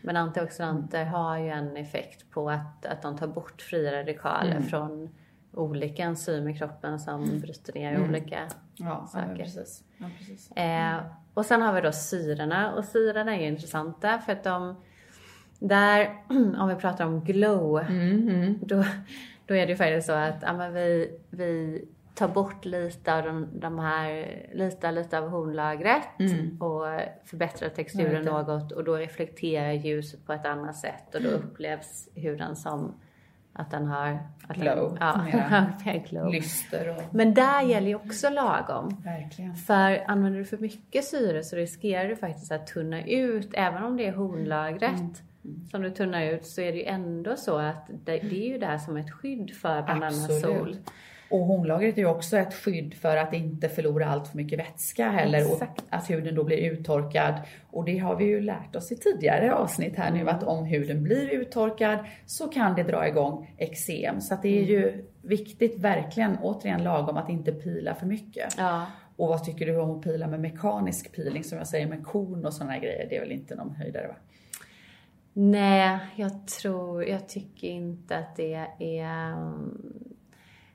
men 0.02 0.16
antioxidanter 0.16 1.04
har 1.04 1.38
ju 1.38 1.48
en 1.48 1.76
effekt 1.76 2.30
på 2.30 2.50
att, 2.50 2.86
att 2.86 3.02
de 3.02 3.16
tar 3.18 3.26
bort 3.26 3.62
fria 3.62 3.92
radikaler 4.00 4.60
från 4.60 5.08
olika 5.52 6.02
enzymer 6.02 6.50
i 6.50 6.58
kroppen 6.58 7.00
som 7.00 7.40
bryter 7.40 7.72
ner 7.74 8.02
olika 8.08 8.38
Ja, 8.76 8.84
ja 8.86 9.06
saker. 9.06 9.36
precis. 9.36 9.84
Ja, 9.98 10.06
precis. 10.18 10.50
Eh, 10.52 10.98
och 11.34 11.46
sen 11.46 11.62
har 11.62 11.72
vi 11.72 11.80
då 11.80 11.92
syrorna 11.92 12.72
och 12.74 12.84
syrorna 12.84 13.36
är 13.36 13.40
ju 13.40 13.46
intressanta 13.46 14.18
för 14.18 14.32
att 14.32 14.44
de 14.44 14.76
där, 15.58 16.16
om 16.58 16.68
vi 16.68 16.74
pratar 16.74 17.06
om 17.06 17.24
glow, 17.24 17.80
Mm, 17.80 18.58
då, 18.62 18.84
då 19.46 19.54
är 19.54 19.66
det 19.66 19.72
ju 19.72 19.76
faktiskt 19.76 20.06
så 20.06 20.12
att 20.12 20.42
ja, 20.42 20.68
vi, 20.68 21.18
vi 21.30 21.84
tar 22.14 22.28
bort 22.28 22.64
lite 22.64 23.14
av 23.14 23.22
de, 23.22 23.48
de 23.60 23.78
här, 23.78 24.36
lite, 24.54 24.92
lite 24.92 25.18
av 25.18 25.28
hornlagret 25.28 26.02
och 26.60 26.84
förbättrar 27.24 27.68
texturen 27.68 28.24
något. 28.24 28.72
Och 28.72 28.84
då 28.84 28.96
reflekterar 28.96 29.72
ljuset 29.72 30.26
på 30.26 30.32
ett 30.32 30.46
annat 30.46 30.76
sätt 30.76 31.14
och 31.14 31.22
då 31.22 31.28
upplevs 31.28 32.08
huden 32.14 32.56
som 32.56 32.94
att 33.52 33.70
den 33.70 33.86
har 33.86 34.18
att 34.48 34.56
Glow, 34.56 34.98
Den, 35.00 35.72
ja, 35.84 36.02
glow. 36.08 36.32
Lyster 36.32 36.96
och... 36.96 37.14
Men 37.14 37.34
där 37.34 37.62
gäller 37.62 37.88
ju 37.88 37.94
också 37.94 38.30
lagom. 38.30 39.02
Verkligen. 39.04 39.56
För 39.56 40.04
använder 40.10 40.38
du 40.38 40.44
för 40.44 40.58
mycket 40.58 41.04
syre 41.04 41.44
så 41.44 41.56
riskerar 41.56 42.08
du 42.08 42.16
faktiskt 42.16 42.52
att 42.52 42.66
tunna 42.66 43.06
ut, 43.06 43.50
även 43.54 43.82
om 43.82 43.96
det 43.96 44.06
är 44.06 44.12
hornlagret 44.12 45.22
som 45.70 45.82
du 45.82 45.90
tunnar 45.90 46.22
ut 46.22 46.46
så 46.46 46.60
är 46.60 46.72
det 46.72 46.78
ju 46.78 46.84
ändå 46.84 47.36
så 47.36 47.58
att 47.58 47.86
det, 47.86 48.18
det 48.18 48.46
är 48.46 48.48
ju 48.48 48.58
det 48.58 48.66
här 48.66 48.78
som 48.78 48.96
ett 48.96 49.10
skydd 49.10 49.54
för 49.54 49.82
bland 49.82 50.04
annat 50.04 50.40
sol. 50.40 50.76
Och 51.32 51.46
hornlagret 51.46 51.98
är 51.98 52.02
ju 52.02 52.08
också 52.08 52.36
ett 52.36 52.54
skydd 52.54 52.94
för 52.94 53.16
att 53.16 53.32
inte 53.32 53.68
förlora 53.68 54.08
allt 54.08 54.28
för 54.28 54.36
mycket 54.36 54.58
vätska 54.58 55.10
heller 55.10 55.38
Exakt. 55.38 55.80
och 55.80 55.86
att 55.90 56.10
huden 56.10 56.34
då 56.34 56.44
blir 56.44 56.56
uttorkad. 56.56 57.34
Och 57.70 57.84
det 57.84 57.98
har 57.98 58.16
vi 58.16 58.24
ju 58.24 58.40
lärt 58.40 58.76
oss 58.76 58.92
i 58.92 58.96
tidigare 58.96 59.54
avsnitt 59.54 59.96
här 59.96 60.10
nu 60.10 60.28
att 60.28 60.42
om 60.42 60.64
huden 60.64 61.02
blir 61.02 61.28
uttorkad 61.30 61.98
så 62.26 62.48
kan 62.48 62.74
det 62.74 62.82
dra 62.82 63.08
igång 63.08 63.54
eksem. 63.58 64.20
Så 64.20 64.34
att 64.34 64.42
det 64.42 64.58
är 64.58 64.64
ju 64.64 65.04
viktigt 65.22 65.78
verkligen, 65.78 66.38
återigen 66.42 66.82
lagom, 66.82 67.16
att 67.16 67.28
inte 67.28 67.52
pila 67.52 67.94
för 67.94 68.06
mycket. 68.06 68.54
Ja. 68.58 68.86
Och 69.16 69.28
vad 69.28 69.44
tycker 69.44 69.66
du 69.66 69.76
om 69.76 69.90
att 69.90 70.04
pila 70.04 70.26
med 70.26 70.40
mekanisk 70.40 71.16
peeling 71.16 71.44
som 71.44 71.58
jag 71.58 71.66
säger 71.66 71.86
med 71.86 72.04
korn 72.04 72.46
och 72.46 72.54
sådana 72.54 72.78
grejer? 72.78 73.06
Det 73.08 73.16
är 73.16 73.20
väl 73.20 73.32
inte 73.32 73.54
någon 73.54 73.74
höjdare 73.74 74.06
va? 74.08 74.14
Nej, 75.32 75.98
jag 76.16 76.46
tror, 76.46 77.04
jag 77.04 77.28
tycker 77.28 77.68
inte 77.68 78.16
att 78.16 78.36
det 78.36 78.66
är 78.78 79.36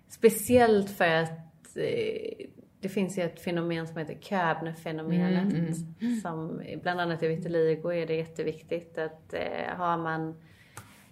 speciellt 0.09 0.89
för 0.89 1.07
att 1.07 1.77
eh, 1.77 2.45
det 2.81 2.89
finns 2.89 3.17
ju 3.17 3.23
ett 3.23 3.39
fenomen 3.41 3.87
som 3.87 3.97
heter 3.97 4.13
Köbner-fenomenet. 4.13 5.53
Mm, 5.53 6.15
Som 6.21 6.61
bland 6.81 6.99
annat 7.01 7.23
i 7.23 7.27
vitiligo 7.27 7.89
är 7.93 8.05
det 8.07 8.15
jätteviktigt 8.15 8.97
att 8.97 9.33
eh, 9.33 9.77
har 9.77 9.97
man 9.97 10.35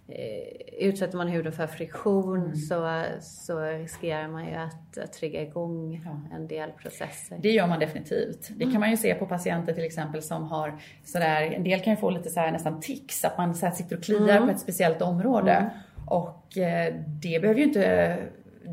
eh, 0.08 0.86
Utsätter 0.88 1.18
man 1.18 1.28
huden 1.28 1.52
för 1.52 1.68
friktion 1.68 2.42
Mm. 2.42 2.56
så, 2.56 3.04
så 3.22 3.60
riskerar 3.60 4.28
man 4.28 4.46
ju 4.46 4.54
att, 4.56 4.98
att 4.98 5.14
trigga 5.14 5.42
igång 5.42 6.02
Ja. 6.06 6.36
en 6.36 6.48
del 6.48 6.72
processer. 6.72 7.38
Det 7.42 7.52
gör 7.52 7.68
man 7.68 7.80
definitivt. 7.80 8.50
Det 8.56 8.72
kan 8.72 8.80
man 8.80 8.92
ju 8.92 8.98
se 8.98 9.16
på 9.16 9.26
patienter 9.26 9.74
till 9.74 9.84
exempel 9.86 10.22
som 10.22 10.44
har 10.44 10.74
sådär, 11.04 11.42
en 11.42 11.64
del 11.64 11.80
kan 11.80 11.94
ju 11.94 11.98
få 11.98 12.10
lite 12.10 12.30
så 12.30 12.40
här 12.40 12.52
nästan 12.52 12.80
tics, 12.82 13.26
att 13.26 13.38
man 13.38 13.56
sitter 13.56 13.98
och 13.98 14.04
kliar 14.04 14.42
på 14.46 14.52
ett 14.52 14.60
speciellt 14.60 15.02
område. 15.02 15.70
Och 16.08 16.58
eh, 16.58 16.94
det 17.22 17.40
behöver 17.42 17.60
ju 17.60 17.66
inte 17.66 18.18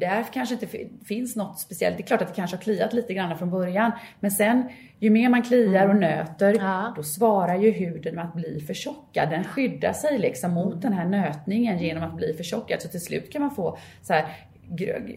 där 0.01 0.25
kanske 0.33 0.55
inte 0.55 0.67
fi- 0.67 0.91
finns 1.05 1.37
något 1.37 1.59
speciellt. 1.61 1.97
Det 1.97 2.03
är 2.03 2.07
klart 2.07 2.23
att 2.23 2.29
det 2.29 2.35
kanske 2.35 2.57
har 2.57 2.63
kliat 2.63 2.93
lite 2.93 3.15
grann 3.15 3.39
från 3.39 3.51
början. 3.51 3.93
Men 4.21 4.31
sen, 4.31 4.69
ju 4.99 5.11
mer 5.11 5.29
man 5.29 5.43
kliar 5.43 5.89
och 5.89 5.97
nöter, 5.97 6.55
Ja. 6.59 6.93
då 6.97 7.03
svarar 7.03 7.57
ju 7.57 7.71
huden 7.71 8.15
med 8.15 8.25
att 8.25 8.35
bli 8.35 8.61
förtjockad. 8.67 9.31
Den 9.31 9.45
skyddar 9.45 9.93
sig 9.93 10.19
liksom 10.19 10.51
mot 10.53 10.83
den 10.83 10.93
här 10.93 11.05
nötningen 11.05 11.79
genom 11.79 12.03
att 12.03 12.17
bli 12.17 12.35
förtjockad. 12.37 12.83
Så 12.83 12.89
till 12.89 13.01
slut 13.05 13.33
kan 13.33 13.43
man 13.43 13.51
få 13.55 13.79
så 14.03 14.13
här 14.13 14.27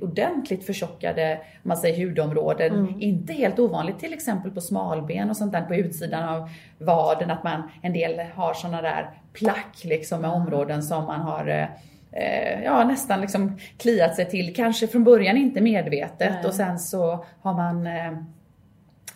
ordentligt 0.01 0.65
förtjockade 0.65 1.39
man 1.63 1.77
säger, 1.77 1.97
hudområden. 2.07 2.95
Inte 3.01 3.33
helt 3.33 3.59
ovanligt 3.59 3.99
till 3.99 4.13
exempel 4.13 4.51
på 4.51 4.61
smalben 4.61 5.29
och 5.29 5.37
sånt 5.37 5.51
där 5.51 5.61
på 5.61 5.75
utsidan 5.75 6.29
av 6.29 6.49
vaden 6.77 7.31
att 7.31 7.43
man 7.43 7.69
en 7.81 7.93
del 7.93 8.19
har 8.35 8.53
såna 8.53 8.81
där 8.81 9.09
plack 9.33 9.81
liksom 9.83 10.21
med 10.21 10.29
områden 10.29 10.83
som 10.83 11.05
man 11.05 11.19
har 11.19 11.69
eh, 12.15 12.63
ja, 12.63 12.83
nästan 12.83 13.21
liksom 13.21 13.57
kliat 13.77 14.15
sig 14.15 14.25
till. 14.25 14.55
Kanske 14.55 14.87
från 14.87 15.03
början 15.03 15.37
inte 15.37 15.61
medvetet 15.61 16.33
Nej. 16.33 16.45
och 16.45 16.53
sen 16.53 16.79
så 16.79 17.25
har 17.41 17.53
man 17.53 17.87
eh, 17.87 18.13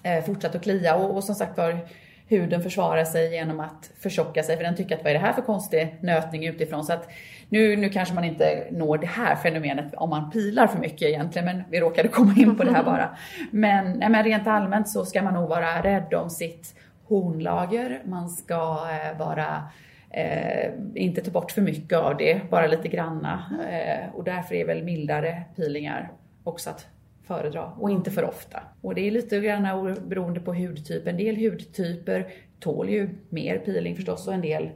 eh, 0.04 0.24
fortsatt 0.24 0.56
att 0.56 0.64
klia 0.64 0.95
och, 0.95 1.16
och 1.16 1.24
som 1.24 1.36
sagt 1.36 1.58
var 1.58 1.80
huden 2.28 2.64
försvarar 2.64 3.06
sig 3.06 3.34
genom 3.34 3.60
att 3.60 3.91
förtjocka 4.00 4.43
sig 4.43 4.58
för 4.58 4.64
den 4.64 4.76
tycker 4.76 4.95
att 4.95 5.04
vad 5.04 5.10
är 5.10 5.14
det 5.14 5.26
här 5.26 5.34
för 5.34 5.41
konstig 5.41 5.97
nötning 6.02 6.45
utifrån 6.45 6.84
så 6.84 6.93
att 6.93 7.10
nu, 7.50 7.76
nu 7.76 7.89
kanske 7.89 8.16
man 8.16 8.24
inte 8.24 8.68
når 8.72 8.97
det 8.97 9.08
här 9.08 9.36
fenomenet 9.36 9.93
om 9.93 10.10
man 10.10 10.32
pilar 10.32 10.68
för 10.68 10.80
mycket 10.80 11.02
egentligen 11.02 11.45
men 11.45 11.64
vi 11.70 11.80
råkade 11.80 12.08
komma 12.08 12.34
in 12.38 12.56
på 12.58 12.64
det 12.64 12.72
här 12.72 12.84
bara. 12.84 13.10
Men, 13.52 13.91
nej, 13.91 14.10
men 14.10 14.24
rent 14.24 14.47
allmänt 14.47 14.89
så 14.89 15.06
ska 15.06 15.22
man 15.22 15.34
nog 15.34 15.50
vara 15.50 15.84
rädd 15.84 16.14
om 16.14 16.30
sitt 16.30 16.76
hornlager. 17.08 18.02
Man 18.06 18.30
ska 18.30 18.88
eh, 18.91 19.18
vara 19.18 19.64
Eh, 20.12 20.72
inte 20.95 21.22
ta 21.22 21.32
bort 21.32 21.51
för 21.51 21.62
mycket 21.62 21.97
av 21.97 22.18
det, 22.18 22.41
bara 22.49 22.68
lite 22.68 22.88
granna. 22.88 23.43
Eh, 23.70 24.16
och 24.16 24.24
därför 24.24 24.55
är 24.55 24.66
väl 24.66 24.84
mildare 24.84 25.43
peelingar 25.55 26.12
också 26.43 26.70
att 26.70 26.88
föredra 27.24 27.66
och 27.66 27.89
inte 27.89 28.12
för 28.12 28.26
ofta. 28.26 28.60
Och 28.82 28.95
det 28.95 29.07
är 29.07 29.12
lite 29.12 29.39
grann 29.39 29.95
beroende 30.07 30.39
på 30.39 30.53
hudtyp. 30.53 31.07
En 31.07 31.18
del 31.18 31.36
hudtyper 31.36 32.28
tål 32.60 32.89
ju 32.89 33.10
mer 33.30 33.57
peeling 33.57 33.95
förstås 33.95 34.28
och 34.28 34.34
en 34.34 34.41
del 34.41 34.70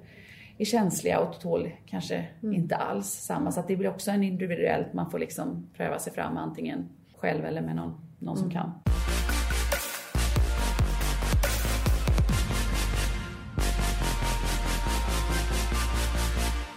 är 0.57 0.65
känsliga 0.65 1.19
och 1.19 1.39
tål 1.39 1.69
kanske 1.86 2.25
inte 2.41 2.75
alls 2.75 3.07
samma. 3.07 3.51
Så 3.51 3.63
det 3.67 3.75
blir 3.75 3.89
också 3.89 4.11
en 4.11 4.23
individuellt, 4.23 4.93
man 4.93 5.11
får 5.11 5.19
liksom 5.19 5.67
pröva 5.77 5.99
sig 5.99 6.13
fram 6.13 6.38
antingen 6.38 6.89
själv 7.15 7.45
eller 7.45 7.61
med 7.61 7.75
någon, 7.75 7.93
någon 8.19 8.38
som 8.38 8.49
kan. 8.49 8.71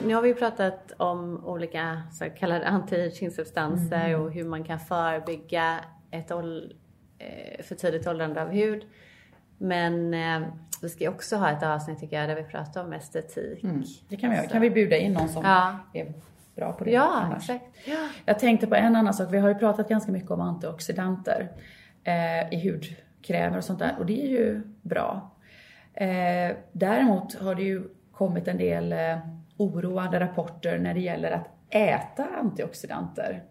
Nu 0.07 0.15
har 0.15 0.23
vi 0.23 0.35
pratat 0.35 0.93
om 0.97 1.47
olika 1.47 2.03
så 2.13 2.25
kallade 2.31 2.67
anti-aging-substanser 2.67 4.09
Mm. 4.09 4.21
och 4.23 4.33
hur 4.33 4.45
man 4.45 4.65
kan 4.65 4.79
förebygga 4.81 5.81
ett 6.11 6.31
eh, 6.31 7.65
för 7.65 7.75
tidigt 7.75 8.07
åldrande 8.07 8.43
av 8.43 8.49
hud. 8.49 8.85
Men 9.59 10.15
eh, 10.15 10.49
vi 10.83 10.89
ska 10.89 11.11
också 11.11 11.37
ha 11.37 11.51
ett 11.51 11.63
avsnitt 11.63 11.99
tycker 11.99 12.21
jag 12.21 12.29
där 12.29 12.37
vi 12.37 12.43
pratar 12.45 12.85
om 12.85 12.93
estetik. 12.93 13.65
Det 14.09 14.17
kan 14.17 14.31
vi 14.31 14.37
göra. 14.37 14.47
Kan 14.47 14.61
vi 14.61 14.71
bjuda 14.71 14.97
in 14.97 15.13
någon 15.13 15.29
som 15.29 15.45
Ja. 15.45 15.79
är 15.95 16.13
bra 16.57 16.73
på 16.73 16.85
det? 16.85 16.91
Ja, 16.91 17.13
annars? 17.15 17.51
exakt. 17.51 17.65
Ja. 17.85 18.09
Jag 18.25 18.39
tänkte 18.39 18.67
på 18.67 18.75
en 18.75 18.97
annan 18.97 19.15
sak. 19.15 19.29
Vi 19.33 19.39
har 19.39 19.49
ju 19.49 19.55
pratat 19.55 19.89
ganska 19.89 20.13
mycket 20.13 20.31
om 20.31 20.41
antioxidanter 20.41 21.49
eh, 22.05 22.53
i 22.55 22.71
hudkrämer 22.71 23.59
och 23.59 23.65
sånt 23.65 23.79
där 23.79 23.95
och 23.99 24.07
det 24.07 24.23
är 24.27 24.29
ju 24.29 24.63
bra. 24.83 25.31
Eh, 25.95 26.57
däremot 26.73 27.35
har 27.41 27.55
det 27.55 27.63
ju 27.63 27.83
kommit 28.13 28.49
en 28.49 28.59
del 28.59 28.93
eh, 28.93 29.19
oroande 29.57 30.21
rapporter 30.21 30.79
när 30.79 30.95
det 30.95 31.01
gäller 31.01 31.31
att 31.31 31.49
äta 31.71 32.27
antioxidanter 32.41 33.43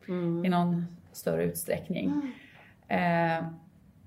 i 0.46 0.50
någon 0.50 0.86
större 1.12 1.44
utsträckning. 1.44 2.34
Eh, 2.88 3.44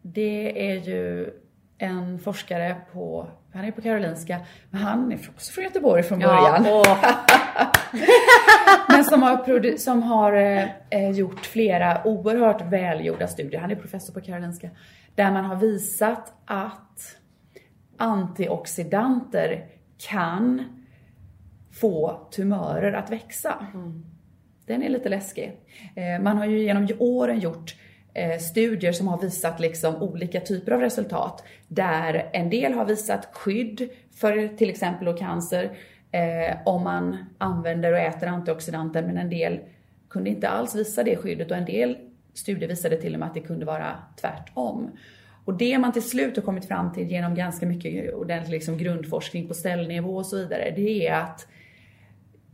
det 0.03 0.71
är 0.71 0.75
ju 0.75 1.31
en 1.79 2.19
forskare 2.19 2.77
på, 2.93 3.29
han 3.53 3.65
är 3.65 3.73
på 3.73 3.81
Karolinska, 3.81 4.41
men 4.71 4.81
han 4.81 5.13
är 5.13 5.17
också 5.35 5.53
från 5.53 5.65
Göteborg 5.65 6.03
från 6.03 6.19
början. 6.19 6.67
åh. 6.67 6.99
Men 8.89 9.05
som 9.05 9.23
har, 9.23 9.77
som 9.77 10.03
har 10.03 10.33
eh, 10.33 10.65
eh, 10.91 11.11
gjort 11.11 11.47
flera 11.47 12.07
oerhört 12.07 12.63
välgjorda 12.63 13.29
studier, 13.29 13.61
han 13.61 13.71
är 13.71 13.77
professor 13.77 14.15
på 14.15 14.21
Karolinska, 14.21 14.71
där 15.15 15.31
man 15.31 15.45
har 15.45 15.57
visat 15.57 16.33
att 16.45 17.17
antioxidanter 17.97 19.67
kan 19.99 20.78
få 21.81 22.21
tumörer 22.31 22.93
att 22.93 23.11
växa. 23.11 23.67
Den 24.67 24.83
är 24.83 24.89
lite 24.89 25.09
läskig. 25.09 25.53
Eh, 25.95 26.23
man 26.23 26.39
har 26.39 26.47
ju 26.47 26.63
genom 26.63 26.89
åren 26.99 27.41
gjort 27.41 27.75
eh, 28.15 28.39
studier 28.39 28.93
som 28.93 29.09
har 29.09 29.21
visat 29.21 29.61
liksom 29.61 30.03
olika 30.03 30.41
typer 30.41 30.73
av 30.73 30.81
resultat. 30.81 31.45
Där 31.69 32.31
en 32.33 32.51
del 32.51 32.73
har 32.73 32.85
visat 32.85 33.29
skydd 33.33 33.89
för 34.15 34.57
till 34.57 34.71
exempel 34.71 35.17
cancer 35.17 35.71
eh, 36.11 36.57
om 36.65 36.85
man 36.85 37.17
använder 37.39 37.93
och 37.93 37.99
äter 37.99 38.27
antioxidanter 38.27 39.03
men 39.03 39.19
en 39.19 39.31
del 39.31 39.61
kunde 40.11 40.31
inte 40.31 40.49
alls 40.49 40.75
visa 40.75 41.03
det 41.03 41.17
skyddet 41.17 41.51
och 41.51 41.57
en 41.57 41.65
del 41.65 41.97
studier 42.35 42.69
visade 42.69 42.97
till 42.97 43.15
och 43.15 43.21
med 43.21 43.29
att 43.29 43.35
det 43.35 43.41
kunde 43.41 43.67
vara 43.67 43.97
tvärtom. 44.21 44.91
Och 45.45 45.55
det 45.55 45.79
man 45.79 45.93
till 45.93 46.09
slut 46.09 46.37
har 46.37 46.43
kommit 46.43 46.69
fram 46.69 46.93
till 46.93 47.11
genom 47.11 47.35
ganska 47.35 47.67
mycket 47.67 48.15
ordentlig 48.15 48.55
liksom 48.55 48.79
grundforskning 48.79 49.49
på 49.49 49.55
cellnivå 49.55 50.17
och 50.17 50.27
så 50.27 50.37
vidare, 50.37 50.73
det 50.77 51.07
är 51.09 51.15
att 51.15 51.47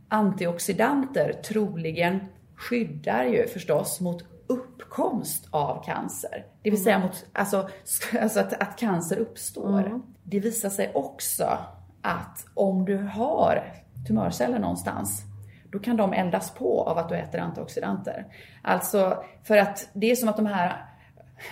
antioxidanter 0.09 1.33
troligen 1.33 2.19
skyddar 2.55 3.23
ju 3.23 3.47
förstås 3.47 4.01
mot 4.01 4.23
uppkomst 4.47 5.47
av 5.51 5.83
cancer. 5.83 6.45
Det 6.61 6.69
vill 6.69 6.83
säga 6.83 6.99
mot, 6.99 7.25
alltså, 7.33 7.69
alltså 8.21 8.39
att, 8.39 8.61
att 8.61 8.77
cancer 8.77 9.17
uppstår. 9.17 10.01
Det 10.23 10.39
visar 10.39 10.69
sig 10.69 10.91
också 10.93 11.57
att 12.01 12.45
om 12.53 12.85
du 12.85 12.97
har 12.97 13.63
tumörceller 14.07 14.59
någonstans, 14.59 15.23
då 15.71 15.79
kan 15.79 15.97
de 15.97 16.13
eldas 16.13 16.51
på 16.51 16.83
av 16.83 16.97
att 16.97 17.09
du 17.09 17.15
äter 17.15 17.39
antioxidanter. 17.39 18.25
Alltså, 18.61 19.23
för 19.43 19.57
att 19.57 19.89
det 19.93 20.11
är 20.11 20.15
som 20.15 20.29
att 20.29 20.37
de 20.37 20.45
här 20.45 20.85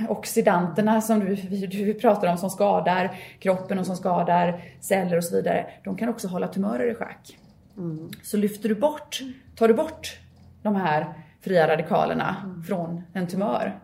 oxidanterna 0.09 1.01
som 1.01 1.19
du, 1.19 1.35
du 1.67 1.93
pratar 1.93 2.27
om 2.27 2.37
som 2.37 2.49
skadar 2.49 3.17
kroppen 3.39 3.79
och 3.79 3.85
som 3.85 3.95
skadar 3.95 4.61
celler 4.79 5.17
och 5.17 5.23
så 5.23 5.35
vidare, 5.35 5.65
de 5.83 5.97
kan 5.97 6.09
också 6.09 6.27
hålla 6.27 6.47
tumörer 6.47 6.91
i 6.91 6.95
schack. 6.95 7.37
Så 8.21 8.37
lyfter 8.37 8.69
du 8.69 8.75
bort, 8.75 9.21
tar 9.55 9.67
du 9.67 9.73
bort 9.73 10.17
de 10.61 10.75
här 10.75 11.13
fria 11.41 11.67
radikalerna 11.67 12.35
från 12.67 13.01
en 13.13 13.27
tumör, 13.27 13.79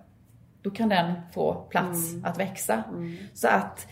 då 0.61 0.69
kan 0.69 0.89
den 0.89 1.13
få 1.33 1.53
plats 1.53 2.13
att 2.23 2.39
växa. 2.39 2.83
Så 3.33 3.47
att, 3.47 3.87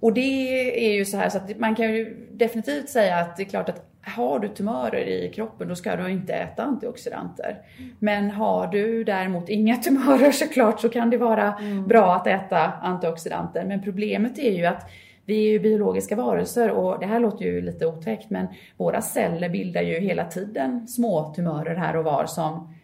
och 0.00 0.12
det 0.12 0.86
är 0.86 0.92
ju 0.92 1.04
så 1.04 1.16
här 1.16 1.28
så 1.28 1.38
att 1.38 1.58
man 1.58 1.74
kan 1.74 1.92
ju 1.92 2.28
definitivt 2.32 2.88
säga 2.88 3.16
att 3.16 3.36
det 3.36 3.42
är 3.42 3.48
klart 3.48 3.68
att 3.68 3.88
har 4.04 4.38
du 4.38 4.48
tumörer 4.48 5.00
i 5.08 5.32
kroppen 5.34 5.68
då 5.68 5.74
ska 5.74 5.96
du 5.96 6.10
inte 6.10 6.32
äta 6.34 6.62
antioxidanter. 6.62 7.58
Men 7.98 8.30
har 8.30 8.66
du 8.66 9.04
däremot 9.04 9.48
inga 9.48 9.76
tumörer 9.82 10.32
såklart 10.32 10.80
så 10.80 10.88
kan 10.88 11.10
det 11.10 11.16
vara 11.16 11.54
bra 11.86 12.14
att 12.14 12.26
äta 12.26 12.58
antioxidanter. 12.72 13.64
Men 13.64 13.82
problemet 13.82 14.38
är 14.38 14.52
ju 14.52 14.66
att 14.66 14.90
vi 15.24 15.46
är 15.46 15.50
ju 15.50 15.60
biologiska 15.60 16.16
varelser 16.16 16.70
och 16.70 17.00
det 17.00 17.06
här 17.06 17.20
låter 17.20 17.44
ju 17.44 17.62
lite 17.62 17.86
otäckt 17.86 18.30
men 18.30 18.46
våra 18.76 19.00
celler 19.00 19.48
bildar 19.48 19.82
ju 19.82 20.00
hela 20.00 20.24
tiden 20.24 20.88
små 20.88 21.34
tumörer 21.34 21.74
här 21.74 21.96
och 21.96 22.04
var 22.04 22.26
som 22.26 22.74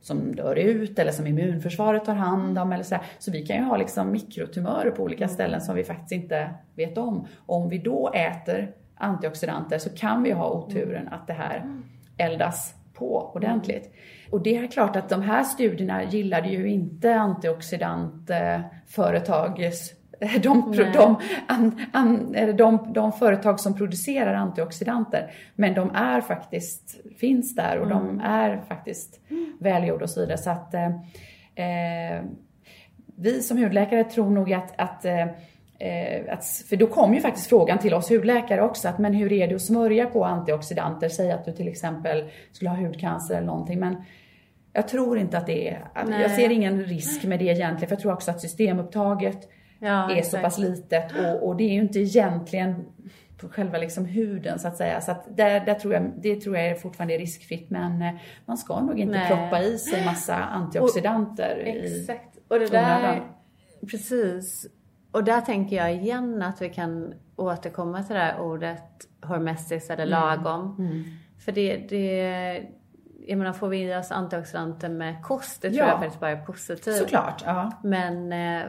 som 0.00 0.34
dör 0.34 0.56
ut 0.56 0.98
eller 0.98 1.12
som 1.12 1.26
immunförsvaret 1.26 2.04
tar 2.04 2.14
hand 2.14 2.58
om 2.58 2.72
eller 2.72 2.84
så, 2.84 2.94
här. 2.94 3.04
så 3.18 3.30
vi 3.30 3.46
kan 3.46 3.56
ju 3.56 3.62
ha 3.62 3.76
liksom 3.76 4.12
mikrotumörer 4.12 4.90
på 4.90 5.02
olika 5.02 5.28
ställen 5.28 5.60
som 5.60 5.74
vi 5.74 5.84
faktiskt 5.84 6.12
inte 6.12 6.50
vet 6.74 6.98
om. 6.98 7.26
Och 7.46 7.56
om 7.56 7.68
vi 7.68 7.78
då 7.78 8.10
äter 8.14 8.72
antioxidanter 8.94 9.78
så 9.78 9.90
kan 9.90 10.22
vi 10.22 10.30
ha 10.30 10.50
oturen 10.50 11.08
att 11.08 11.26
det 11.26 11.32
här 11.32 11.82
eldas 12.16 12.74
på 12.94 13.30
ordentligt. 13.34 13.92
Och 14.30 14.42
det 14.42 14.56
är 14.56 14.66
klart 14.66 14.96
att 14.96 15.08
de 15.08 15.22
här 15.22 15.44
studierna 15.44 16.04
gillade 16.04 16.48
ju 16.48 16.68
inte 16.68 17.14
antioxidantföretags 17.14 19.97
de, 20.42 20.72
de, 20.92 21.16
an, 21.46 21.80
an, 21.92 22.36
de, 22.56 22.92
de 22.92 23.12
företag 23.12 23.60
som 23.60 23.74
producerar 23.74 24.34
antioxidanter. 24.34 25.30
Men 25.54 25.74
de 25.74 25.90
är 25.94 26.20
faktiskt, 26.20 27.00
finns 27.18 27.54
där 27.54 27.78
och 27.78 27.88
de 27.88 28.20
är 28.20 28.60
faktiskt 28.68 29.20
välgjorda 29.60 30.04
och 30.04 30.10
så 30.10 30.20
vidare. 30.20 30.38
Så 30.38 30.50
att, 30.50 30.74
eh, 30.74 30.86
eh, 31.54 32.22
vi 33.16 33.42
som 33.42 33.58
hudläkare 33.58 34.04
tror 34.04 34.30
nog 34.30 34.52
att, 34.52 34.72
att 34.76 35.04
eh, 35.04 35.26
att, 36.28 36.44
för 36.68 36.76
då 36.76 36.86
kom 36.86 37.14
ju 37.14 37.20
faktiskt 37.20 37.48
frågan 37.48 37.78
till 37.78 37.94
oss 37.94 38.10
hudläkare 38.10 38.62
också, 38.62 38.88
att 38.88 38.98
men 38.98 39.14
hur 39.14 39.32
är 39.32 39.48
det 39.48 39.54
att 39.54 39.62
smörja 39.62 40.06
på 40.06 40.24
antioxidanter? 40.24 41.08
Säg 41.08 41.32
att 41.32 41.44
du 41.44 41.52
till 41.52 41.68
exempel 41.68 42.30
skulle 42.52 42.70
ha 42.70 42.76
hudcancer 42.76 43.34
eller 43.34 43.46
någonting. 43.46 43.80
Men 43.80 43.96
jag 44.72 44.88
tror 44.88 45.18
inte 45.18 45.38
att 45.38 45.46
det 45.46 45.68
är, 45.68 45.84
Nej. 46.06 46.22
jag 46.22 46.30
ser 46.30 46.50
ingen 46.50 46.84
risk 46.84 47.24
med 47.24 47.38
det 47.38 47.44
egentligen, 47.44 47.88
för 47.88 47.96
jag 47.96 48.00
tror 48.00 48.12
också 48.12 48.30
att 48.30 48.40
systemupptaget 48.40 49.48
ja, 49.78 50.16
är 50.16 50.22
så 50.22 50.38
pass 50.38 50.58
litet 50.58 51.12
och, 51.18 51.48
och, 51.48 51.56
det 51.56 51.64
är 51.64 51.72
ju 51.72 51.80
inte 51.80 51.98
egentligen 51.98 52.84
på 53.40 53.48
själva 53.48 53.78
liksom 53.78 54.04
huden 54.04 54.58
så 54.58 54.68
att 54.68 54.76
säga. 54.76 55.00
Så 55.00 55.10
att 55.10 55.36
där, 55.36 55.66
där 55.66 55.74
tror 55.74 55.94
jag, 55.94 56.12
det 56.16 56.40
tror 56.40 56.56
jag 56.56 56.66
är 56.66 56.74
fortfarande 56.74 57.14
är 57.14 57.18
riskfritt 57.18 57.70
men 57.70 58.02
eh, 58.02 58.14
man 58.46 58.56
ska 58.56 58.80
nog 58.80 58.98
inte 59.00 59.18
Nej. 59.18 59.28
proppa 59.28 59.62
i 59.62 59.78
sig 59.78 60.04
massa 60.04 60.36
antioxidanter. 60.36 61.58
Och, 61.60 61.68
i 61.68 62.00
exakt. 62.00 62.38
Och 62.48 62.58
det 62.58 62.66
där, 62.66 63.22
precis. 63.90 64.66
Och 65.10 65.24
där 65.24 65.40
tänker 65.40 65.76
jag 65.76 65.94
igen 65.94 66.42
att 66.42 66.62
vi 66.62 66.68
kan 66.68 67.14
återkomma 67.36 68.02
till 68.02 68.14
det 68.14 68.20
här 68.20 68.40
ordet 68.40 69.08
hormestis 69.22 69.90
eller 69.90 70.06
mm. 70.06 70.20
lagom. 70.20 70.76
Mm. 70.78 70.92
Mm. 70.92 71.04
För 71.38 71.52
det, 71.52 71.76
det 71.76 72.66
jag 73.26 73.38
menar, 73.38 73.52
får 73.52 73.68
vi 73.68 73.82
i 73.82 73.96
oss 73.96 74.10
antioxidanter 74.10 74.88
med 74.88 75.22
kost, 75.22 75.62
det 75.62 75.68
tror 75.68 75.80
ja. 75.80 75.88
jag 75.88 75.98
faktiskt 75.98 76.20
bara 76.20 76.30
är 76.30 76.44
positivt. 76.44 76.96
Såklart, 76.96 77.42
ja. 77.46 77.72
Men 77.82 78.32
eh, 78.32 78.66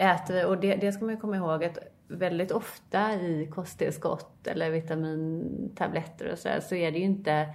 äter 0.00 0.34
vi, 0.34 0.44
och 0.44 0.60
det, 0.60 0.76
det 0.76 0.92
ska 0.92 1.04
man 1.04 1.14
ju 1.14 1.20
komma 1.20 1.36
ihåg 1.36 1.64
att 1.64 1.78
väldigt 2.08 2.50
ofta 2.50 3.14
i 3.14 3.48
kosttillskott 3.54 4.46
eller 4.46 4.70
vitamintabletter 4.70 6.32
och 6.32 6.38
sådär 6.38 6.60
så 6.60 6.74
är 6.74 6.92
det 6.92 6.98
ju 6.98 7.04
inte 7.04 7.48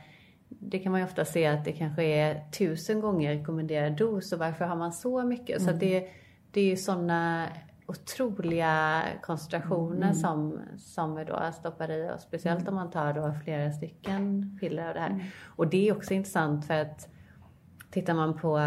det 0.47 0.79
kan 0.79 0.91
man 0.91 1.01
ju 1.01 1.05
ofta 1.05 1.25
se 1.25 1.45
att 1.45 1.65
det 1.65 1.71
kanske 1.71 2.03
är 2.03 2.51
tusen 2.51 2.99
gånger 2.99 3.35
rekommenderad 3.35 3.97
dos 3.97 4.31
och 4.33 4.39
varför 4.39 4.65
har 4.65 4.75
man 4.75 4.93
så 4.93 5.23
mycket? 5.23 5.61
Mm. 5.61 5.73
Så 5.73 5.79
det, 5.79 6.07
det 6.51 6.61
är 6.61 6.65
ju 6.65 6.77
sådana 6.77 7.47
otroliga 7.85 9.03
koncentrationer 9.21 10.07
mm. 10.07 10.13
som, 10.13 10.59
som 10.77 11.15
vi 11.15 11.23
då 11.23 11.51
stoppar 11.53 11.91
i 11.91 12.09
oss. 12.09 12.21
Speciellt 12.21 12.61
mm. 12.61 12.69
om 12.69 12.75
man 12.75 12.91
tar 12.91 13.13
då 13.13 13.33
flera 13.43 13.71
stycken 13.71 14.57
piller 14.61 14.87
av 14.87 14.93
det 14.93 14.99
här. 14.99 15.09
Mm. 15.09 15.25
Och 15.45 15.67
det 15.67 15.89
är 15.89 15.95
också 15.95 16.13
intressant 16.13 16.67
för 16.67 16.73
att 16.73 17.09
tittar 17.91 18.13
man 18.13 18.37
på 18.37 18.59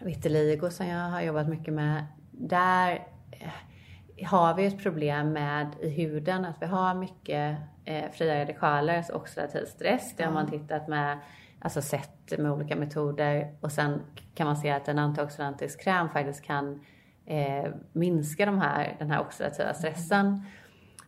vitiligo 0.00 0.70
som 0.70 0.86
jag 0.86 1.10
har 1.10 1.20
jobbat 1.20 1.48
mycket 1.48 1.74
med. 1.74 2.04
Där 2.48 3.06
eh, 3.30 4.26
har 4.26 4.54
vi 4.54 4.66
ett 4.66 4.82
problem 4.82 5.32
med 5.32 5.66
i 5.80 5.88
huden 5.88 6.44
att 6.44 6.62
vi 6.62 6.66
har 6.66 6.94
mycket 6.94 7.58
eh, 7.84 8.10
fria 8.12 8.40
radikaler, 8.40 8.96
alltså 8.96 9.12
oxidativ 9.12 9.64
stress. 9.64 10.16
Det 10.16 10.24
har 10.24 10.32
man 10.32 10.50
tittat 10.50 10.88
med, 10.88 11.18
alltså 11.58 11.82
sett 11.82 12.38
med 12.38 12.52
olika 12.52 12.76
metoder 12.76 13.54
och 13.60 13.72
sen 13.72 14.00
kan 14.34 14.46
man 14.46 14.56
se 14.56 14.70
att 14.70 14.88
en 14.88 14.98
antioxidantisk 14.98 15.84
kräm 15.84 16.08
faktiskt 16.08 16.44
kan 16.44 16.80
eh, 17.26 17.70
minska 17.92 18.46
de 18.46 18.58
här, 18.58 18.96
den 18.98 19.10
här 19.10 19.20
oxidativa 19.20 19.74
stressen. 19.74 20.46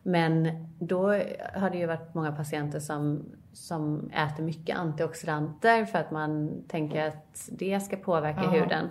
Men 0.03 0.47
då 0.79 1.07
har 1.53 1.69
det 1.69 1.77
ju 1.77 1.85
varit 1.85 2.13
många 2.13 2.31
patienter 2.31 2.79
som, 2.79 3.25
som 3.53 4.09
äter 4.09 4.43
mycket 4.43 4.77
antioxidanter 4.77 5.85
för 5.85 5.99
att 5.99 6.11
man 6.11 6.63
tänker 6.67 7.07
att 7.07 7.49
det 7.51 7.79
ska 7.79 7.95
påverka 7.95 8.39
Aha. 8.39 8.49
huden. 8.49 8.89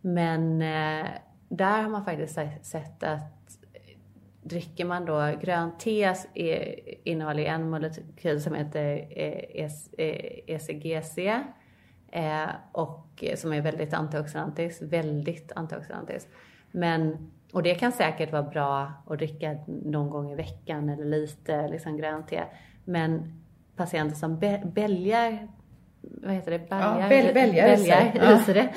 Men 0.00 0.62
eh, 0.62 1.06
där 1.48 1.82
har 1.82 1.90
man 1.90 2.04
faktiskt 2.04 2.38
sett 2.62 3.02
att 3.02 3.36
dricker 4.48 4.84
man 4.84 5.04
då 5.04 5.32
grönt 5.42 5.80
te 5.80 6.14
innehåller 7.04 7.42
en 7.42 7.70
molekyl 7.70 8.42
som 8.42 8.54
heter 8.54 9.08
ECGC 10.46 11.18
eh, 11.18 11.40
eh, 12.10 12.40
e 12.40 12.48
och 12.72 13.24
som 13.36 13.52
är 13.52 13.60
väldigt 13.60 13.94
antioxidantisk, 13.94 14.82
väldigt 14.82 15.52
antioxidantisk. 15.56 16.28
Men, 16.70 17.30
och 17.52 17.62
det 17.62 17.74
kan 17.74 17.92
säkert 17.92 18.32
vara 18.32 18.42
bra 18.42 18.92
att 19.06 19.18
dricka 19.18 19.58
någon 19.66 20.10
gång 20.10 20.32
i 20.32 20.34
veckan 20.34 20.88
eller 20.88 21.04
lite 21.04 21.68
liksom 21.68 21.96
grönt 21.96 22.28
te. 22.28 22.42
Men 22.84 23.42
patienter 23.76 24.16
som 24.16 24.38
bälgar, 24.64 25.48
vad 26.00 26.34
heter 26.34 26.50
det? 26.50 26.58
Bälgar, 26.58 27.00
ja, 27.00 27.08
bälgar, 27.08 27.34
bälgar 27.34 27.72
i 27.72 27.76
sig. 27.76 28.12
Ja. 28.14 28.70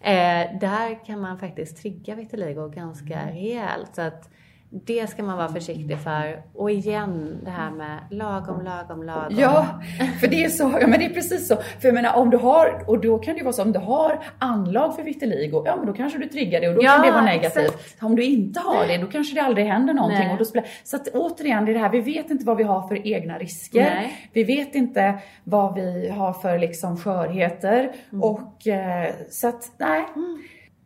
Eh, 0.00 0.58
där 0.60 1.04
kan 1.04 1.20
man 1.20 1.38
faktiskt 1.38 1.76
trigga 1.76 2.14
vitiligo 2.14 2.68
ganska 2.68 3.20
mm. 3.20 3.34
rejält. 3.34 3.94
Så 3.94 4.02
att 4.02 4.30
det 4.72 5.10
ska 5.10 5.22
man 5.22 5.36
vara 5.36 5.48
försiktig 5.48 5.98
för. 5.98 6.42
Och 6.54 6.70
igen 6.70 7.40
det 7.44 7.50
här 7.50 7.70
med 7.70 7.98
lagom, 8.10 8.64
lagom, 8.64 9.02
lagom. 9.02 9.38
Ja, 9.38 9.80
för 10.20 10.26
det 10.26 10.44
är 10.44 10.48
så. 10.48 10.78
Ja, 10.80 10.86
men 10.86 10.98
det 10.98 11.04
är 11.04 11.14
precis 11.14 11.48
så. 11.48 11.56
För 11.56 11.88
jag 11.88 11.94
menar 11.94 12.16
om 12.16 12.30
du 12.30 12.36
har, 12.36 12.84
och 12.86 13.00
då 13.00 13.18
kan 13.18 13.36
det 13.36 13.42
vara 13.42 13.52
så 13.52 13.62
om 13.62 13.72
du 13.72 13.78
har 13.78 14.24
anlag 14.38 14.96
för 14.96 15.02
vitiligo, 15.02 15.62
ja 15.66 15.76
men 15.76 15.86
då 15.86 15.92
kanske 15.92 16.18
du 16.18 16.28
triggar 16.28 16.60
det 16.60 16.68
och 16.68 16.74
då 16.74 16.82
ja, 16.82 16.92
kan 16.92 17.06
det 17.06 17.12
vara 17.12 17.24
negativt. 17.24 17.64
Exakt. 17.64 18.02
Om 18.02 18.16
du 18.16 18.24
inte 18.24 18.60
har 18.60 18.86
det, 18.86 18.98
då 18.98 19.06
kanske 19.06 19.34
det 19.34 19.40
aldrig 19.40 19.66
händer 19.66 19.94
någonting. 19.94 20.30
Och 20.30 20.38
då 20.38 20.44
spelar, 20.44 20.68
så 20.84 20.96
att 20.96 21.08
återigen, 21.08 21.64
det 21.64 21.72
är 21.72 21.74
det 21.74 21.80
här, 21.80 21.90
vi 21.90 22.00
vet 22.00 22.30
inte 22.30 22.44
vad 22.44 22.56
vi 22.56 22.62
har 22.62 22.88
för 22.88 23.06
egna 23.06 23.38
risker. 23.38 23.80
Nej. 23.80 24.30
Vi 24.32 24.44
vet 24.44 24.74
inte 24.74 25.18
vad 25.44 25.74
vi 25.74 26.08
har 26.08 26.32
för 26.32 26.58
liksom 26.58 26.96
skörheter. 26.96 27.92
Mm. 28.12 28.22
Och 28.22 28.66
eh, 28.66 29.10
så 29.30 29.48
att, 29.48 29.72
nej. 29.78 30.04
Mm 30.16 30.38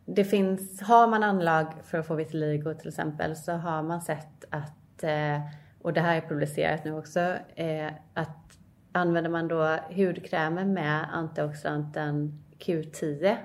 det 0.05 0.23
finns, 0.23 0.81
har 0.81 1.07
man 1.07 1.23
anlag 1.23 1.67
för 1.83 1.97
att 1.97 2.07
få 2.07 2.15
vitiligo 2.15 2.73
till 2.73 2.87
exempel 2.87 3.35
så 3.35 3.51
har 3.51 3.83
man 3.83 4.01
sett 4.01 4.45
att, 4.49 5.03
eh, 5.03 5.41
och 5.81 5.93
det 5.93 6.01
här 6.01 6.17
är 6.17 6.21
publicerat 6.21 6.85
nu 6.85 6.93
också, 6.93 7.19
eh, 7.55 7.91
att 8.13 8.57
använder 8.91 9.31
man 9.31 9.47
då 9.47 9.77
hudkrämer 9.89 10.65
med 10.65 11.07
antioxidanten 11.13 12.43
Q10 12.59 13.37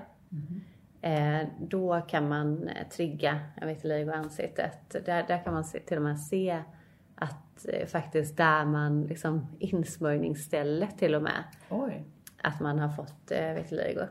mm. 1.01 1.49
då 1.59 2.01
kan 2.01 2.29
man 2.29 2.69
trigga 2.95 3.39
en 3.55 3.67
vitiligo 3.67 4.09
i 4.09 4.13
ansiktet. 4.13 5.05
Där, 5.05 5.25
där 5.27 5.43
kan 5.43 5.53
man 5.53 5.63
till 5.63 5.97
och 5.97 6.03
med 6.03 6.19
se 6.19 6.63
att 7.15 7.65
faktiskt 7.87 8.37
där 8.37 8.65
man 8.65 9.03
liksom 9.03 9.47
insmörjningsstället 9.59 10.97
till 10.97 11.15
och 11.15 11.23
med. 11.23 11.43
Oj. 11.69 12.03
Att 12.41 12.59
man 12.59 12.79
har 12.79 12.89
fått 12.89 13.31
vitiligo. 13.55 14.07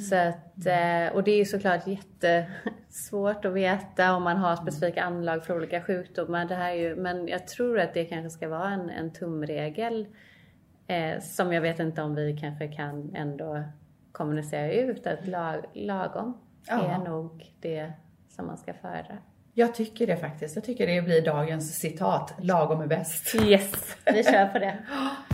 Så 0.00 0.16
att, 0.16 0.66
eh, 0.66 1.14
och 1.14 1.24
det 1.24 1.30
är 1.30 1.36
ju 1.36 1.44
såklart 1.44 1.86
jättesvårt 1.86 3.44
att 3.44 3.52
veta 3.52 4.16
om 4.16 4.22
man 4.22 4.36
har 4.36 4.56
specifika 4.56 5.02
anlag 5.02 5.44
för 5.44 5.56
olika 5.56 5.82
sjukdomar. 5.82 6.44
Det 6.44 6.54
här 6.54 6.70
är 6.70 6.74
ju, 6.74 6.96
men 6.96 7.28
jag 7.28 7.46
tror 7.46 7.80
att 7.80 7.94
det 7.94 8.04
kanske 8.04 8.30
ska 8.30 8.48
vara 8.48 8.70
en, 8.70 8.90
en 8.90 9.12
tumregel 9.12 10.06
eh, 10.86 11.20
som 11.20 11.52
jag 11.52 11.60
vet 11.60 11.78
inte 11.78 12.02
om 12.02 12.14
vi 12.14 12.36
kanske 12.40 12.68
kan 12.68 13.14
ändå 13.14 13.62
kommunicera 14.12 14.72
ut. 14.72 15.06
Att 15.06 15.26
lag, 15.26 15.64
lagom 15.72 16.38
ja. 16.68 16.94
är 16.94 16.98
nog 16.98 17.54
det 17.60 17.92
som 18.28 18.46
man 18.46 18.58
ska 18.58 18.74
föra. 18.74 19.18
Jag 19.52 19.74
tycker 19.74 20.06
det 20.06 20.16
faktiskt. 20.16 20.56
Jag 20.56 20.64
tycker 20.64 20.86
det 20.86 21.02
blir 21.02 21.22
dagens 21.22 21.78
citat. 21.78 22.34
Lagom 22.38 22.80
är 22.80 22.86
bäst. 22.86 23.34
Yes, 23.34 23.96
vi 24.04 24.24
kör 24.24 24.46
på 24.46 24.58
det. 24.58 24.78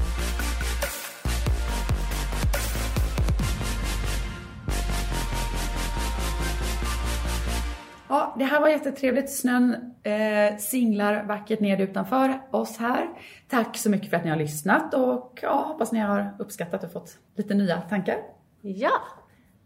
det 8.40 8.46
här 8.46 8.60
var 8.60 8.68
jättetrevligt. 8.68 9.30
Snön 9.30 9.94
eh, 10.02 10.56
singlar 10.58 11.22
vackert 11.22 11.60
ned 11.60 11.80
utanför 11.80 12.40
oss 12.50 12.78
här. 12.78 13.08
Tack 13.48 13.76
så 13.76 13.90
mycket 13.90 14.10
för 14.10 14.16
att 14.16 14.24
ni 14.24 14.30
har 14.30 14.36
lyssnat 14.36 14.94
och 14.94 15.38
ja, 15.42 15.64
hoppas 15.68 15.92
ni 15.92 15.98
har 15.98 16.36
uppskattat 16.38 16.84
och 16.84 16.92
fått 16.92 17.18
lite 17.36 17.54
nya 17.54 17.80
tankar. 17.80 18.16
Ja, 18.60 19.02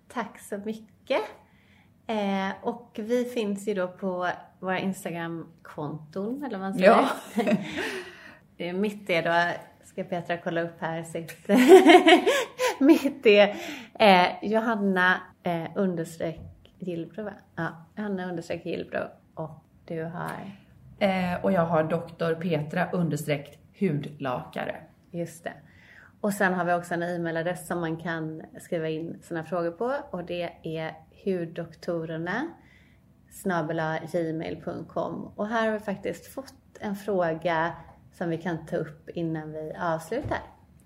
tack 0.08 0.40
så 0.40 0.58
mycket. 0.58 1.20
Eh, 2.06 2.50
och 2.62 2.90
vi 3.02 3.24
finns 3.24 3.68
ju 3.68 3.74
då 3.74 3.88
på 3.88 4.28
våra 4.60 4.78
Instagram-konton, 4.78 6.44
eller 6.44 6.58
vad 6.58 6.60
man 6.60 6.74
säger. 6.74 7.08
Ja. 8.56 8.72
Mitt 8.72 9.10
är 9.10 9.22
då, 9.22 9.58
ska 9.84 10.04
Petra 10.04 10.36
kolla 10.36 10.62
upp 10.62 10.80
här 10.80 11.02
sitt, 11.02 11.48
mitt 12.78 13.26
är 13.26 13.56
eh, 13.98 14.28
Johanna 14.42 15.20
eh, 15.42 15.66
understreck 15.74 16.53
Gillbro 16.84 17.24
va? 17.24 17.32
Ja, 17.56 17.68
Hanna 17.96 18.28
understreck 18.28 18.66
Gillbro 18.66 19.00
och 19.34 19.50
du 19.84 20.04
har? 20.04 20.58
Eh, 20.98 21.44
och 21.44 21.52
jag 21.52 21.66
har 21.66 21.84
doktor 21.84 22.34
Petra 22.34 22.90
understreck 22.90 23.58
hudlakare. 23.80 24.76
Just 25.10 25.44
det. 25.44 25.52
Och 26.20 26.32
sen 26.32 26.54
har 26.54 26.64
vi 26.64 26.72
också 26.72 26.94
en 26.94 27.02
e-mailadress 27.02 27.66
som 27.66 27.80
man 27.80 27.96
kan 27.96 28.42
skriva 28.60 28.88
in 28.88 29.18
sina 29.22 29.44
frågor 29.44 29.70
på 29.70 29.94
och 30.10 30.24
det 30.24 30.50
är 30.62 30.94
huddoktorerna 31.24 32.48
gmail.com 34.12 35.32
och 35.36 35.46
här 35.46 35.66
har 35.66 35.72
vi 35.72 35.84
faktiskt 35.84 36.26
fått 36.26 36.54
en 36.80 36.96
fråga 36.96 37.72
som 38.12 38.30
vi 38.30 38.38
kan 38.38 38.66
ta 38.66 38.76
upp 38.76 39.08
innan 39.08 39.52
vi 39.52 39.72
avslutar. 39.80 40.38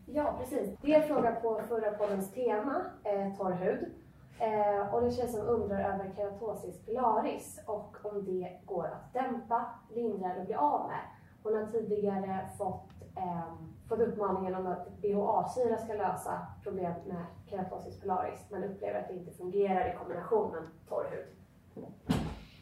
Ja, 0.07 0.39
precis. 0.41 0.77
Det 0.83 0.95
är 0.95 1.03
en 1.03 1.09
fråga 1.09 1.31
på 1.31 1.61
förra 1.69 1.91
poddens 1.91 2.33
tema, 2.33 2.83
eh, 3.05 3.37
torr 3.37 3.53
hud. 3.53 3.93
Eh, 4.41 4.95
och 4.95 5.01
det 5.01 5.07
är 5.07 5.11
en 5.11 5.17
tjej 5.17 5.29
som 5.29 5.41
undrar 5.41 5.79
över 5.79 6.13
keratosis 6.17 6.87
pilaris 6.87 7.61
och 7.67 7.97
om 8.03 8.25
det 8.25 8.61
går 8.65 8.87
att 8.87 9.13
dämpa, 9.13 9.67
lindra 9.95 10.33
eller 10.33 10.45
bli 10.45 10.55
av 10.55 10.89
med. 10.89 11.01
Hon 11.43 11.55
har 11.57 11.67
tidigare 11.73 12.49
fått 12.59 12.91
eh, 13.17 13.53
fått 13.89 14.01
uppmaningen 14.01 14.55
om 14.55 14.67
att 14.67 15.01
BHA-syra 15.03 15.79
ska 15.79 15.95
lösa 15.95 16.47
problem 16.63 16.93
med 17.07 17.25
keratosis 17.47 18.01
pilaris 18.01 18.41
men 18.51 18.65
upplever 18.65 19.01
att 19.01 19.09
det 19.09 19.15
inte 19.15 19.33
fungerar 19.33 19.89
i 19.89 19.97
kombination 19.99 20.53
med 20.53 20.63
torr 20.89 21.07
hud. 21.11 21.85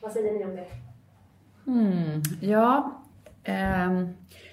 Vad 0.03 0.13
säger 0.13 0.33
ni 0.33 0.45
om 0.45 0.57
det? 0.57 0.67
Mm, 1.67 2.23
ja, 2.41 2.93
eh, 3.45 4.09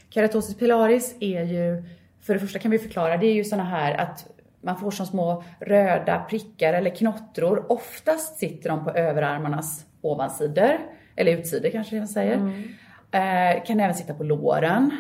keratosis 0.10 0.58
pilaris 0.58 1.16
är 1.20 1.44
ju, 1.44 1.84
för 2.22 2.34
det 2.34 2.40
första 2.40 2.60
kan 2.60 2.72
vi 2.72 2.80
förklara, 2.80 3.18
det 3.18 3.26
är 3.26 3.34
ju 3.34 3.44
sådana 3.44 3.70
här 3.70 3.98
att 3.98 4.33
man 4.64 4.78
får 4.78 4.92
som 4.92 5.06
små 5.06 5.44
röda 5.60 6.26
prickar 6.30 6.74
eller 6.74 6.90
knottror. 6.90 7.66
Oftast 7.72 8.38
sitter 8.38 8.70
de 8.70 8.84
på 8.84 8.92
överarmarnas 8.92 9.86
ovansidor, 10.02 10.78
eller 11.16 11.32
utsidor 11.32 11.70
kanske 11.70 11.98
man 11.98 12.08
säger. 12.08 12.36
Mm. 12.36 12.64
Eh, 13.12 13.64
kan 13.64 13.80
även 13.80 13.96
sitta 13.96 14.14
på 14.14 14.24
låren, 14.24 14.92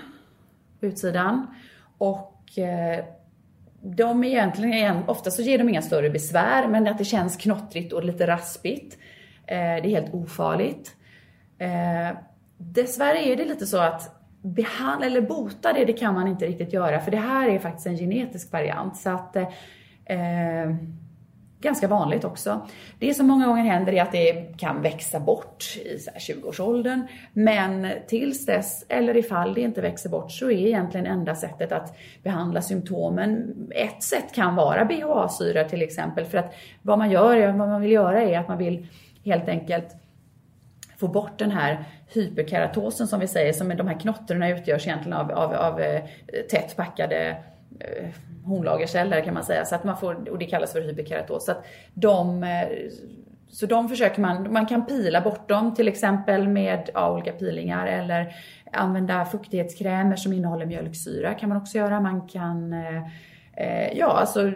utsidan. 0.81 1.47
Och 1.97 2.59
eh, 2.59 3.05
de 3.81 4.23
är 4.23 4.27
egentligen, 4.27 5.03
ofta 5.07 5.31
så 5.31 5.41
ger 5.41 5.57
de 5.57 5.69
inga 5.69 5.81
större 5.81 6.09
besvär, 6.09 6.67
men 6.67 6.87
att 6.87 6.97
det 6.97 7.05
känns 7.05 7.37
knottrigt 7.37 7.93
och 7.93 8.03
lite 8.03 8.27
raspigt. 8.27 8.97
Eh, 9.47 9.57
det 9.57 9.85
är 9.85 9.89
helt 9.89 10.13
ofarligt. 10.13 10.95
Eh, 11.57 12.17
dessvärre 12.57 13.27
är 13.27 13.35
det 13.35 13.45
lite 13.45 13.65
så 13.65 13.77
att 13.77 14.22
behandla 14.43 15.05
eller 15.05 15.21
bota 15.21 15.73
det, 15.73 15.85
det 15.85 15.93
kan 15.93 16.13
man 16.13 16.27
inte 16.27 16.45
riktigt 16.45 16.73
göra 16.73 16.99
för 16.99 17.11
det 17.11 17.17
här 17.17 17.49
är 17.49 17.59
faktiskt 17.59 17.87
en 17.87 17.97
genetisk 17.97 18.51
variant. 18.51 18.97
Så 18.97 19.09
att, 19.09 19.35
eh, 19.35 19.45
ganska 21.63 21.87
vanligt 21.87 22.23
också. 22.23 22.67
Det 22.99 23.13
som 23.13 23.27
många 23.27 23.47
gånger 23.47 23.63
händer 23.63 23.93
är 23.93 24.01
att 24.01 24.11
det 24.11 24.57
kan 24.57 24.81
växa 24.81 25.19
bort 25.19 25.63
i 25.85 25.97
20-årsåldern. 26.19 27.07
Men 27.33 27.87
tills 28.07 28.45
dess, 28.45 28.85
eller 28.89 29.17
ifall 29.17 29.53
det 29.53 29.61
inte 29.61 29.81
växer 29.81 30.09
bort, 30.09 30.31
så 30.31 30.45
är 30.45 30.67
egentligen 30.67 31.05
enda 31.05 31.35
sättet 31.35 31.71
att 31.71 31.97
behandla 32.23 32.61
symptomen. 32.61 33.53
Ett 33.75 34.03
sätt 34.03 34.33
kan 34.33 34.55
vara 34.55 34.85
BHA-syra 34.85 35.63
till 35.63 35.81
exempel. 35.81 36.25
För 36.25 36.37
att 36.37 36.55
vad 36.81 36.97
man 36.97 37.11
gör, 37.11 37.47
vad 37.47 37.69
man 37.69 37.81
vill 37.81 37.91
göra 37.91 38.21
är 38.21 38.39
att 38.39 38.47
man 38.47 38.57
vill 38.57 38.87
helt 39.25 39.49
enkelt 39.49 40.02
få 40.97 41.07
bort 41.07 41.39
den 41.39 41.51
här 41.51 41.83
hyperkeratosen 42.07 43.07
som 43.07 43.19
vi 43.19 43.27
säger, 43.27 43.53
som 43.53 43.69
de 43.69 43.87
här 43.87 43.99
knottrorna 43.99 44.49
utgörs 44.49 44.87
egentligen 44.87 45.17
av, 45.17 45.31
av, 45.31 45.53
av 45.53 45.81
eh, 45.81 46.03
tätt 46.51 46.75
packade 46.75 47.37
eh, 47.79 48.07
hornlagerceller 48.45 49.21
kan 49.21 49.33
man 49.33 49.43
säga. 49.43 49.65
Så 49.65 49.75
att 49.75 49.83
man 49.83 49.97
får, 49.97 50.29
och 50.29 50.37
det 50.37 50.45
kallas 50.45 50.73
för 50.73 50.81
hyperkeratos. 50.81 51.45
Så 51.45 51.51
att 51.51 51.65
de, 51.93 52.43
eh, 52.43 52.67
så 53.49 53.65
de 53.65 53.89
försöker 53.89 54.21
man, 54.21 54.53
man 54.53 54.65
kan 54.65 54.85
pila 54.85 55.21
bort 55.21 55.49
dem 55.49 55.73
till 55.73 55.87
exempel 55.87 56.47
med 56.47 56.89
ja, 56.93 57.11
olika 57.11 57.31
pilingar 57.31 57.87
eller 57.87 58.35
använda 58.71 59.25
fuktighetskrämer 59.25 60.15
som 60.15 60.33
innehåller 60.33 60.65
mjölksyra 60.65 61.33
kan 61.33 61.49
man 61.49 61.57
också 61.57 61.77
göra. 61.77 61.99
Man 61.99 62.27
kan, 62.27 62.73
eh, 62.73 63.03
eh 63.53 63.97
ja 63.97 64.07
alltså 64.07 64.51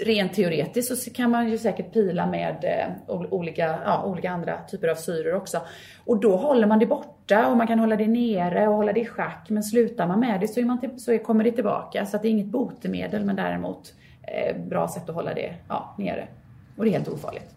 rent 0.00 0.34
teoretiskt 0.34 1.02
så 1.02 1.10
kan 1.10 1.30
man 1.30 1.50
ju 1.50 1.58
säkert 1.58 1.92
pila 1.92 2.26
med 2.26 2.64
eh, 2.64 3.14
olika, 3.30 3.78
ja, 3.84 4.04
olika 4.04 4.30
andra 4.30 4.58
typer 4.70 4.88
av 4.88 4.94
syror 4.94 5.34
också. 5.34 5.60
Och 6.04 6.20
då 6.20 6.36
håller 6.36 6.66
man 6.66 6.78
det 6.78 6.86
borta 6.86 7.48
och 7.48 7.56
man 7.56 7.66
kan 7.66 7.78
hålla 7.78 7.96
det 7.96 8.06
nere 8.06 8.68
och 8.68 8.74
hålla 8.74 8.92
det 8.92 9.00
i 9.00 9.06
schack. 9.06 9.46
Men 9.50 9.62
slutar 9.62 10.06
man 10.06 10.20
med 10.20 10.40
det 10.40 10.48
så, 10.48 10.60
är 10.60 10.64
man 10.64 10.80
till, 10.80 11.00
så 11.00 11.18
kommer 11.18 11.44
det 11.44 11.52
tillbaka. 11.52 12.06
Så 12.06 12.16
att 12.16 12.22
det 12.22 12.28
är 12.28 12.30
inget 12.30 12.46
botemedel 12.46 13.24
men 13.24 13.36
däremot 13.36 13.94
eh, 14.22 14.56
bra 14.56 14.88
sätt 14.88 15.08
att 15.08 15.14
hålla 15.14 15.34
det 15.34 15.54
ja, 15.68 15.94
nere. 15.98 16.28
Och 16.76 16.84
det 16.84 16.90
är 16.90 16.92
helt 16.92 17.08
ofarligt. 17.08 17.54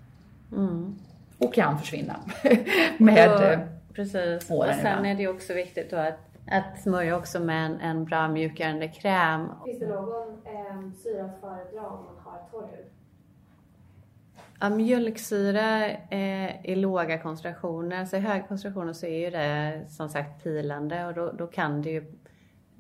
Mm. 0.52 0.96
Och 1.38 1.54
kan 1.54 1.80
försvinna 1.80 2.16
med 2.98 3.34
och, 3.34 3.44
eh, 3.44 3.60
Precis. 3.94 4.52
Och 4.52 4.66
sen 4.82 5.06
är 5.06 5.16
det 5.16 5.28
också 5.28 5.54
viktigt 5.54 5.92
då 5.92 5.98
att 5.98 6.32
att 6.52 6.82
smörja 6.84 7.18
också 7.18 7.40
med 7.40 7.66
en, 7.66 7.80
en 7.80 8.06
bra 8.06 8.28
mjukgörande 8.28 8.88
kräm. 8.88 9.50
Finns 9.66 9.80
det 9.80 9.88
någon 9.88 10.42
eh, 10.72 10.92
syra 10.92 11.26
att 11.26 11.40
föredra 11.40 11.88
om 11.88 12.06
man 12.06 12.16
har 12.24 12.50
torr 12.52 12.68
hud? 12.78 12.86
Ja, 14.60 14.70
mjölksyra 14.70 15.90
eh, 15.90 16.66
i 16.66 16.76
låga 16.76 17.18
koncentrationer, 17.18 18.06
så 18.06 18.16
i 18.16 18.20
höga 18.20 18.48
koncentrationer 18.48 18.94
så 18.94 19.06
är 19.06 19.26
ju 19.26 19.30
det 19.30 19.86
som 19.90 20.10
sagt 20.10 20.44
pilande 20.44 21.06
och 21.06 21.14
då, 21.14 21.32
då 21.32 21.48
kan 21.48 21.82
det 21.82 21.90
ju 21.90 22.14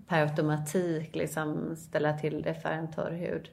per 0.08 0.22
automatik 0.22 1.16
liksom 1.16 1.76
ställa 1.76 2.18
till 2.18 2.42
det 2.42 2.54
för 2.54 2.70
en 2.70 2.92
torr 2.92 3.12
hud. 3.12 3.50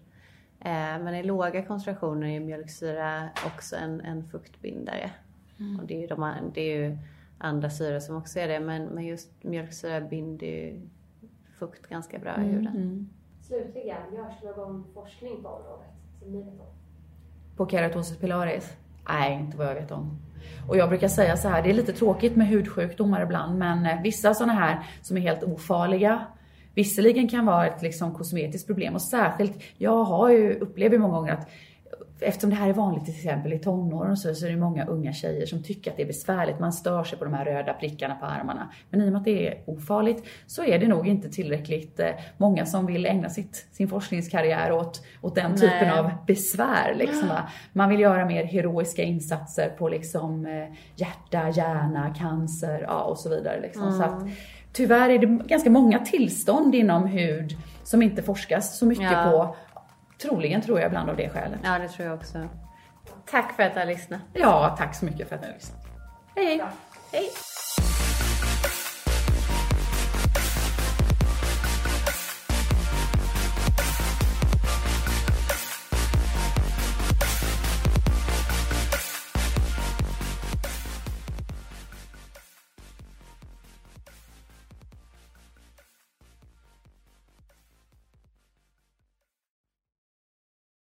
Eh, 0.61 1.03
men 1.05 1.15
i 1.15 1.23
låga 1.23 1.63
koncentrationer 1.63 2.29
är 2.29 2.41
mjölksyra 2.41 3.29
också 3.47 3.77
en, 3.77 4.01
en 4.01 4.25
fuktbindare. 4.25 5.11
Mm. 5.59 5.81
Och 5.81 5.87
det 5.87 5.95
är 5.95 6.01
ju, 6.01 6.07
de, 6.07 6.35
det 6.55 6.61
är 6.61 6.77
ju 6.77 6.99
andra 7.39 7.71
syror 7.71 8.01
som 8.01 8.17
också 8.17 8.39
är 8.39 8.49
det, 8.49 8.61
men, 8.61 8.85
men 8.85 9.07
just 9.07 9.45
mjölksyra 9.45 10.01
binder 10.01 10.47
ju 10.47 10.89
fukt 11.59 11.87
ganska 11.87 12.19
bra 12.19 12.37
i 12.37 12.41
mm, 12.41 12.51
huden. 12.51 12.77
Mm. 12.77 13.09
Slutligen, 13.49 14.15
görs 14.15 14.57
någon 14.57 14.85
forskning 14.95 15.43
på 15.43 15.49
området 15.49 15.87
som 16.21 16.33
ni 16.33 16.39
vet 16.39 16.61
om? 16.61 16.67
På 17.57 17.67
keratosis 17.67 18.19
pilaris? 18.19 18.77
Nej, 19.09 19.35
inte 19.35 19.57
vad 19.57 19.67
jag 19.67 19.75
vet 19.75 19.91
om. 19.91 20.19
Och 20.69 20.77
jag 20.77 20.89
brukar 20.89 21.09
säga 21.09 21.37
så 21.37 21.49
här, 21.49 21.63
det 21.63 21.71
är 21.71 21.75
lite 21.75 21.93
tråkigt 21.93 22.37
med 22.37 22.49
hudsjukdomar 22.49 23.23
ibland, 23.23 23.59
men 23.59 23.87
eh, 23.87 24.03
vissa 24.03 24.35
sådana 24.35 24.53
här 24.53 24.87
som 25.03 25.17
är 25.17 25.21
helt 25.21 25.43
ofarliga, 25.43 26.27
visserligen 26.75 27.29
kan 27.29 27.47
vara 27.47 27.67
ett 27.67 27.83
liksom 27.83 28.15
kosmetiskt 28.15 28.67
problem 28.67 28.95
och 28.95 29.03
särskilt, 29.03 29.63
jag 29.79 30.05
har 30.05 30.31
ju, 30.31 30.59
upplever 30.59 30.99
många 30.99 31.15
gånger 31.15 31.33
att 31.33 31.49
eftersom 32.21 32.51
det 32.51 32.57
här 32.57 32.69
är 32.69 32.73
vanligt 32.73 33.05
till 33.05 33.15
exempel 33.15 33.53
i 33.53 33.59
tonåren 33.59 34.17
så, 34.17 34.35
så 34.35 34.47
är 34.47 34.51
det 34.51 34.57
många 34.57 34.85
unga 34.85 35.13
tjejer 35.13 35.47
som 35.47 35.63
tycker 35.63 35.91
att 35.91 35.97
det 35.97 36.03
är 36.03 36.07
besvärligt. 36.07 36.61
Man 36.61 36.73
stör 36.73 37.05
sig 37.05 37.19
på 37.19 37.25
de 37.25 37.35
här 37.35 37.45
röda 37.45 37.73
prickarna 37.73 38.15
på 38.15 38.27
armarna. 38.27 38.73
Men 38.91 39.01
i 39.01 39.09
och 39.09 39.13
med 39.13 39.19
att 39.19 39.25
det 39.25 39.49
är 39.49 39.63
ofarligt 39.67 40.25
så 40.47 40.65
är 40.65 40.79
det 40.79 40.89
nog 40.89 41.09
inte 41.09 41.29
tillräckligt 41.29 42.01
eh, 42.01 42.11
många 42.37 42.67
som 42.67 42.87
vill 42.87 43.07
ägna 43.07 43.31
sitt, 43.31 43.67
sin 43.73 43.89
forskningskarriär 43.89 44.73
åt, 44.73 45.03
åt 45.21 45.35
den 45.35 45.51
Nej. 45.51 45.61
typen 45.61 45.91
av 45.91 46.11
besvär. 46.27 46.95
Liksom. 46.95 47.31
Man 47.73 47.89
vill 47.89 48.01
göra 48.01 48.27
mer 48.27 48.45
heroiska 48.45 49.03
insatser 49.03 49.69
på 49.79 49.89
liksom, 49.89 50.47
eh, 50.47 50.77
hjärta, 50.97 51.49
hjärna, 51.49 52.15
cancer 52.15 52.85
ja, 52.89 53.03
och 53.03 53.19
så 53.19 53.29
vidare. 53.29 53.61
Liksom. 53.61 53.83
Mm. 53.83 53.99
Så 53.99 54.03
att, 54.03 54.23
tyvärr 54.73 55.11
är 55.11 55.19
det 55.19 55.27
ganska 55.27 55.71
många 55.71 55.99
tillstånd 55.99 56.75
inom 56.75 57.07
hud 57.07 57.57
som 57.85 58.03
inte 58.03 58.23
forskas 58.23 58.79
så 58.79 58.87
mycket 58.87 59.13
ja. 59.13 59.31
på 59.31 59.57
Troligen 60.23 60.63
tror 60.63 60.81
jag 60.81 60.87
ibland 60.87 61.11
av 61.11 61.17
det 61.17 61.29
skälet. 61.29 61.61
Ja, 61.65 61.79
det 61.79 61.89
tror 61.89 62.09
jag 62.09 62.17
också. 62.17 62.49
Tack 63.31 63.53
för 63.53 63.63
att 63.63 63.75
du 63.75 63.79
har 63.79 63.87
lyssnat. 63.87 64.21
Ja, 64.33 64.75
tack 64.79 64.95
så 64.95 65.05
mycket 65.05 65.29
för 65.29 65.35
att 65.35 65.41
ni 65.41 65.47
har 65.47 65.55
lyssnat. 65.55 65.87
Hej, 66.37 66.47
hej. 66.47 66.63
Hej. 67.13 67.31